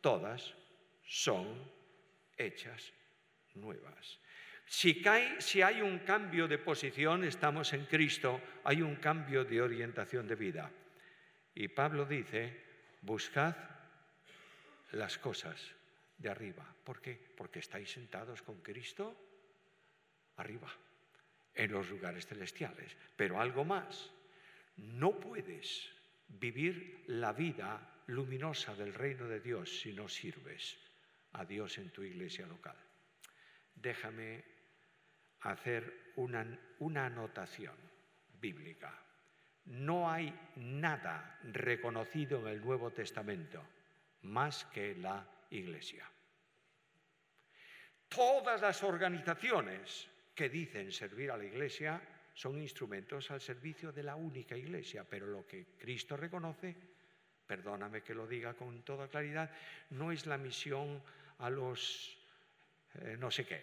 todas 0.00 0.54
son 1.02 1.70
hechas 2.36 2.92
nuevas. 3.54 4.20
Si, 4.66 5.02
hay 5.62 5.82
un 5.82 5.98
cambio 6.00 6.46
de 6.46 6.58
posición, 6.58 7.24
estamos 7.24 7.72
en 7.72 7.86
Cristo, 7.86 8.40
hay 8.62 8.82
un 8.82 8.96
cambio 8.96 9.44
de 9.44 9.60
orientación 9.60 10.28
de 10.28 10.36
vida. 10.36 10.70
Y 11.54 11.66
Pablo 11.68 12.06
dice, 12.06 12.62
buscad 13.02 13.56
las 14.92 15.18
cosas 15.18 15.60
de 16.16 16.30
arriba. 16.30 16.64
¿Por 16.84 17.00
qué? 17.00 17.18
Porque 17.36 17.58
estáis 17.58 17.90
sentados 17.90 18.42
con 18.42 18.60
Cristo 18.62 19.16
arriba, 20.36 20.72
en 21.52 21.72
los 21.72 21.90
lugares 21.90 22.26
celestiales. 22.26 22.96
Pero 23.16 23.40
algo 23.40 23.64
más, 23.64 24.12
no 24.76 25.18
puedes 25.18 25.90
vivir 26.28 27.02
la 27.08 27.32
vida 27.32 27.99
luminosa 28.10 28.74
del 28.74 28.92
reino 28.92 29.26
de 29.26 29.40
Dios 29.40 29.80
si 29.80 29.92
no 29.92 30.08
sirves 30.08 30.76
a 31.32 31.44
Dios 31.44 31.78
en 31.78 31.90
tu 31.90 32.02
iglesia 32.02 32.46
local. 32.46 32.76
Déjame 33.74 34.44
hacer 35.40 36.12
una, 36.16 36.46
una 36.80 37.06
anotación 37.06 37.74
bíblica. 38.40 38.92
No 39.66 40.10
hay 40.10 40.34
nada 40.56 41.38
reconocido 41.44 42.40
en 42.40 42.48
el 42.48 42.60
Nuevo 42.60 42.90
Testamento 42.90 43.62
más 44.22 44.64
que 44.66 44.94
la 44.96 45.26
iglesia. 45.50 46.04
Todas 48.08 48.60
las 48.60 48.82
organizaciones 48.82 50.08
que 50.34 50.48
dicen 50.48 50.90
servir 50.90 51.30
a 51.30 51.36
la 51.36 51.44
iglesia 51.44 52.02
son 52.34 52.60
instrumentos 52.60 53.30
al 53.30 53.40
servicio 53.40 53.92
de 53.92 54.02
la 54.02 54.16
única 54.16 54.56
iglesia, 54.56 55.04
pero 55.08 55.26
lo 55.26 55.46
que 55.46 55.76
Cristo 55.78 56.16
reconoce, 56.16 56.74
perdóname 57.50 58.00
que 58.06 58.14
lo 58.14 58.28
diga 58.28 58.54
con 58.54 58.82
toda 58.82 59.08
claridad, 59.08 59.50
no 59.90 60.12
es 60.12 60.24
la 60.26 60.38
misión 60.38 61.02
a 61.40 61.50
los 61.50 62.16
eh, 62.94 63.16
no 63.18 63.28
sé 63.28 63.44
qué. 63.44 63.60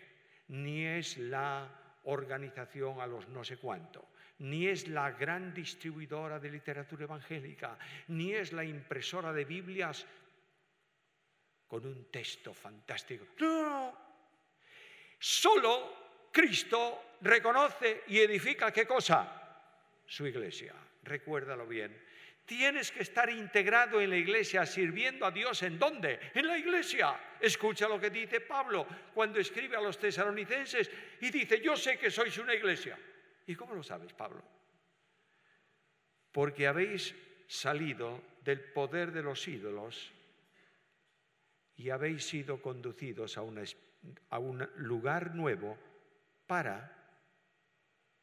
ni 0.50 0.86
es 0.86 1.18
la 1.18 1.70
organización 2.04 3.00
a 3.00 3.08
los 3.08 3.30
no 3.30 3.46
sé 3.46 3.56
cuánto, 3.56 4.10
ni 4.40 4.68
es 4.68 4.90
la 4.90 5.12
gran 5.12 5.54
distribuidora 5.54 6.38
de 6.38 6.52
literatura 6.52 7.06
evangélica, 7.06 7.80
ni 8.10 8.34
es 8.34 8.52
la 8.52 8.66
impresora 8.66 9.32
de 9.32 9.46
Biblias 9.46 10.06
con 11.66 11.86
un 11.86 12.12
texto 12.12 12.54
fantástico. 12.54 13.26
No, 13.40 13.98
solo 15.18 16.30
Cristo 16.30 17.16
reconoce 17.22 18.04
y 18.08 18.20
edifica 18.20 18.70
qué 18.74 18.86
cosa? 18.86 19.64
Su 20.06 20.28
iglesia. 20.28 20.74
Recuérdalo 21.04 21.66
bien. 21.66 22.17
Tienes 22.48 22.94
que 22.94 23.02
estar 23.02 23.30
integrado 23.30 24.00
en 24.00 24.10
la 24.10 24.16
iglesia, 24.16 24.66
sirviendo 24.66 25.26
a 25.26 25.32
Dios. 25.32 25.62
¿En 25.64 25.78
dónde? 25.78 26.32
En 26.34 26.48
la 26.48 26.58
iglesia. 26.58 27.20
Escucha 27.42 27.90
lo 27.90 28.00
que 28.00 28.10
dice 28.10 28.40
Pablo 28.40 28.88
cuando 29.14 29.38
escribe 29.38 29.76
a 29.76 29.82
los 29.82 30.00
tesalonicenses 30.00 30.90
y 31.20 31.30
dice, 31.30 31.60
yo 31.60 31.76
sé 31.76 32.00
que 32.00 32.10
sois 32.10 32.38
una 32.38 32.56
iglesia. 32.56 32.98
¿Y 33.48 33.54
cómo 33.54 33.76
lo 33.76 33.84
sabes, 33.84 34.14
Pablo? 34.14 34.42
Porque 36.32 36.68
habéis 36.68 37.14
salido 37.48 38.24
del 38.46 38.62
poder 38.62 39.12
de 39.12 39.24
los 39.24 39.46
ídolos 39.46 40.14
y 41.76 41.90
habéis 41.90 42.26
sido 42.26 42.62
conducidos 42.62 43.38
a, 43.38 43.42
a 44.30 44.40
un 44.40 44.70
lugar 44.78 45.36
nuevo 45.36 45.78
para 46.48 46.96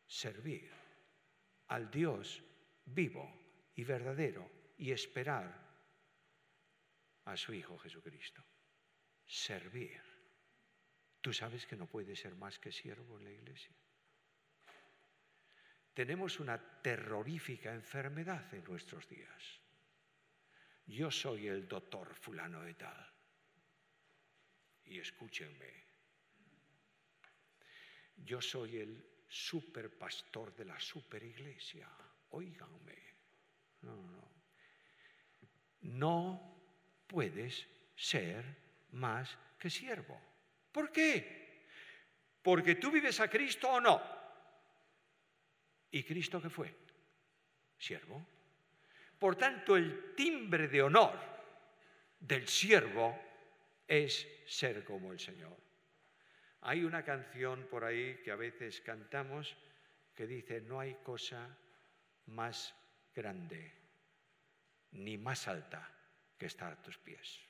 servir 0.07 0.71
al 1.69 1.91
Dios 1.91 2.43
vivo 2.87 3.44
y 3.75 3.85
verdadero 3.85 4.51
y 4.77 4.93
esperar 4.93 5.65
a 7.25 7.37
su 7.37 7.53
Hijo 7.53 7.79
Jesucristo. 7.79 8.45
Servir. 9.27 10.01
Tú 11.21 11.33
sabes 11.33 11.67
que 11.67 11.77
no 11.77 11.87
puede 11.87 12.15
ser 12.15 12.35
más 12.35 12.59
que 12.59 12.71
siervo 12.71 13.19
en 13.19 13.25
la 13.25 13.31
iglesia. 13.31 13.75
Tenemos 15.95 16.41
una 16.41 16.59
terrorífica 16.83 17.73
enfermedad 17.73 18.53
en 18.53 18.65
nuestros 18.65 19.09
días. 19.09 19.61
Yo 20.87 21.11
soy 21.11 21.47
el 21.47 21.67
doctor 21.67 22.15
fulano 22.15 22.63
de 22.63 22.75
tal. 22.75 23.13
Y 24.85 24.99
escúchenme. 24.99 25.85
Yo 28.17 28.43
soy 28.43 28.79
el 28.79 29.25
superpastor 29.29 30.55
de 30.55 30.65
la 30.67 30.79
superiglesia. 30.79 31.89
Óiganme. 32.31 33.14
No, 33.85 33.97
no, 33.97 34.31
no. 35.83 36.55
puedes 37.07 37.67
ser 37.95 38.45
más 38.93 39.37
que 39.59 39.71
siervo. 39.71 40.21
¿Por 40.73 40.91
qué? 40.91 41.69
Porque 42.43 42.75
tú 42.77 42.91
vives 42.91 43.21
a 43.21 43.29
Cristo 43.29 43.71
o 43.71 43.81
no. 43.81 44.03
¿Y 45.91 46.03
Cristo 46.03 46.43
qué 46.43 46.51
fue? 46.51 46.75
Siervo. 47.79 48.27
Por 49.19 49.37
tanto, 49.37 49.77
el 49.77 50.15
timbre 50.15 50.69
de 50.69 50.83
honor 50.83 51.19
del 52.19 52.49
siervo 52.49 53.19
es 53.87 54.27
ser 54.47 54.85
como 54.85 55.13
el 55.13 55.21
Señor. 55.21 55.57
Hay 56.63 56.83
una 56.83 57.05
canción 57.05 57.67
por 57.71 57.85
ahí 57.85 58.21
que 58.25 58.31
a 58.31 58.37
veces 58.37 58.81
cantamos 58.81 59.57
que 60.15 60.27
dice, 60.27 60.61
no 60.61 60.81
hay 60.81 60.95
cosa 61.03 61.57
más 62.27 62.75
grande 63.15 63.73
ni 64.93 65.19
más 65.19 65.49
alta 65.49 65.91
que 66.39 66.47
estar 66.47 66.73
a 66.73 66.83
tus 66.83 66.99
pies. 66.99 67.41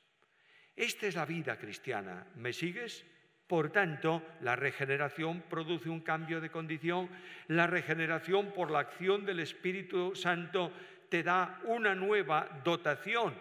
Esta 0.77 1.07
es 1.07 1.15
la 1.15 1.25
vida 1.25 1.59
cristiana. 1.59 2.27
¿Me 2.37 2.53
sigues? 2.53 3.05
Por 3.47 3.71
tanto, 3.71 4.23
la 4.41 4.57
regeneración 4.57 5.43
produce 5.43 5.89
un 5.89 6.01
cambio 6.01 6.41
de 6.41 6.51
condición. 6.51 7.09
La 7.49 7.67
regeneración 7.67 8.53
por 8.53 8.71
la 8.71 8.81
acción 8.81 9.25
del 9.25 9.41
Espíritu 9.41 10.15
Santo 10.15 10.73
te 11.09 11.23
da 11.23 11.61
una 11.65 11.95
nueva 11.95 12.61
dotación 12.65 13.35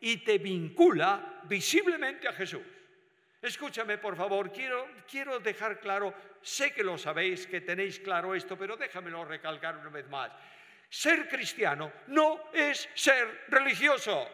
y 0.00 0.18
te 0.18 0.38
vincula 0.38 1.42
visiblemente 1.44 2.26
a 2.26 2.32
Jesús. 2.32 2.62
Escúchame, 3.42 3.98
por 3.98 4.16
favor, 4.16 4.52
quiero, 4.52 4.86
quiero 5.08 5.38
dejar 5.38 5.80
claro, 5.80 6.12
sé 6.42 6.72
que 6.72 6.84
lo 6.84 6.98
sabéis, 6.98 7.46
que 7.46 7.60
tenéis 7.60 8.00
claro 8.00 8.34
esto, 8.34 8.56
pero 8.56 8.76
déjamelo 8.76 9.24
recalcar 9.24 9.78
una 9.78 9.88
vez 9.88 10.08
más. 10.08 10.30
Ser 10.90 11.28
cristiano 11.28 11.92
no 12.08 12.50
es 12.52 12.88
ser 12.94 13.44
religioso. 13.48 14.28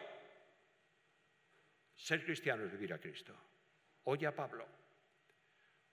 Ser 1.95 2.25
cristiano 2.25 2.65
es 2.65 2.71
vivir 2.71 2.93
a 2.93 2.99
Cristo. 2.99 3.35
Oye 4.05 4.25
a 4.25 4.35
Pablo, 4.35 4.67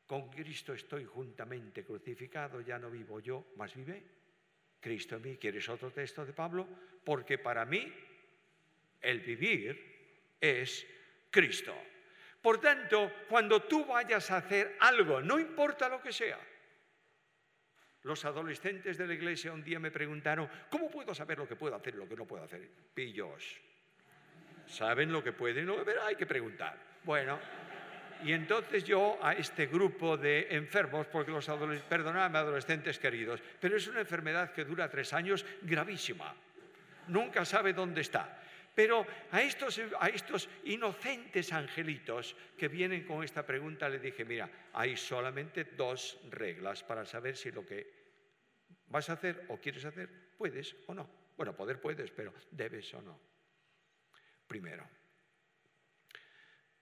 con 0.06 0.30
Cristo 0.30 0.72
estoy 0.72 1.04
juntamente 1.04 1.84
crucificado, 1.84 2.62
ya 2.62 2.78
no 2.78 2.90
vivo 2.90 3.20
yo, 3.20 3.52
más 3.56 3.74
vive 3.74 4.02
Cristo 4.80 5.16
en 5.16 5.22
mí. 5.22 5.36
¿Quieres 5.36 5.68
otro 5.68 5.90
texto 5.90 6.24
de 6.24 6.32
Pablo? 6.32 6.66
Porque 7.04 7.38
para 7.38 7.66
mí 7.66 7.92
el 9.02 9.20
vivir 9.20 10.36
es 10.40 10.86
Cristo. 11.30 11.74
Por 12.40 12.60
tanto, 12.60 13.10
cuando 13.28 13.62
tú 13.62 13.84
vayas 13.84 14.30
a 14.30 14.38
hacer 14.38 14.76
algo, 14.80 15.20
no 15.20 15.38
importa 15.38 15.88
lo 15.88 16.00
que 16.00 16.12
sea, 16.12 16.38
los 18.04 18.24
adolescentes 18.24 18.98
de 18.98 19.06
la 19.06 19.14
iglesia 19.14 19.52
un 19.52 19.64
día 19.64 19.80
me 19.80 19.90
preguntaron, 19.90 20.48
¿cómo 20.70 20.90
puedo 20.90 21.14
saber 21.14 21.38
lo 21.38 21.48
que 21.48 21.56
puedo 21.56 21.74
hacer 21.74 21.94
y 21.94 21.98
lo 21.98 22.08
que 22.08 22.16
no 22.16 22.26
puedo 22.26 22.44
hacer? 22.44 22.68
Pillos. 22.94 23.60
¿Saben 24.66 25.10
lo 25.10 25.24
que 25.24 25.32
pueden? 25.32 25.66
No, 25.66 25.76
hay 26.02 26.14
que 26.14 26.26
preguntar. 26.26 26.78
Bueno, 27.02 27.38
y 28.22 28.32
entonces 28.32 28.84
yo 28.84 29.18
a 29.22 29.32
este 29.32 29.66
grupo 29.66 30.16
de 30.16 30.48
enfermos, 30.50 31.06
porque 31.06 31.30
los 31.30 31.48
adolescentes, 31.48 31.88
perdonadme 31.88 32.38
adolescentes 32.38 32.98
queridos, 32.98 33.42
pero 33.58 33.76
es 33.76 33.86
una 33.88 34.00
enfermedad 34.00 34.52
que 34.52 34.64
dura 34.64 34.88
tres 34.88 35.12
años 35.14 35.44
gravísima. 35.62 36.34
Nunca 37.08 37.44
sabe 37.44 37.72
dónde 37.72 38.02
está. 38.02 38.38
Pero 38.74 39.06
a 39.30 39.40
estos, 39.40 40.48
inocentes 40.64 41.52
angelitos 41.52 42.34
que 42.58 42.68
vienen 42.68 43.06
con 43.06 43.22
esta 43.22 43.46
pregunta 43.46 43.88
le 43.88 44.00
dije, 44.00 44.24
mira, 44.24 44.50
hay 44.72 44.96
solamente 44.96 45.64
dos 45.64 46.18
reglas 46.30 46.82
para 46.82 47.06
saber 47.06 47.36
si 47.36 47.52
lo 47.52 47.64
que 47.64 47.86
vas 48.88 49.08
a 49.10 49.12
hacer 49.12 49.46
o 49.48 49.58
quieres 49.58 49.84
hacer, 49.84 50.34
puedes 50.36 50.74
o 50.86 50.94
no. 50.94 51.08
Bueno, 51.36 51.54
poder 51.54 51.80
puedes, 51.80 52.10
pero 52.10 52.34
debes 52.50 52.92
o 52.94 53.02
no. 53.02 53.20
Primero, 54.48 54.88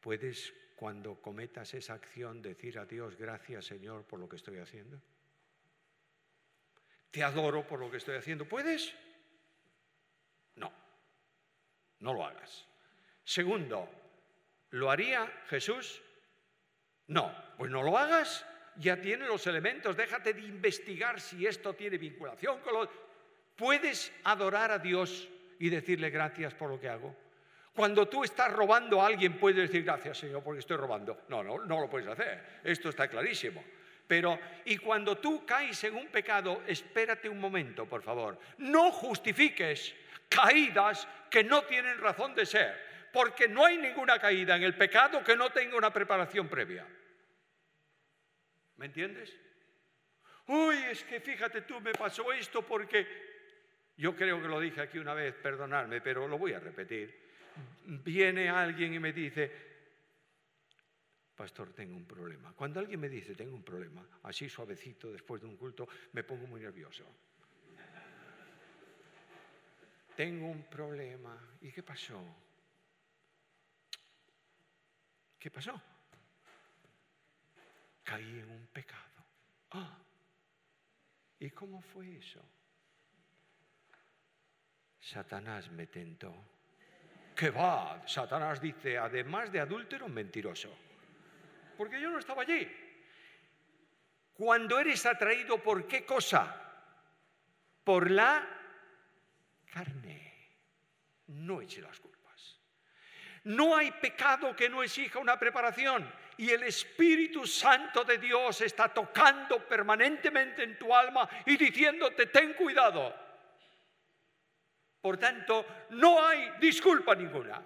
puedes 0.00 0.52
cuando 0.74 1.20
cometas 1.20 1.74
esa 1.74 1.94
acción 1.94 2.40
decir 2.40 2.78
a 2.78 2.86
Dios, 2.86 3.16
gracias 3.16 3.66
Señor 3.66 4.04
por 4.04 4.18
lo 4.18 4.28
que 4.28 4.36
estoy 4.36 4.58
haciendo. 4.58 5.00
Te 7.10 7.22
adoro 7.22 7.66
por 7.66 7.78
lo 7.78 7.90
que 7.90 7.98
estoy 7.98 8.16
haciendo. 8.16 8.48
¿Puedes? 8.48 8.94
No 12.02 12.12
lo 12.12 12.26
hagas. 12.26 12.66
Segundo, 13.24 13.88
¿lo 14.70 14.90
haría 14.90 15.26
Jesús? 15.46 16.02
No, 17.06 17.32
pues 17.56 17.70
no 17.70 17.82
lo 17.82 17.96
hagas. 17.96 18.44
Ya 18.76 19.00
tiene 19.00 19.26
los 19.26 19.46
elementos, 19.46 19.96
déjate 19.96 20.34
de 20.34 20.40
investigar 20.40 21.20
si 21.20 21.46
esto 21.46 21.74
tiene 21.74 21.98
vinculación 21.98 22.60
con 22.60 22.74
los... 22.74 22.88
Puedes 23.54 24.12
adorar 24.24 24.72
a 24.72 24.78
Dios 24.78 25.28
y 25.58 25.68
decirle 25.68 26.10
gracias 26.10 26.54
por 26.54 26.70
lo 26.70 26.80
que 26.80 26.88
hago. 26.88 27.14
Cuando 27.72 28.08
tú 28.08 28.24
estás 28.24 28.52
robando 28.52 29.00
a 29.00 29.06
alguien, 29.06 29.38
puedes 29.38 29.68
decir 29.68 29.84
gracias, 29.84 30.18
Señor, 30.18 30.42
porque 30.42 30.60
estoy 30.60 30.78
robando. 30.78 31.22
No, 31.28 31.44
no, 31.44 31.64
no 31.64 31.80
lo 31.80 31.88
puedes 31.88 32.08
hacer. 32.08 32.60
Esto 32.64 32.88
está 32.88 33.08
clarísimo. 33.08 33.62
Pero, 34.08 34.38
y 34.64 34.76
cuando 34.78 35.18
tú 35.18 35.46
caes 35.46 35.84
en 35.84 35.94
un 35.94 36.08
pecado, 36.08 36.62
espérate 36.66 37.28
un 37.28 37.38
momento, 37.38 37.86
por 37.86 38.02
favor. 38.02 38.38
No 38.58 38.90
justifiques 38.90 39.94
caídas 40.28 41.06
que 41.32 41.42
no 41.42 41.64
tienen 41.64 41.98
razón 41.98 42.34
de 42.34 42.44
ser, 42.44 43.08
porque 43.10 43.48
no 43.48 43.64
hay 43.64 43.78
ninguna 43.78 44.18
caída 44.18 44.54
en 44.54 44.64
el 44.64 44.76
pecado 44.76 45.24
que 45.24 45.34
no 45.34 45.50
tenga 45.50 45.78
una 45.78 45.90
preparación 45.90 46.46
previa. 46.46 46.86
¿Me 48.76 48.86
entiendes? 48.86 49.34
Uy, 50.48 50.76
es 50.90 51.02
que 51.04 51.20
fíjate 51.20 51.62
tú, 51.62 51.80
me 51.80 51.92
pasó 51.92 52.30
esto 52.34 52.60
porque 52.66 53.06
yo 53.96 54.14
creo 54.14 54.42
que 54.42 54.48
lo 54.48 54.60
dije 54.60 54.82
aquí 54.82 54.98
una 54.98 55.14
vez, 55.14 55.34
perdonadme, 55.34 56.02
pero 56.02 56.28
lo 56.28 56.36
voy 56.36 56.52
a 56.52 56.60
repetir. 56.60 57.18
Viene 57.86 58.50
alguien 58.50 58.92
y 58.92 58.98
me 58.98 59.14
dice, 59.14 59.50
pastor, 61.34 61.72
tengo 61.72 61.96
un 61.96 62.06
problema. 62.06 62.52
Cuando 62.52 62.78
alguien 62.78 63.00
me 63.00 63.08
dice, 63.08 63.34
tengo 63.34 63.56
un 63.56 63.64
problema, 63.64 64.06
así 64.24 64.50
suavecito 64.50 65.10
después 65.10 65.40
de 65.40 65.48
un 65.48 65.56
culto, 65.56 65.88
me 66.12 66.24
pongo 66.24 66.46
muy 66.46 66.60
nervioso 66.60 67.06
tengo 70.16 70.48
un 70.48 70.62
problema. 70.64 71.38
¿Y 71.60 71.70
qué 71.72 71.82
pasó? 71.82 72.20
¿Qué 75.38 75.50
pasó? 75.50 75.80
Caí 78.04 78.38
en 78.38 78.50
un 78.50 78.66
pecado. 78.68 79.24
Ah, 79.72 79.98
¿y 81.38 81.50
cómo 81.50 81.80
fue 81.80 82.16
eso? 82.16 82.40
Satanás 85.00 85.70
me 85.70 85.86
tentó. 85.88 86.32
¿Qué 87.34 87.50
va? 87.50 88.06
Satanás 88.06 88.60
dice, 88.60 88.98
además 88.98 89.50
de 89.50 89.60
adúltero, 89.60 90.08
mentiroso. 90.08 90.72
Porque 91.76 92.00
yo 92.00 92.10
no 92.10 92.18
estaba 92.18 92.42
allí. 92.42 92.70
Cuando 94.34 94.78
eres 94.78 95.04
atraído 95.06 95.62
por 95.62 95.86
qué 95.86 96.04
cosa? 96.04 96.56
Por 97.82 98.10
la 98.10 98.61
carne. 99.72 100.32
No 101.28 101.60
eche 101.60 101.80
las 101.80 101.98
culpas. 101.98 102.60
No 103.44 103.74
hay 103.76 103.90
pecado 103.92 104.54
que 104.54 104.68
no 104.68 104.82
exija 104.82 105.18
una 105.18 105.38
preparación 105.38 106.08
y 106.36 106.50
el 106.50 106.62
Espíritu 106.62 107.46
Santo 107.46 108.04
de 108.04 108.18
Dios 108.18 108.60
está 108.60 108.92
tocando 108.92 109.66
permanentemente 109.66 110.62
en 110.62 110.78
tu 110.78 110.94
alma 110.94 111.28
y 111.46 111.56
diciéndote, 111.56 112.26
ten 112.26 112.54
cuidado. 112.54 113.14
Por 115.00 115.18
tanto, 115.18 115.66
no 115.90 116.24
hay 116.24 116.52
disculpa 116.60 117.14
ninguna. 117.14 117.60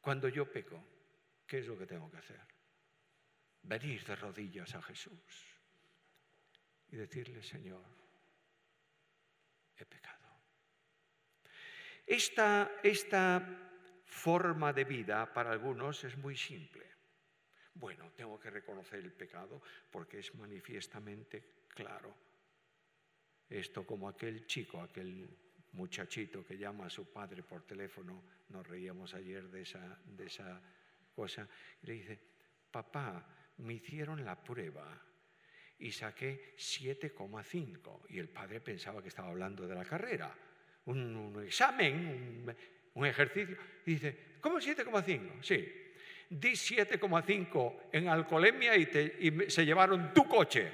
Cuando 0.00 0.28
yo 0.28 0.50
peco, 0.50 0.84
¿qué 1.46 1.58
es 1.58 1.66
lo 1.66 1.78
que 1.78 1.86
tengo 1.86 2.10
que 2.10 2.16
hacer? 2.16 2.40
Venir 3.62 4.04
de 4.04 4.16
rodillas 4.16 4.74
a 4.74 4.82
Jesús 4.82 5.60
y 6.88 6.96
decirle, 6.96 7.40
Señor, 7.42 7.84
he 9.76 9.86
pecado. 9.86 10.21
Esta, 12.06 12.72
esta 12.82 14.02
forma 14.04 14.72
de 14.72 14.84
vida 14.84 15.32
para 15.32 15.52
algunos 15.52 16.04
es 16.04 16.16
muy 16.16 16.36
simple. 16.36 16.86
Bueno, 17.74 18.12
tengo 18.14 18.38
que 18.38 18.50
reconocer 18.50 19.00
el 19.00 19.12
pecado 19.12 19.62
porque 19.90 20.18
es 20.18 20.34
manifiestamente 20.34 21.64
claro. 21.68 22.14
Esto 23.48 23.86
como 23.86 24.08
aquel 24.08 24.46
chico, 24.46 24.80
aquel 24.80 25.28
muchachito 25.72 26.44
que 26.44 26.58
llama 26.58 26.86
a 26.86 26.90
su 26.90 27.10
padre 27.10 27.42
por 27.42 27.62
teléfono, 27.64 28.24
nos 28.48 28.66
reíamos 28.66 29.14
ayer 29.14 29.48
de 29.48 29.62
esa, 29.62 29.98
de 30.04 30.26
esa 30.26 30.60
cosa, 31.14 31.48
y 31.82 31.86
le 31.86 31.92
dice, 31.94 32.20
papá, 32.70 33.26
me 33.58 33.74
hicieron 33.74 34.24
la 34.24 34.42
prueba 34.42 35.00
y 35.78 35.90
saqué 35.92 36.54
7,5 36.56 38.06
y 38.10 38.18
el 38.18 38.28
padre 38.28 38.60
pensaba 38.60 39.02
que 39.02 39.08
estaba 39.08 39.28
hablando 39.28 39.66
de 39.66 39.74
la 39.74 39.84
carrera, 39.84 40.34
un, 40.86 41.42
examen, 41.46 42.54
un, 42.94 43.06
ejercicio, 43.06 43.56
dice, 43.84 44.36
¿cómo 44.40 44.58
7,5? 44.58 45.42
Sí, 45.42 45.56
di 46.28 46.52
7,5 46.52 47.74
en 47.92 48.08
alcoholemia 48.08 48.76
y, 48.76 48.82
y, 49.20 49.50
se 49.50 49.64
llevaron 49.64 50.12
tu 50.12 50.26
coche. 50.26 50.70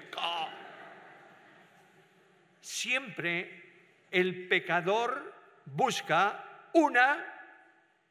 Siempre 2.61 4.07
el 4.11 4.49
pecador 4.49 5.35
busca 5.65 6.69
una 6.75 7.25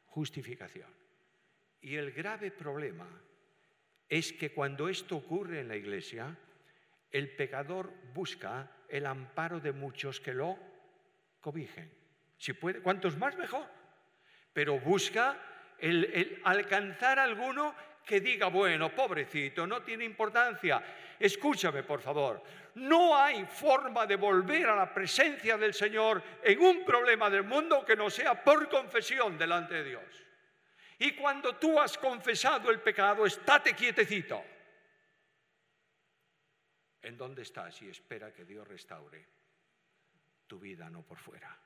justificación. 0.06 0.88
Y 1.80 1.96
el 1.96 2.12
grave 2.12 2.50
problema 2.50 3.08
es 4.08 4.32
que 4.32 4.50
cuando 4.52 4.88
esto 4.88 5.16
ocurre 5.16 5.60
en 5.60 5.68
la 5.68 5.76
iglesia, 5.76 6.36
el 7.10 7.34
pecador 7.34 7.92
busca 8.14 8.70
el 8.88 9.06
amparo 9.06 9.60
de 9.60 9.72
muchos 9.72 10.20
que 10.20 10.34
lo 10.34 10.58
cobijen. 11.40 11.92
Si 12.36 12.52
puede, 12.52 12.80
cuantos 12.80 13.16
más 13.16 13.36
mejor. 13.36 13.66
Pero 14.52 14.78
busca 14.78 15.36
el, 15.78 16.40
alcanzar 16.44 17.18
alguno 17.18 17.74
que 18.04 18.20
diga, 18.20 18.46
bueno, 18.48 18.94
pobrecito, 18.94 19.66
no 19.66 19.82
tiene 19.82 20.04
importancia. 20.04 20.82
Escúchame, 21.18 21.82
por 21.82 22.00
favor. 22.00 22.42
No 22.76 23.16
hay 23.16 23.44
forma 23.44 24.06
de 24.06 24.16
volver 24.16 24.66
a 24.68 24.76
la 24.76 24.94
presencia 24.94 25.58
del 25.58 25.74
Señor 25.74 26.22
en 26.42 26.60
un 26.60 26.84
problema 26.84 27.28
del 27.28 27.42
mundo 27.42 27.84
que 27.84 27.96
no 27.96 28.08
sea 28.08 28.42
por 28.42 28.68
confesión 28.68 29.36
delante 29.36 29.74
de 29.74 29.84
Dios. 29.84 30.24
Y 30.98 31.12
cuando 31.12 31.56
tú 31.56 31.78
has 31.78 31.98
confesado 31.98 32.70
el 32.70 32.80
pecado, 32.80 33.26
estate 33.26 33.74
quietecito. 33.74 34.42
¿En 37.02 37.16
dónde 37.16 37.42
estás? 37.42 37.80
Y 37.82 37.88
espera 37.88 38.32
que 38.32 38.44
Dios 38.44 38.66
restaure 38.66 39.37
tu 40.48 40.58
vida, 40.58 40.90
no 40.90 41.02
por 41.02 41.18
fuera, 41.18 41.56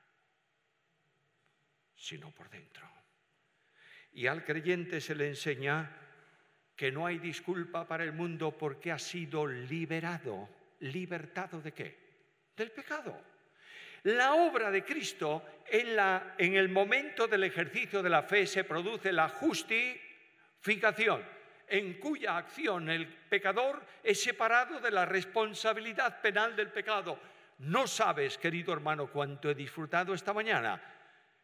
sino 1.95 2.31
por 2.33 2.51
dentro. 2.51 2.87
Y 4.13 4.27
al 4.27 4.45
creyente 4.45 5.01
se 5.01 5.15
le 5.15 5.29
enseña 5.29 5.91
que 6.77 6.93
no 6.93 7.07
hay 7.07 7.19
disculpa 7.19 7.87
para 7.87 8.05
el 8.05 8.13
mundo 8.13 8.59
porque 8.59 8.93
ha 8.93 8.99
sido 8.99 9.47
liberado. 9.47 10.49
¿Libertado 10.81 11.63
de 11.63 11.73
qué? 11.73 11.97
Del 12.57 12.73
pecado. 12.73 13.33
La 14.05 14.35
obra 14.35 14.71
de 14.71 14.85
Cristo 14.85 15.63
en, 15.67 15.95
la, 15.95 16.35
en 16.37 16.57
el 16.57 16.69
momento 16.69 17.29
del 17.29 17.45
ejercicio 17.45 18.03
de 18.03 18.11
la 18.11 18.25
fe 18.25 18.49
se 18.49 18.65
produce 18.65 19.13
la 19.13 19.29
justificación, 19.29 21.23
en 21.69 22.01
cuya 22.01 22.37
acción 22.37 22.91
el 22.91 23.07
pecador 23.07 23.87
es 24.03 24.21
separado 24.21 24.81
de 24.81 24.91
la 24.91 25.07
responsabilidad 25.07 26.21
penal 26.21 26.57
del 26.57 26.69
pecado. 26.69 27.17
No 27.63 27.87
sabes, 27.87 28.39
querido 28.39 28.73
hermano, 28.73 29.07
cuánto 29.07 29.49
he 29.49 29.55
disfrutado 29.55 30.15
esta 30.15 30.33
mañana 30.33 30.81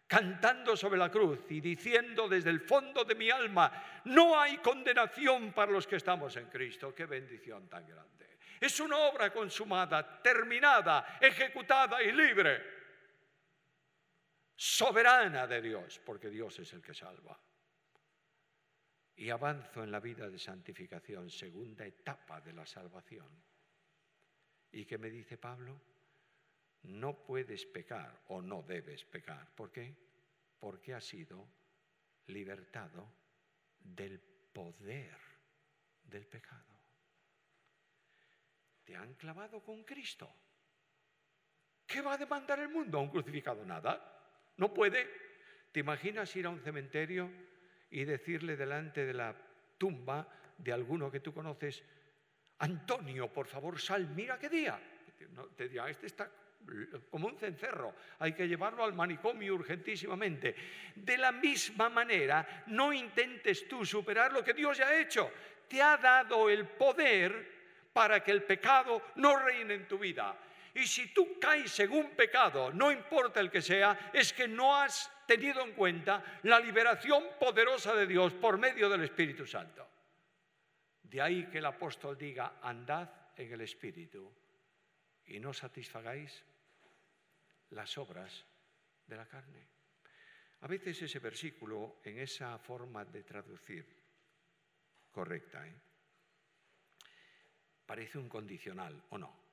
cantando 0.09 0.75
sobre 0.75 0.99
la 0.99 1.11
cruz 1.11 1.41
y 1.51 1.61
diciendo 1.61 2.27
desde 2.29 2.51
el 2.51 2.61
fondo 2.61 3.05
de 3.05 3.15
mi 3.15 3.31
alma, 3.31 4.01
no 4.07 4.41
hay 4.41 4.57
condenación 4.57 5.53
para 5.53 5.71
los 5.71 5.87
que 5.87 5.97
estamos 5.97 6.35
en 6.37 6.49
Cristo. 6.49 6.95
Qué 6.95 7.05
bendición 7.05 7.69
tan 7.69 7.87
grande. 7.87 8.39
Es 8.59 8.81
una 8.81 8.97
obra 8.97 9.33
consumada, 9.33 10.21
terminada, 10.21 11.19
ejecutada 11.21 12.03
y 12.03 12.11
libre. 12.11 12.79
Soberana 14.57 15.47
de 15.47 15.63
Dios, 15.63 16.01
porque 16.05 16.31
Dios 16.31 16.59
es 16.59 16.73
el 16.73 16.83
que 16.83 16.95
salva. 16.95 17.39
Y 19.15 19.31
avanzo 19.31 19.85
en 19.85 19.93
la 19.93 20.01
vida 20.01 20.29
de 20.29 20.39
santificación, 20.39 21.31
segunda 21.31 21.85
etapa 21.85 22.41
de 22.41 22.55
la 22.55 22.67
salvación. 22.67 23.29
¿Y 24.73 24.85
qué 24.85 24.97
me 24.99 25.11
dice 25.11 25.37
Pablo? 25.37 25.81
No 26.83 27.25
puedes 27.25 27.67
pecar 27.67 28.23
o 28.29 28.41
no 28.41 28.63
debes 28.63 29.05
pecar. 29.05 29.55
¿Por 29.55 29.71
qué? 29.71 29.95
Porque 30.59 30.95
has 30.95 31.05
sido 31.05 31.49
libertado 32.27 33.13
del 33.79 34.21
poder 34.53 35.17
del 36.05 36.27
pecado. 36.27 36.65
Te 38.85 38.97
han 38.97 39.15
clavado 39.15 39.63
con 39.63 39.85
Cristo. 39.85 40.31
¿Qué 41.87 42.01
va 42.01 42.15
a 42.15 42.19
demandar 42.19 42.59
el 42.61 42.69
mundo 42.69 42.99
a 42.99 43.03
un 43.03 43.11
crucificado? 43.11 43.65
Nada. 43.65 44.53
No 44.57 44.73
puede. 44.73 45.09
¿Te 45.73 45.81
imaginas 45.81 46.35
ir 46.37 46.47
a 46.47 46.51
un 46.51 46.61
cementerio 46.61 47.31
y 47.91 48.05
decirle 48.05 48.57
delante 48.57 49.05
de 49.05 49.15
la 49.15 49.35
tumba 49.77 50.29
de 50.57 50.73
alguno 50.73 51.11
que 51.11 51.21
tú 51.21 51.33
conoces, 51.33 51.83
Antonio, 52.59 53.33
por 53.33 53.47
favor, 53.47 53.81
sal, 53.81 54.09
mira 54.09 54.39
qué 54.39 54.49
día? 54.49 54.81
te 55.57 55.69
dirá, 55.69 55.89
este 55.89 56.07
está 56.07 56.31
como 57.11 57.29
un 57.29 57.37
cencerro, 57.37 57.95
hay 58.19 58.33
que 58.33 58.47
llevarlo 58.47 58.85
al 58.85 58.93
manicomio 58.93 59.55
urgentísimamente. 59.55 60.55
De 60.95 61.17
la 61.17 61.33
misma 61.33 61.89
manera, 61.89 62.65
no 62.67 62.93
intentes 62.93 63.67
tú 63.67 63.85
superar 63.85 64.33
lo 64.33 64.45
que 64.45 64.55
Dios 64.55 64.79
ya 64.79 64.89
ha 64.89 65.01
hecho. 65.01 65.31
Te 65.69 65.81
ha 65.81 65.97
dado 65.97 66.49
el 66.49 66.67
poder 66.67 67.59
para 67.93 68.23
que 68.23 68.31
el 68.31 68.43
pecado 68.43 69.03
no 69.17 69.39
reine 69.39 69.75
en 69.75 69.89
tu 69.89 69.99
vida. 69.99 70.37
Y 70.75 70.87
si 70.87 71.13
tú 71.13 71.39
caes 71.41 71.79
un 71.81 72.11
pecado, 72.11 72.73
no 72.73 72.93
importa 72.93 73.41
el 73.41 73.51
que 73.51 73.63
sea, 73.63 74.11
es 74.13 74.33
que 74.33 74.47
no 74.47 74.77
has 74.77 75.11
tenido 75.27 75.63
en 75.63 75.73
cuenta 75.73 76.23
la 76.45 76.61
liberación 76.61 77.25
poderosa 77.39 77.95
de 77.95 78.07
Dios 78.07 78.33
por 78.35 78.59
medio 78.59 78.89
del 78.89 79.05
Espíritu 79.05 79.47
Santo. 79.47 79.87
De 81.03 81.21
ahí 81.21 81.47
que 81.47 81.59
el 81.59 81.67
apóstol 81.67 82.17
diga, 82.17 82.59
andad 82.63 83.09
en 83.37 83.53
el 83.53 83.61
Espíritu 83.63 84.33
y 85.29 85.41
no 85.41 85.53
satisfagáis 85.53 86.43
las 87.71 87.99
obras 87.99 88.45
de 89.07 89.17
la 89.17 89.27
carne. 89.27 89.67
A 90.61 90.67
veces 90.67 91.01
ese 91.03 91.19
versículo, 91.19 92.01
en 92.05 92.19
esa 92.19 92.59
forma 92.59 93.05
de 93.05 93.23
traducir 93.23 93.87
correcta, 95.13 95.67
¿eh? 95.67 95.75
parece 97.87 98.19
un 98.19 98.29
condicional, 98.29 99.05
¿o 99.11 99.19
no? 99.19 99.49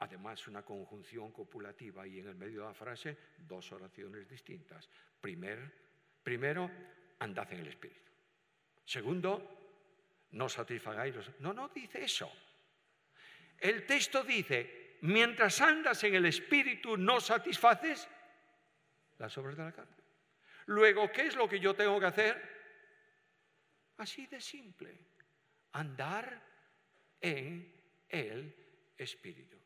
Además, 0.00 0.46
una 0.46 0.64
conjunción 0.64 1.32
copulativa 1.32 2.06
y 2.06 2.20
en 2.20 2.28
el 2.28 2.34
medio 2.36 2.62
de 2.62 2.68
la 2.68 2.74
frase 2.74 3.16
dos 3.38 3.72
oraciones 3.72 4.28
distintas. 4.28 4.88
Primer, 5.20 5.72
primero, 6.22 6.70
andad 7.18 7.52
en 7.52 7.60
el 7.60 7.68
Espíritu. 7.68 8.10
Segundo, 8.84 9.58
no 10.30 10.48
satisfagáis 10.48 11.14
los... 11.14 11.40
No, 11.40 11.52
no 11.52 11.68
dice 11.68 12.04
eso. 12.04 12.32
El 13.58 13.84
texto 13.84 14.22
dice, 14.22 14.87
mientras 15.02 15.60
andas 15.60 16.02
en 16.04 16.14
el 16.14 16.26
Espíritu 16.26 16.96
no 16.96 17.20
satisfaces 17.20 18.08
las 19.18 19.36
obras 19.38 19.56
de 19.56 19.64
la 19.64 19.72
carne. 19.72 19.96
Luego, 20.66 21.10
¿qué 21.10 21.22
es 21.22 21.36
lo 21.36 21.48
que 21.48 21.60
yo 21.60 21.74
tengo 21.74 21.98
que 21.98 22.06
hacer? 22.06 22.58
Así 23.96 24.26
de 24.26 24.40
simple, 24.40 24.96
andar 25.72 26.42
en 27.20 27.74
el 28.08 28.54
Espíritu. 28.96 29.56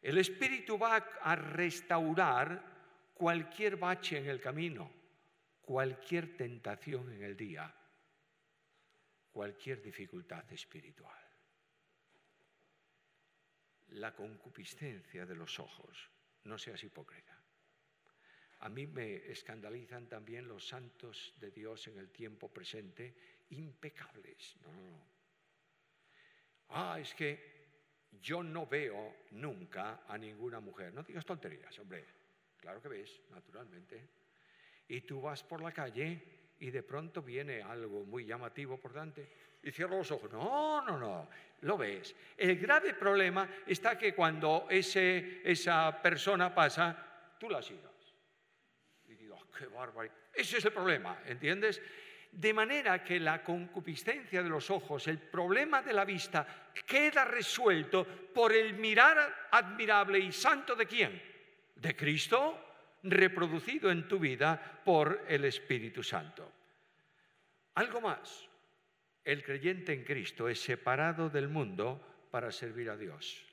El 0.00 0.18
Espíritu 0.18 0.78
va 0.78 0.96
a 0.96 1.36
restaurar 1.36 2.72
cualquier 3.14 3.76
bache 3.76 4.18
en 4.18 4.28
el 4.28 4.40
camino, 4.40 4.90
cualquier 5.62 6.36
tentación 6.36 7.12
en 7.12 7.22
el 7.22 7.36
día, 7.36 7.72
cualquier 9.30 9.80
dificultad 9.80 10.44
espiritual. 10.52 11.21
La 13.94 14.14
concupiscencia 14.14 15.26
de 15.26 15.34
los 15.34 15.58
ojos. 15.58 16.10
No 16.44 16.58
seas 16.58 16.82
hipócrita. 16.82 17.38
A 18.60 18.68
mí 18.68 18.86
me 18.86 19.16
escandalizan 19.30 20.08
también 20.08 20.46
los 20.46 20.66
santos 20.66 21.34
de 21.38 21.50
Dios 21.50 21.88
en 21.88 21.98
el 21.98 22.10
tiempo 22.10 22.48
presente, 22.48 23.14
impecables. 23.50 24.56
No, 24.62 24.72
no, 24.72 24.90
no. 24.90 25.12
Ah, 26.68 26.98
es 27.00 27.12
que 27.14 27.52
yo 28.20 28.42
no 28.42 28.66
veo 28.66 29.16
nunca 29.32 30.04
a 30.06 30.16
ninguna 30.16 30.60
mujer. 30.60 30.94
No 30.94 31.02
digas 31.02 31.26
tonterías, 31.26 31.76
hombre. 31.78 32.06
Claro 32.56 32.80
que 32.80 32.88
ves, 32.88 33.20
naturalmente. 33.30 34.08
Y 34.86 35.00
tú 35.02 35.20
vas 35.20 35.42
por 35.42 35.60
la 35.60 35.72
calle 35.72 36.41
y 36.58 36.70
de 36.70 36.82
pronto 36.82 37.22
viene 37.22 37.62
algo 37.62 38.04
muy 38.04 38.24
llamativo 38.24 38.78
por 38.78 38.92
delante 38.92 39.28
y 39.62 39.70
cierra 39.70 39.96
los 39.96 40.10
ojos. 40.10 40.30
No, 40.32 40.82
no, 40.82 40.98
no, 40.98 41.28
lo 41.62 41.76
ves. 41.76 42.14
El 42.36 42.58
grave 42.58 42.94
problema 42.94 43.48
está 43.66 43.96
que 43.96 44.14
cuando 44.14 44.66
ese, 44.68 45.40
esa 45.44 46.00
persona 46.00 46.54
pasa, 46.54 47.34
tú 47.38 47.48
la 47.48 47.62
sigas. 47.62 47.92
Y 49.08 49.14
digo, 49.14 49.38
ah, 49.40 49.46
qué 49.56 49.66
bárbaro. 49.66 50.10
Ese 50.32 50.58
es 50.58 50.64
el 50.64 50.72
problema, 50.72 51.20
¿entiendes? 51.26 51.80
De 52.30 52.54
manera 52.54 53.04
que 53.04 53.20
la 53.20 53.42
concupiscencia 53.42 54.42
de 54.42 54.48
los 54.48 54.70
ojos, 54.70 55.06
el 55.06 55.18
problema 55.18 55.82
de 55.82 55.92
la 55.92 56.04
vista, 56.04 56.70
queda 56.86 57.24
resuelto 57.24 58.06
por 58.32 58.52
el 58.52 58.74
mirar 58.74 59.48
admirable 59.50 60.18
y 60.18 60.32
santo 60.32 60.74
de 60.74 60.86
quién? 60.86 61.22
De 61.76 61.94
Cristo, 61.94 62.71
reproducido 63.02 63.90
en 63.90 64.06
tu 64.06 64.18
vida 64.18 64.82
por 64.84 65.24
el 65.28 65.44
Espíritu 65.44 66.02
Santo. 66.02 66.50
Algo 67.74 68.00
más, 68.00 68.48
el 69.24 69.42
creyente 69.42 69.92
en 69.92 70.04
Cristo 70.04 70.48
es 70.48 70.60
separado 70.60 71.30
del 71.30 71.48
mundo 71.48 72.28
para 72.30 72.52
servir 72.52 72.90
a 72.90 72.96
Dios. 72.96 73.44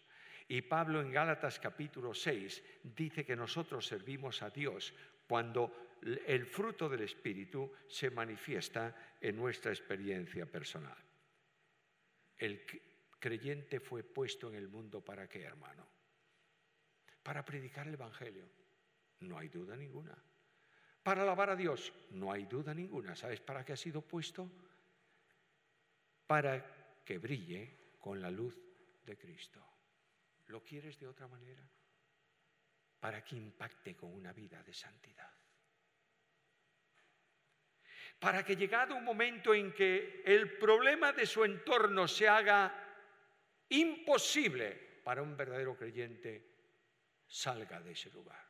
Y 0.48 0.62
Pablo 0.64 1.02
en 1.02 1.12
Gálatas 1.12 1.60
capítulo 1.60 2.14
6 2.14 2.64
dice 2.84 3.24
que 3.24 3.36
nosotros 3.36 3.86
servimos 3.86 4.42
a 4.42 4.50
Dios 4.50 4.94
cuando 5.28 5.98
el 6.26 6.46
fruto 6.46 6.90
del 6.90 7.02
Espíritu 7.02 7.72
se 7.88 8.10
manifiesta 8.10 9.16
en 9.22 9.36
nuestra 9.36 9.72
experiencia 9.72 10.46
personal. 10.46 10.98
El 12.38 12.66
creyente 13.20 13.80
fue 13.80 14.04
puesto 14.04 14.50
en 14.50 14.56
el 14.56 14.70
mundo 14.70 15.02
para 15.02 15.28
qué, 15.28 15.44
hermano? 15.44 15.86
Para 17.22 17.46
predicar 17.46 17.88
el 17.88 17.94
Evangelio. 17.94 18.50
No 19.22 19.38
hay 19.38 19.50
duda 19.50 19.76
ninguna. 19.76 20.18
Para 21.04 21.24
alabar 21.24 21.50
a 21.50 21.56
Dios. 21.56 21.94
No 22.12 22.32
hay 22.32 22.46
duda 22.46 22.74
ninguna. 22.74 23.16
¿Sabes 23.16 23.40
para 23.42 23.64
qué 23.64 23.74
ha 23.74 23.78
sido 23.78 24.02
puesto? 24.02 24.50
Para 26.28 27.02
que 27.04 27.18
brille 27.18 27.96
con 28.00 28.22
la 28.22 28.30
luz 28.30 28.58
de 29.06 29.18
Cristo. 29.18 29.64
¿Lo 30.48 30.64
quieres 30.64 31.00
de 31.00 31.08
otra 31.08 31.28
manera? 31.28 31.68
Para 33.00 33.24
que 33.24 33.36
impacte 33.36 33.96
con 33.96 34.14
una 34.14 34.34
vida 34.34 34.62
de 34.64 34.74
santidad 34.74 35.30
para 38.20 38.44
que 38.44 38.58
llegado 38.58 38.96
un 38.96 39.04
momento 39.04 39.54
en 39.54 39.74
que 39.74 40.22
el 40.26 40.58
problema 40.58 41.14
de 41.14 41.26
su 41.26 41.46
entorno 41.46 42.08
se 42.08 42.28
haga 42.28 42.74
imposible 43.70 45.00
para 45.04 45.22
un 45.22 45.38
verdadero 45.38 45.76
creyente, 45.78 46.46
salga 47.26 47.80
de 47.80 47.92
ese 47.94 48.10
lugar. 48.12 48.49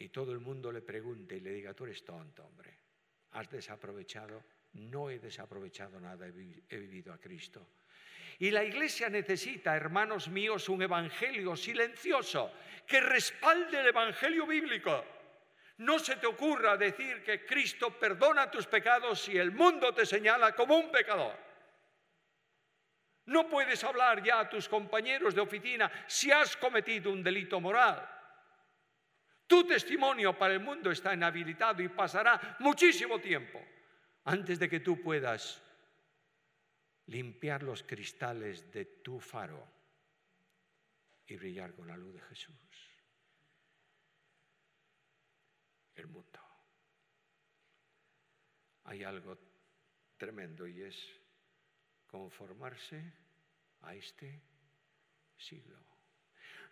Y 0.00 0.08
todo 0.08 0.32
el 0.32 0.40
mundo 0.40 0.72
le 0.72 0.80
pregunte 0.80 1.36
y 1.36 1.40
le 1.40 1.52
diga, 1.52 1.74
tú 1.74 1.84
eres 1.84 2.02
tonto, 2.02 2.42
hombre, 2.44 2.74
has 3.32 3.50
desaprovechado, 3.50 4.42
no 4.72 5.10
he 5.10 5.18
desaprovechado 5.18 6.00
nada, 6.00 6.26
he 6.26 6.78
vivido 6.78 7.12
a 7.12 7.18
Cristo. 7.18 7.68
Y 8.38 8.50
la 8.50 8.64
iglesia 8.64 9.10
necesita, 9.10 9.76
hermanos 9.76 10.28
míos, 10.28 10.70
un 10.70 10.80
evangelio 10.80 11.54
silencioso 11.54 12.50
que 12.86 13.02
respalde 13.02 13.78
el 13.78 13.88
evangelio 13.88 14.46
bíblico 14.46 15.04
no 15.76 15.98
se 15.98 16.16
te 16.16 16.26
ocurra 16.26 16.78
decir 16.78 17.22
que 17.22 17.44
Cristo 17.44 17.90
perdona 17.90 18.50
tus 18.50 18.66
pecados 18.66 19.20
si 19.20 19.36
el 19.36 19.50
mundo 19.50 19.92
te 19.92 20.06
señala 20.06 20.54
como 20.54 20.78
un 20.78 20.90
pecador. 20.90 21.36
No 23.26 23.48
puedes 23.48 23.84
hablar 23.84 24.22
ya 24.22 24.40
a 24.40 24.48
tus 24.48 24.66
compañeros 24.66 25.34
de 25.34 25.42
oficina 25.42 25.90
si 26.06 26.30
has 26.30 26.56
cometido 26.56 27.12
un 27.12 27.22
delito 27.22 27.60
moral. 27.60 28.19
Tu 29.50 29.66
testimonio 29.66 30.38
para 30.38 30.54
el 30.54 30.60
mundo 30.60 30.92
está 30.92 31.12
inhabilitado 31.12 31.82
y 31.82 31.88
pasará 31.88 32.56
muchísimo 32.60 33.18
tiempo 33.18 33.60
antes 34.22 34.60
de 34.60 34.68
que 34.68 34.78
tú 34.78 35.02
puedas 35.02 35.60
limpiar 37.06 37.64
los 37.64 37.82
cristales 37.82 38.70
de 38.70 38.84
tu 38.84 39.18
faro 39.18 39.66
y 41.26 41.34
brillar 41.34 41.74
con 41.74 41.88
la 41.88 41.96
luz 41.96 42.14
de 42.14 42.20
Jesús. 42.20 42.54
el 45.96 46.06
mundo. 46.06 46.40
Hay 48.84 49.02
algo 49.02 49.36
tremendo 50.16 50.66
y 50.66 50.82
es 50.82 50.96
conformarse 52.06 53.12
a 53.82 53.94
este 53.96 54.40
siglo. 55.36 55.89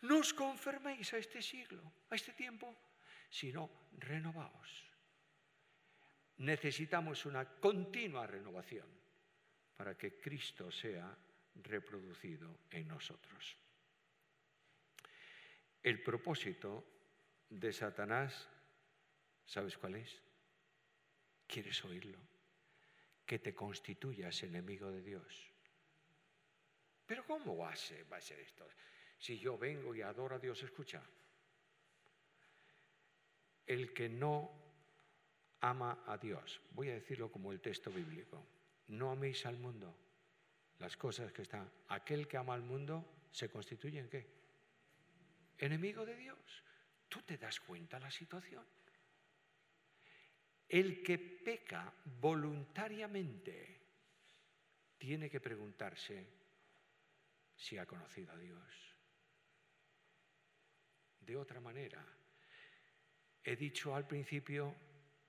No 0.03 0.23
os 0.23 0.33
conforméis 0.33 1.11
a 1.15 1.19
este 1.19 1.43
siglo, 1.43 1.83
a 2.11 2.15
este 2.15 2.33
tiempo, 2.33 2.71
sino 3.31 3.91
renovaos. 3.99 4.87
Necesitamos 6.39 7.27
una 7.27 7.45
continua 7.59 8.27
renovación 8.27 8.87
para 9.77 9.99
que 9.99 10.21
Cristo 10.21 10.71
sea 10.71 11.11
reproducido 11.63 12.67
en 12.71 12.87
nosotros. 12.87 13.57
El 15.83 16.03
propósito 16.03 16.85
de 17.51 17.73
Satanás 17.73 18.49
¿Sabes 19.49 19.79
cuál 19.79 19.95
es? 19.95 20.21
¿Quieres 21.47 21.83
oírlo? 21.87 22.19
Que 23.25 23.39
te 23.39 23.55
constituyas 23.55 24.43
enemigo 24.43 24.91
de 24.91 25.01
Dios. 25.01 25.51
Pero 27.07 27.25
¿cómo 27.25 27.57
va 27.57 27.71
a 27.71 27.77
ser, 27.77 28.05
va 28.13 28.19
a 28.19 28.21
ser 28.21 28.41
esto? 28.41 28.69
Si 29.19 29.39
yo 29.39 29.59
vengo 29.59 29.95
y 29.95 30.03
adoro 30.03 30.37
a 30.37 30.39
Dios, 30.39 30.63
escucha. 30.63 31.03
El 33.67 33.93
que 33.93 34.09
no 34.09 34.51
ama 35.61 36.05
a 36.07 36.17
Dios, 36.17 36.61
voy 36.71 36.91
a 36.91 36.95
decirlo 36.95 37.31
como 37.31 37.53
el 37.53 37.61
texto 37.61 37.91
bíblico, 37.91 38.47
no 38.89 39.11
améis 39.11 39.45
al 39.45 39.59
mundo, 39.59 39.95
las 40.79 40.97
cosas 40.97 41.33
que 41.33 41.43
están. 41.43 41.71
Aquel 41.89 42.29
que 42.29 42.37
ama 42.37 42.55
al 42.55 42.63
mundo 42.63 43.27
se 43.31 43.51
constituye 43.51 43.99
en 43.99 44.09
qué? 44.09 44.27
Enemigo 45.59 46.07
de 46.07 46.17
Dios. 46.17 46.39
¿Tú 47.09 47.21
te 47.23 47.37
das 47.37 47.61
cuenta 47.61 47.99
la 47.99 48.11
situación? 48.11 48.65
El 50.69 51.03
que 51.03 51.19
peca 51.19 51.93
voluntariamente 52.21 53.81
tiene 54.99 55.29
que 55.29 55.41
preguntarse 55.41 56.27
si 57.57 57.79
ha 57.79 57.87
conocido 57.87 58.33
a 58.33 58.37
Dios. 58.37 58.88
De 61.29 61.37
otra 61.37 61.61
manera, 61.61 62.03
he 63.45 63.55
dicho 63.55 63.95
al 63.95 64.07
principio 64.07 64.75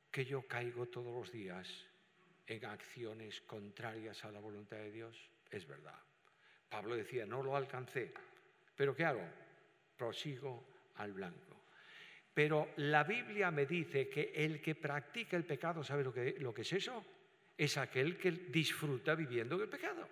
que 0.10 0.24
yo 0.24 0.48
caigo 0.48 0.88
todos 0.88 1.14
los 1.14 1.30
días 1.30 1.68
en 2.48 2.66
acciones 2.66 3.42
contrarias 3.42 4.24
a 4.24 4.32
la 4.32 4.40
voluntad 4.40 4.78
de 4.78 4.92
Dios. 4.92 5.30
Es 5.52 5.68
verdad. 5.68 6.00
Pablo 6.70 6.96
decía, 6.96 7.26
no 7.26 7.44
lo 7.44 7.54
alcancé, 7.54 8.14
pero 8.78 8.96
¿qué 8.96 9.04
hago? 9.04 9.28
Prosigo 9.98 10.64
al 10.96 11.12
blanco. 11.12 11.66
Pero 12.34 12.70
la 12.78 13.04
Biblia 13.04 13.52
me 13.52 13.66
dice 13.66 14.08
que 14.08 14.32
el 14.34 14.62
que 14.62 14.76
practica 14.76 15.36
el 15.36 15.44
pecado, 15.44 15.84
¿sabe 15.84 16.06
lo 16.06 16.14
que, 16.14 16.38
lo 16.40 16.54
que 16.54 16.62
es 16.62 16.72
eso? 16.72 17.04
Es 17.58 17.76
aquel 17.76 18.18
que 18.18 18.32
disfruta 18.32 19.16
viviendo 19.16 19.58
en 19.58 19.62
el 19.64 19.70
pecado. 19.70 20.08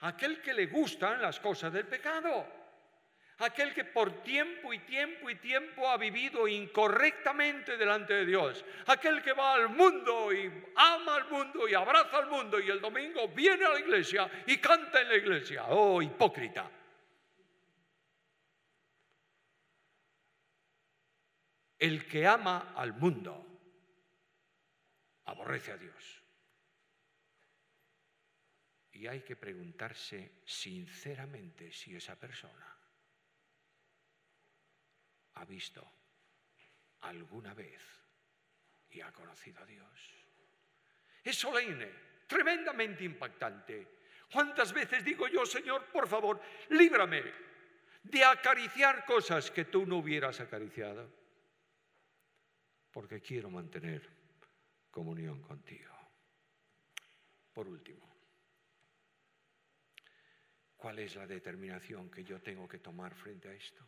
Aquel 0.00 0.42
que 0.42 0.52
le 0.52 0.66
gustan 0.66 1.22
las 1.22 1.40
cosas 1.40 1.72
del 1.72 1.86
pecado. 1.86 2.61
Aquel 3.38 3.72
que 3.74 3.84
por 3.84 4.22
tiempo 4.22 4.72
y 4.72 4.80
tiempo 4.80 5.28
y 5.30 5.36
tiempo 5.36 5.88
ha 5.88 5.96
vivido 5.96 6.46
incorrectamente 6.46 7.76
delante 7.76 8.14
de 8.14 8.26
Dios. 8.26 8.64
Aquel 8.86 9.22
que 9.22 9.32
va 9.32 9.54
al 9.54 9.70
mundo 9.70 10.32
y 10.32 10.50
ama 10.76 11.16
al 11.16 11.28
mundo 11.28 11.66
y 11.66 11.74
abraza 11.74 12.18
al 12.18 12.28
mundo 12.28 12.60
y 12.60 12.70
el 12.70 12.80
domingo 12.80 13.28
viene 13.28 13.64
a 13.64 13.70
la 13.70 13.80
iglesia 13.80 14.30
y 14.46 14.58
canta 14.58 15.00
en 15.00 15.08
la 15.08 15.16
iglesia. 15.16 15.64
Oh, 15.68 16.00
hipócrita. 16.00 16.70
El 21.78 22.06
que 22.06 22.26
ama 22.26 22.74
al 22.76 22.92
mundo 22.92 23.44
aborrece 25.24 25.72
a 25.72 25.76
Dios. 25.76 26.22
Y 28.92 29.06
hay 29.08 29.22
que 29.22 29.34
preguntarse 29.34 30.42
sinceramente 30.44 31.72
si 31.72 31.96
esa 31.96 32.14
persona 32.14 32.71
ha 35.34 35.44
visto 35.44 35.86
alguna 37.00 37.54
vez 37.54 37.82
y 38.90 39.00
ha 39.00 39.12
conocido 39.12 39.62
a 39.62 39.66
Dios. 39.66 40.14
Es 41.24 41.36
solemne, 41.36 41.90
tremendamente 42.26 43.04
impactante, 43.04 44.02
¿Cuántas 44.32 44.72
veces 44.72 45.04
digo 45.04 45.28
yo, 45.28 45.44
Señor, 45.44 45.84
por 45.92 46.08
favor, 46.08 46.40
líbrame 46.70 47.22
de 48.02 48.24
acariciar 48.24 49.04
cosas 49.04 49.50
que 49.50 49.66
tú 49.66 49.84
no 49.84 49.98
hubieras 49.98 50.40
acariciado? 50.40 51.06
Porque 52.90 53.20
quiero 53.20 53.50
mantener 53.50 54.08
comunión 54.90 55.42
contigo. 55.42 55.92
Por 57.52 57.68
último, 57.68 58.10
¿cuál 60.76 60.98
es 61.00 61.14
la 61.16 61.26
determinación 61.26 62.10
que 62.10 62.24
yo 62.24 62.40
tengo 62.40 62.66
que 62.66 62.78
tomar 62.78 63.14
frente 63.14 63.48
a 63.50 63.52
esto? 63.52 63.86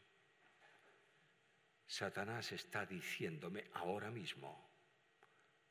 Satanás 1.87 2.53
está 2.53 2.87
diciéndome 2.87 3.70
ahora 3.74 4.11
mismo, 4.11 4.70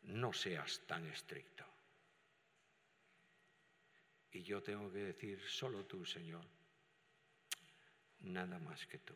no 0.03 0.31
seas 0.33 0.81
tan 0.85 1.05
estricto. 1.07 1.65
Y 4.31 4.41
yo 4.41 4.61
tengo 4.63 4.91
que 4.91 4.99
decir, 4.99 5.41
solo 5.47 5.85
tú, 5.85 6.05
Señor, 6.05 6.43
nada 8.21 8.57
más 8.59 8.85
que 8.87 8.99
tú. 8.99 9.15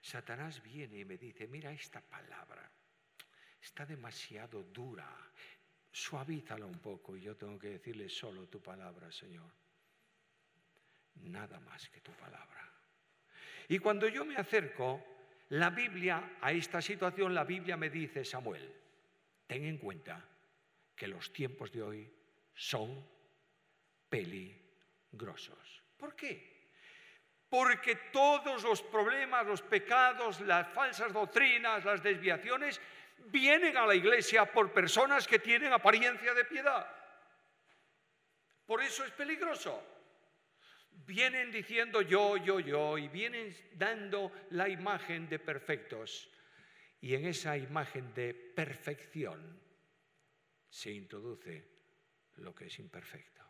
Satanás 0.00 0.62
viene 0.62 0.98
y 0.98 1.04
me 1.04 1.18
dice, 1.18 1.46
mira 1.46 1.72
esta 1.72 2.00
palabra, 2.00 2.70
está 3.60 3.86
demasiado 3.86 4.64
dura, 4.64 5.08
suavízala 5.90 6.66
un 6.66 6.78
poco. 6.80 7.16
Y 7.16 7.20
yo 7.20 7.36
tengo 7.36 7.58
que 7.58 7.68
decirle 7.68 8.08
solo 8.08 8.48
tu 8.48 8.60
palabra, 8.62 9.12
Señor. 9.12 9.52
Nada 11.16 11.60
más 11.60 11.88
que 11.90 12.00
tu 12.00 12.12
palabra. 12.12 12.72
Y 13.68 13.78
cuando 13.78 14.08
yo 14.08 14.24
me 14.24 14.36
acerco, 14.36 15.11
la 15.52 15.68
Biblia, 15.68 16.38
a 16.40 16.50
esta 16.50 16.80
situación, 16.80 17.34
la 17.34 17.44
Biblia 17.44 17.76
me 17.76 17.90
dice, 17.90 18.24
Samuel, 18.24 18.72
ten 19.46 19.66
en 19.66 19.76
cuenta 19.76 20.24
que 20.96 21.06
los 21.06 21.30
tiempos 21.30 21.70
de 21.70 21.82
hoy 21.82 22.10
son 22.54 23.06
peligrosos. 24.08 25.82
¿Por 25.98 26.16
qué? 26.16 26.70
Porque 27.50 27.96
todos 28.10 28.62
los 28.62 28.82
problemas, 28.82 29.46
los 29.46 29.60
pecados, 29.60 30.40
las 30.40 30.72
falsas 30.72 31.12
doctrinas, 31.12 31.84
las 31.84 32.02
desviaciones, 32.02 32.80
vienen 33.26 33.76
a 33.76 33.84
la 33.84 33.94
iglesia 33.94 34.50
por 34.50 34.72
personas 34.72 35.28
que 35.28 35.38
tienen 35.38 35.70
apariencia 35.70 36.32
de 36.32 36.46
piedad. 36.46 36.88
Por 38.64 38.82
eso 38.82 39.04
es 39.04 39.10
peligroso. 39.10 39.91
Vienen 41.06 41.50
diciendo 41.50 42.02
yo, 42.02 42.36
yo, 42.36 42.60
yo, 42.60 42.96
y 42.96 43.08
vienen 43.08 43.54
dando 43.74 44.32
la 44.50 44.68
imagen 44.68 45.28
de 45.28 45.38
perfectos. 45.38 46.30
Y 47.00 47.14
en 47.14 47.26
esa 47.26 47.56
imagen 47.56 48.14
de 48.14 48.32
perfección 48.32 49.60
se 50.68 50.92
introduce 50.92 51.68
lo 52.36 52.54
que 52.54 52.66
es 52.66 52.78
imperfecto. 52.78 53.42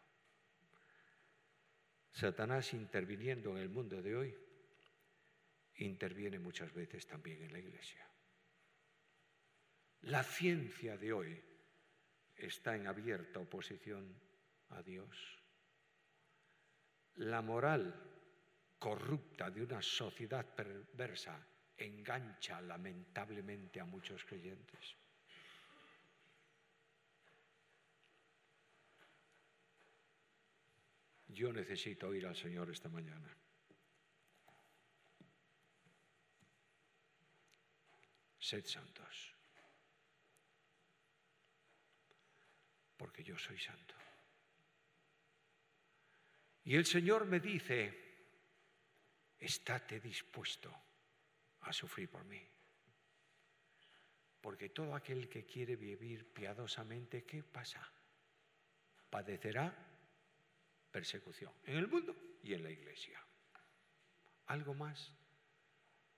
Satanás 2.11 2.75
interviniendo 2.75 3.51
en 3.53 3.59
el 3.59 3.69
mundo 3.69 4.03
de 4.03 4.17
hoy, 4.17 4.37
interviene 5.77 6.39
muchas 6.39 6.73
veces 6.73 7.07
también 7.07 7.43
en 7.43 7.53
la 7.53 7.59
iglesia. 7.59 8.07
La 10.03 10.23
ciencia 10.23 10.97
de 10.97 11.13
hoy 11.13 11.43
está 12.37 12.77
en 12.77 12.87
abierta 12.87 13.39
oposición 13.39 14.15
a 14.71 14.83
Dios. 14.83 15.42
La 17.17 17.43
moral 17.43 17.95
corrupta 18.79 19.51
de 19.51 19.63
una 19.63 19.83
sociedad 19.83 20.45
perversa 20.55 21.39
engancha 21.77 22.61
lamentablemente 22.61 23.81
a 23.81 23.85
muchos 23.85 24.25
creyentes. 24.25 24.97
Yo 31.29 31.53
necesito 31.53 32.09
oír 32.09 32.27
al 32.27 32.37
Señor 32.37 32.71
esta 32.71 32.89
mañana. 32.89 33.35
Sed 38.39 38.67
santos, 38.67 39.35
porque 42.97 43.23
yo 43.23 43.39
soy 43.39 43.59
santo. 43.59 44.02
Y 46.65 46.77
el 46.77 46.87
Señor 46.87 47.27
me 47.27 47.41
dice, 47.41 47.93
estate 49.39 50.01
dispuesto 50.01 50.73
a 51.61 51.73
sufrir 51.73 52.09
por 52.09 52.25
mí. 52.25 52.41
Porque 54.41 54.71
todo 54.71 54.95
aquel 54.95 55.29
que 55.29 55.45
quiere 55.45 55.77
vivir 55.77 56.33
piadosamente, 56.33 57.25
¿qué 57.25 57.43
pasa? 57.43 57.89
Padecerá 59.11 59.73
persecución 60.91 61.53
en 61.65 61.77
el 61.77 61.89
mundo 61.89 62.15
y 62.43 62.55
en 62.55 62.63
la 62.63 62.71
iglesia. 62.71 63.21
Algo 64.47 64.75
más. 64.75 65.13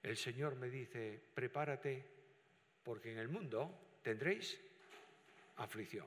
El 0.02 0.16
Señor 0.16 0.56
me 0.56 0.68
dice, 0.68 1.22
prepárate 1.34 2.04
porque 2.82 3.12
en 3.12 3.18
el 3.18 3.28
mundo 3.28 3.98
tendréis 4.02 4.60
aflicción. 5.56 6.06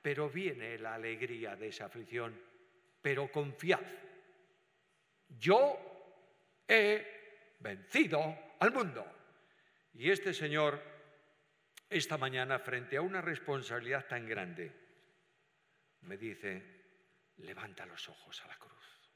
Pero 0.00 0.28
viene 0.28 0.78
la 0.78 0.94
alegría 0.94 1.56
de 1.56 1.68
esa 1.68 1.86
aflicción, 1.86 2.38
pero 3.04 3.30
confiad. 3.30 3.84
Yo 5.28 5.76
he 6.66 7.56
vencido 7.60 8.54
al 8.58 8.72
mundo. 8.72 9.04
Y 9.92 10.10
este 10.10 10.32
Señor, 10.32 10.82
esta 11.90 12.16
mañana, 12.16 12.58
frente 12.58 12.96
a 12.96 13.02
una 13.02 13.20
responsabilidad 13.20 14.06
tan 14.06 14.26
grande, 14.26 14.72
me 16.00 16.16
dice, 16.16 16.62
levanta 17.36 17.84
los 17.84 18.08
ojos 18.08 18.42
a 18.42 18.46
la 18.46 18.56
cruz. 18.56 19.12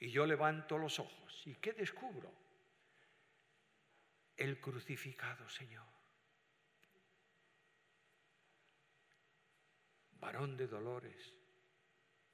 Y 0.00 0.10
yo 0.10 0.26
levanto 0.26 0.76
los 0.76 0.98
ojos. 0.98 1.46
¿Y 1.46 1.54
qué 1.54 1.72
descubro? 1.72 2.34
El 4.36 4.60
crucificado 4.60 5.48
Señor. 5.48 5.86
Varón 10.14 10.56
de 10.56 10.66
dolores, 10.66 11.37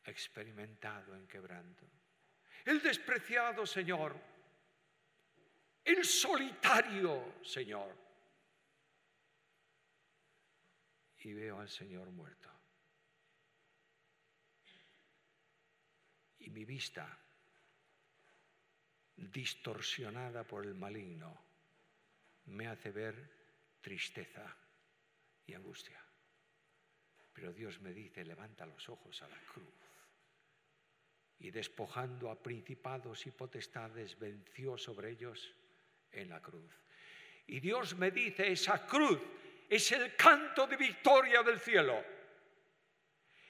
experimentado 0.05 1.15
en 1.15 1.27
quebranto. 1.27 1.87
El 2.65 2.81
despreciado 2.81 3.67
Señor. 3.67 4.17
El 5.85 6.05
solitario 6.05 7.37
Señor. 7.43 7.95
Y 11.19 11.33
veo 11.33 11.61
al 11.61 11.69
Señor 11.69 12.11
muerto. 12.11 12.55
y 16.45 16.51
mi 16.51 16.65
vista, 16.65 17.19
distorsionada 19.17 20.45
por 20.45 20.67
el 20.67 20.75
maligno, 20.75 21.43
me 22.47 22.67
hace 22.67 22.91
ver 22.91 23.31
tristeza 23.81 24.55
y 25.47 25.55
angustia. 25.55 26.05
Pero 27.33 27.53
Dios 27.53 27.81
me 27.81 27.93
dice, 27.93 28.25
levanta 28.25 28.67
los 28.67 28.89
ojos 28.91 29.23
a 29.23 29.29
la 29.29 29.39
cruz. 29.41 29.84
Y 31.45 31.51
despojando 31.51 32.30
a 32.30 32.42
principados 32.42 33.26
y 33.26 33.30
potestades, 33.30 34.18
venció 34.18 34.78
sobre 34.78 35.11
ellos 35.11 35.55
en 36.11 36.30
la 36.30 36.40
cruz. 36.40 36.72
Y 37.47 37.61
Dios 37.61 37.99
me 37.99 38.11
dice, 38.11 38.51
esa 38.51 38.86
cruz 38.86 39.20
es 39.68 39.92
el 39.92 40.16
canto 40.16 40.66
de 40.66 40.78
victoria 40.78 41.42
del 41.42 41.61
cielo 41.61 42.03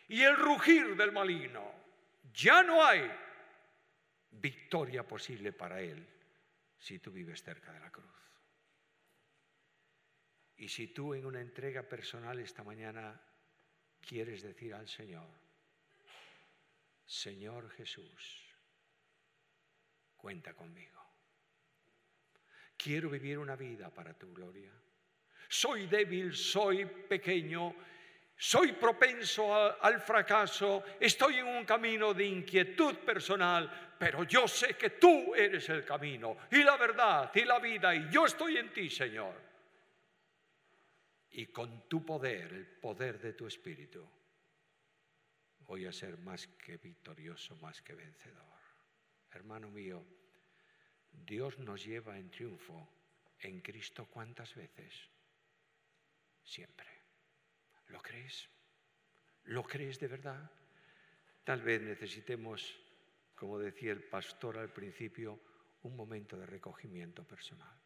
y 0.09 0.23
el 0.23 0.37
rugir 0.37 0.97
del 0.97 1.13
maligno 1.13 1.73
ya 2.33 2.65
no 2.65 2.85
hay 2.85 3.09
victoria 4.33 5.07
posible 5.07 5.53
para 5.53 5.81
Él 5.81 6.05
si 6.77 6.99
tú 6.99 7.13
vives 7.13 7.45
cerca 7.45 7.73
de 7.73 7.79
la 7.79 7.93
cruz. 7.93 8.11
Y 10.57 10.69
si 10.69 10.89
tú 10.89 11.15
en 11.15 11.27
una 11.27 11.41
entrega 11.41 11.85
personal 11.85 12.41
esta 12.41 12.65
mañana 12.65 13.23
quieres 14.01 14.43
decir 14.43 14.75
al 14.75 14.89
Señor, 14.89 15.44
Señor 17.05 17.71
Jesús, 17.71 18.57
cuenta 20.17 20.55
conmigo. 20.55 21.01
Quiero 22.77 23.11
vivir 23.11 23.39
una 23.39 23.57
vida 23.57 23.91
para 23.91 24.15
tu 24.15 24.33
gloria. 24.33 24.73
Soy 25.49 25.87
débil, 25.87 26.35
soy 26.35 26.87
pequeño 26.87 27.75
soy 28.37 28.73
propenso 28.73 29.55
al 29.81 30.01
fracaso, 30.01 30.85
estoy 30.99 31.39
en 31.39 31.47
un 31.47 31.65
camino 31.65 32.13
de 32.13 32.27
inquietud 32.27 32.97
personal, 32.97 33.95
pero 33.99 34.25
yo 34.25 34.49
sé 34.49 34.77
que 34.77 34.91
tú 34.91 35.35
eres 35.35 35.69
el 35.69 35.85
camino 35.85 36.37
y 36.51 36.63
la 36.65 36.77
verdad 36.77 37.31
y 37.35 37.45
la 37.45 37.61
vida 37.61 37.95
y 37.95 38.11
yo 38.11 38.27
estoy 38.27 38.59
en 38.59 38.73
ti, 38.73 38.91
Señor. 38.91 39.35
Y 41.31 41.47
con 41.47 41.89
tu 41.89 42.05
poder, 42.05 42.53
el 42.53 42.67
poder 42.67 43.21
de 43.21 43.33
tu 43.35 43.47
espíritu, 43.47 44.07
voy 45.67 45.87
a 45.87 45.93
ser 45.93 46.19
más 46.19 46.47
que 46.47 46.77
victorioso, 46.77 47.57
más 47.57 47.81
que 47.83 47.95
vencedor. 47.95 48.59
Hermano 49.31 49.71
mío, 49.71 50.05
Dios 51.11 51.59
nos 51.59 51.85
lleva 51.85 52.19
en 52.19 52.31
triunfo 52.31 52.89
en 53.41 53.61
Cristo 53.61 54.07
cuántas 54.07 54.55
veces? 54.55 54.93
Siempre. 56.43 56.89
¿Lo 57.89 58.01
crees? 58.01 58.49
¿Lo 59.45 59.63
crees 59.63 60.01
de 60.01 60.09
verdad? 60.09 60.51
Tal 61.45 61.61
vez 61.61 61.83
necesitemos, 61.83 62.79
como 63.35 63.59
decía 63.59 63.93
el 63.93 64.03
pastor 64.05 64.59
al 64.59 64.73
principio, 64.73 65.41
un 65.83 65.97
momento 65.97 66.39
de 66.39 66.47
recogimiento 66.47 67.25
personal. 67.25 67.84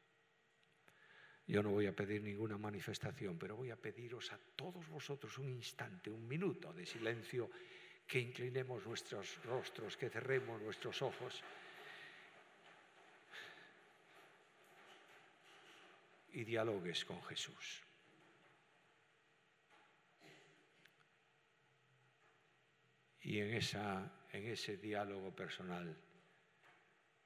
Yo 1.49 1.62
no 1.62 1.70
voy 1.70 1.86
a 1.86 1.96
pedir 1.96 2.22
ninguna 2.22 2.59
manifestación, 2.59 3.38
pero 3.38 3.57
voy 3.57 3.70
a 3.70 3.76
pediros 3.76 4.30
a 4.34 4.38
todos 4.55 4.86
vosotros 4.86 5.38
un 5.38 5.49
instante, 5.49 6.11
un 6.11 6.28
minuto 6.28 6.74
de 6.74 6.84
silencio, 6.84 7.51
que 8.07 8.20
inclinemos 8.20 8.84
nuestros 8.86 9.42
rostros, 9.44 9.96
que 9.96 10.11
cerremos 10.11 10.61
nuestros 10.61 11.01
ojos 11.01 11.42
y 16.32 16.44
dialogues 16.44 17.07
con 17.07 17.22
Jesús. 17.24 17.82
Y 23.22 23.40
en, 23.40 23.55
esa, 23.55 24.26
en 24.32 24.49
ese 24.49 24.76
diálogo 24.76 25.34
personal 25.34 25.96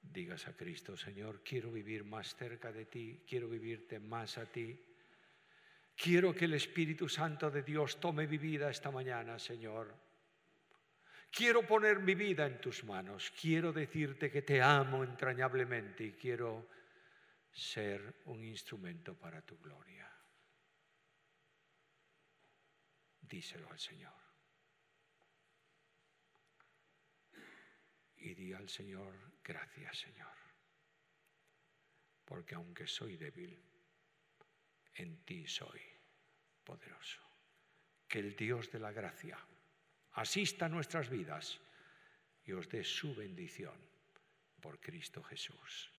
digas 0.03 0.47
a 0.49 0.57
Cristo, 0.57 0.97
Señor, 0.97 1.43
quiero 1.43 1.71
vivir 1.71 2.05
más 2.05 2.35
cerca 2.35 2.73
de 2.73 2.87
ti, 2.87 3.23
quiero 3.27 3.49
vivirte 3.49 3.99
más 4.01 4.39
a 4.39 4.47
ti. 4.47 4.79
Quiero 5.95 6.35
que 6.35 6.47
el 6.47 6.55
Espíritu 6.55 7.09
Santo 7.09 7.51
de 7.51 7.63
Dios 7.63 8.01
tome 8.01 8.27
mi 8.27 8.39
vida 8.39 8.71
esta 8.71 8.91
mañana, 8.91 9.39
Señor. 9.39 9.95
Quiero 11.31 11.67
poner 11.67 12.01
mi 12.01 12.15
vida 12.15 12.47
en 12.47 12.61
tus 12.61 12.85
manos. 12.85 13.33
Quiero 13.41 13.73
decirte 13.73 14.31
que 14.31 14.43
te 14.43 14.61
amo 14.61 15.05
entrañablemente 15.05 16.05
y 16.05 16.13
quiero 16.13 16.69
ser 17.51 18.23
un 18.27 18.45
instrumento 18.45 19.15
para 19.15 19.43
tu 19.43 19.59
gloria. 19.59 20.11
Díselo 23.21 23.71
al 23.71 23.79
Señor. 23.79 24.13
Y 28.17 28.35
di 28.35 28.53
al 28.53 28.69
Señor, 28.69 29.32
gracias 29.45 29.99
Señor, 29.99 30.37
porque 32.25 32.55
aunque 32.55 32.87
soy 32.87 33.17
débil, 33.17 33.63
en 34.95 35.25
ti 35.25 35.47
soy 35.47 35.81
poderoso. 36.65 37.21
Que 38.09 38.19
el 38.19 38.37
Dios 38.37 38.71
de 38.71 38.79
la 38.79 38.93
gracia 38.93 39.39
asista 40.13 40.67
a 40.67 40.69
nuestras 40.69 41.09
vidas 41.09 41.61
y 42.45 42.53
os 42.53 42.69
dé 42.69 42.85
su 42.85 43.15
bendición 43.15 43.79
por 44.61 44.81
Cristo 44.81 45.23
Jesús. 45.23 45.92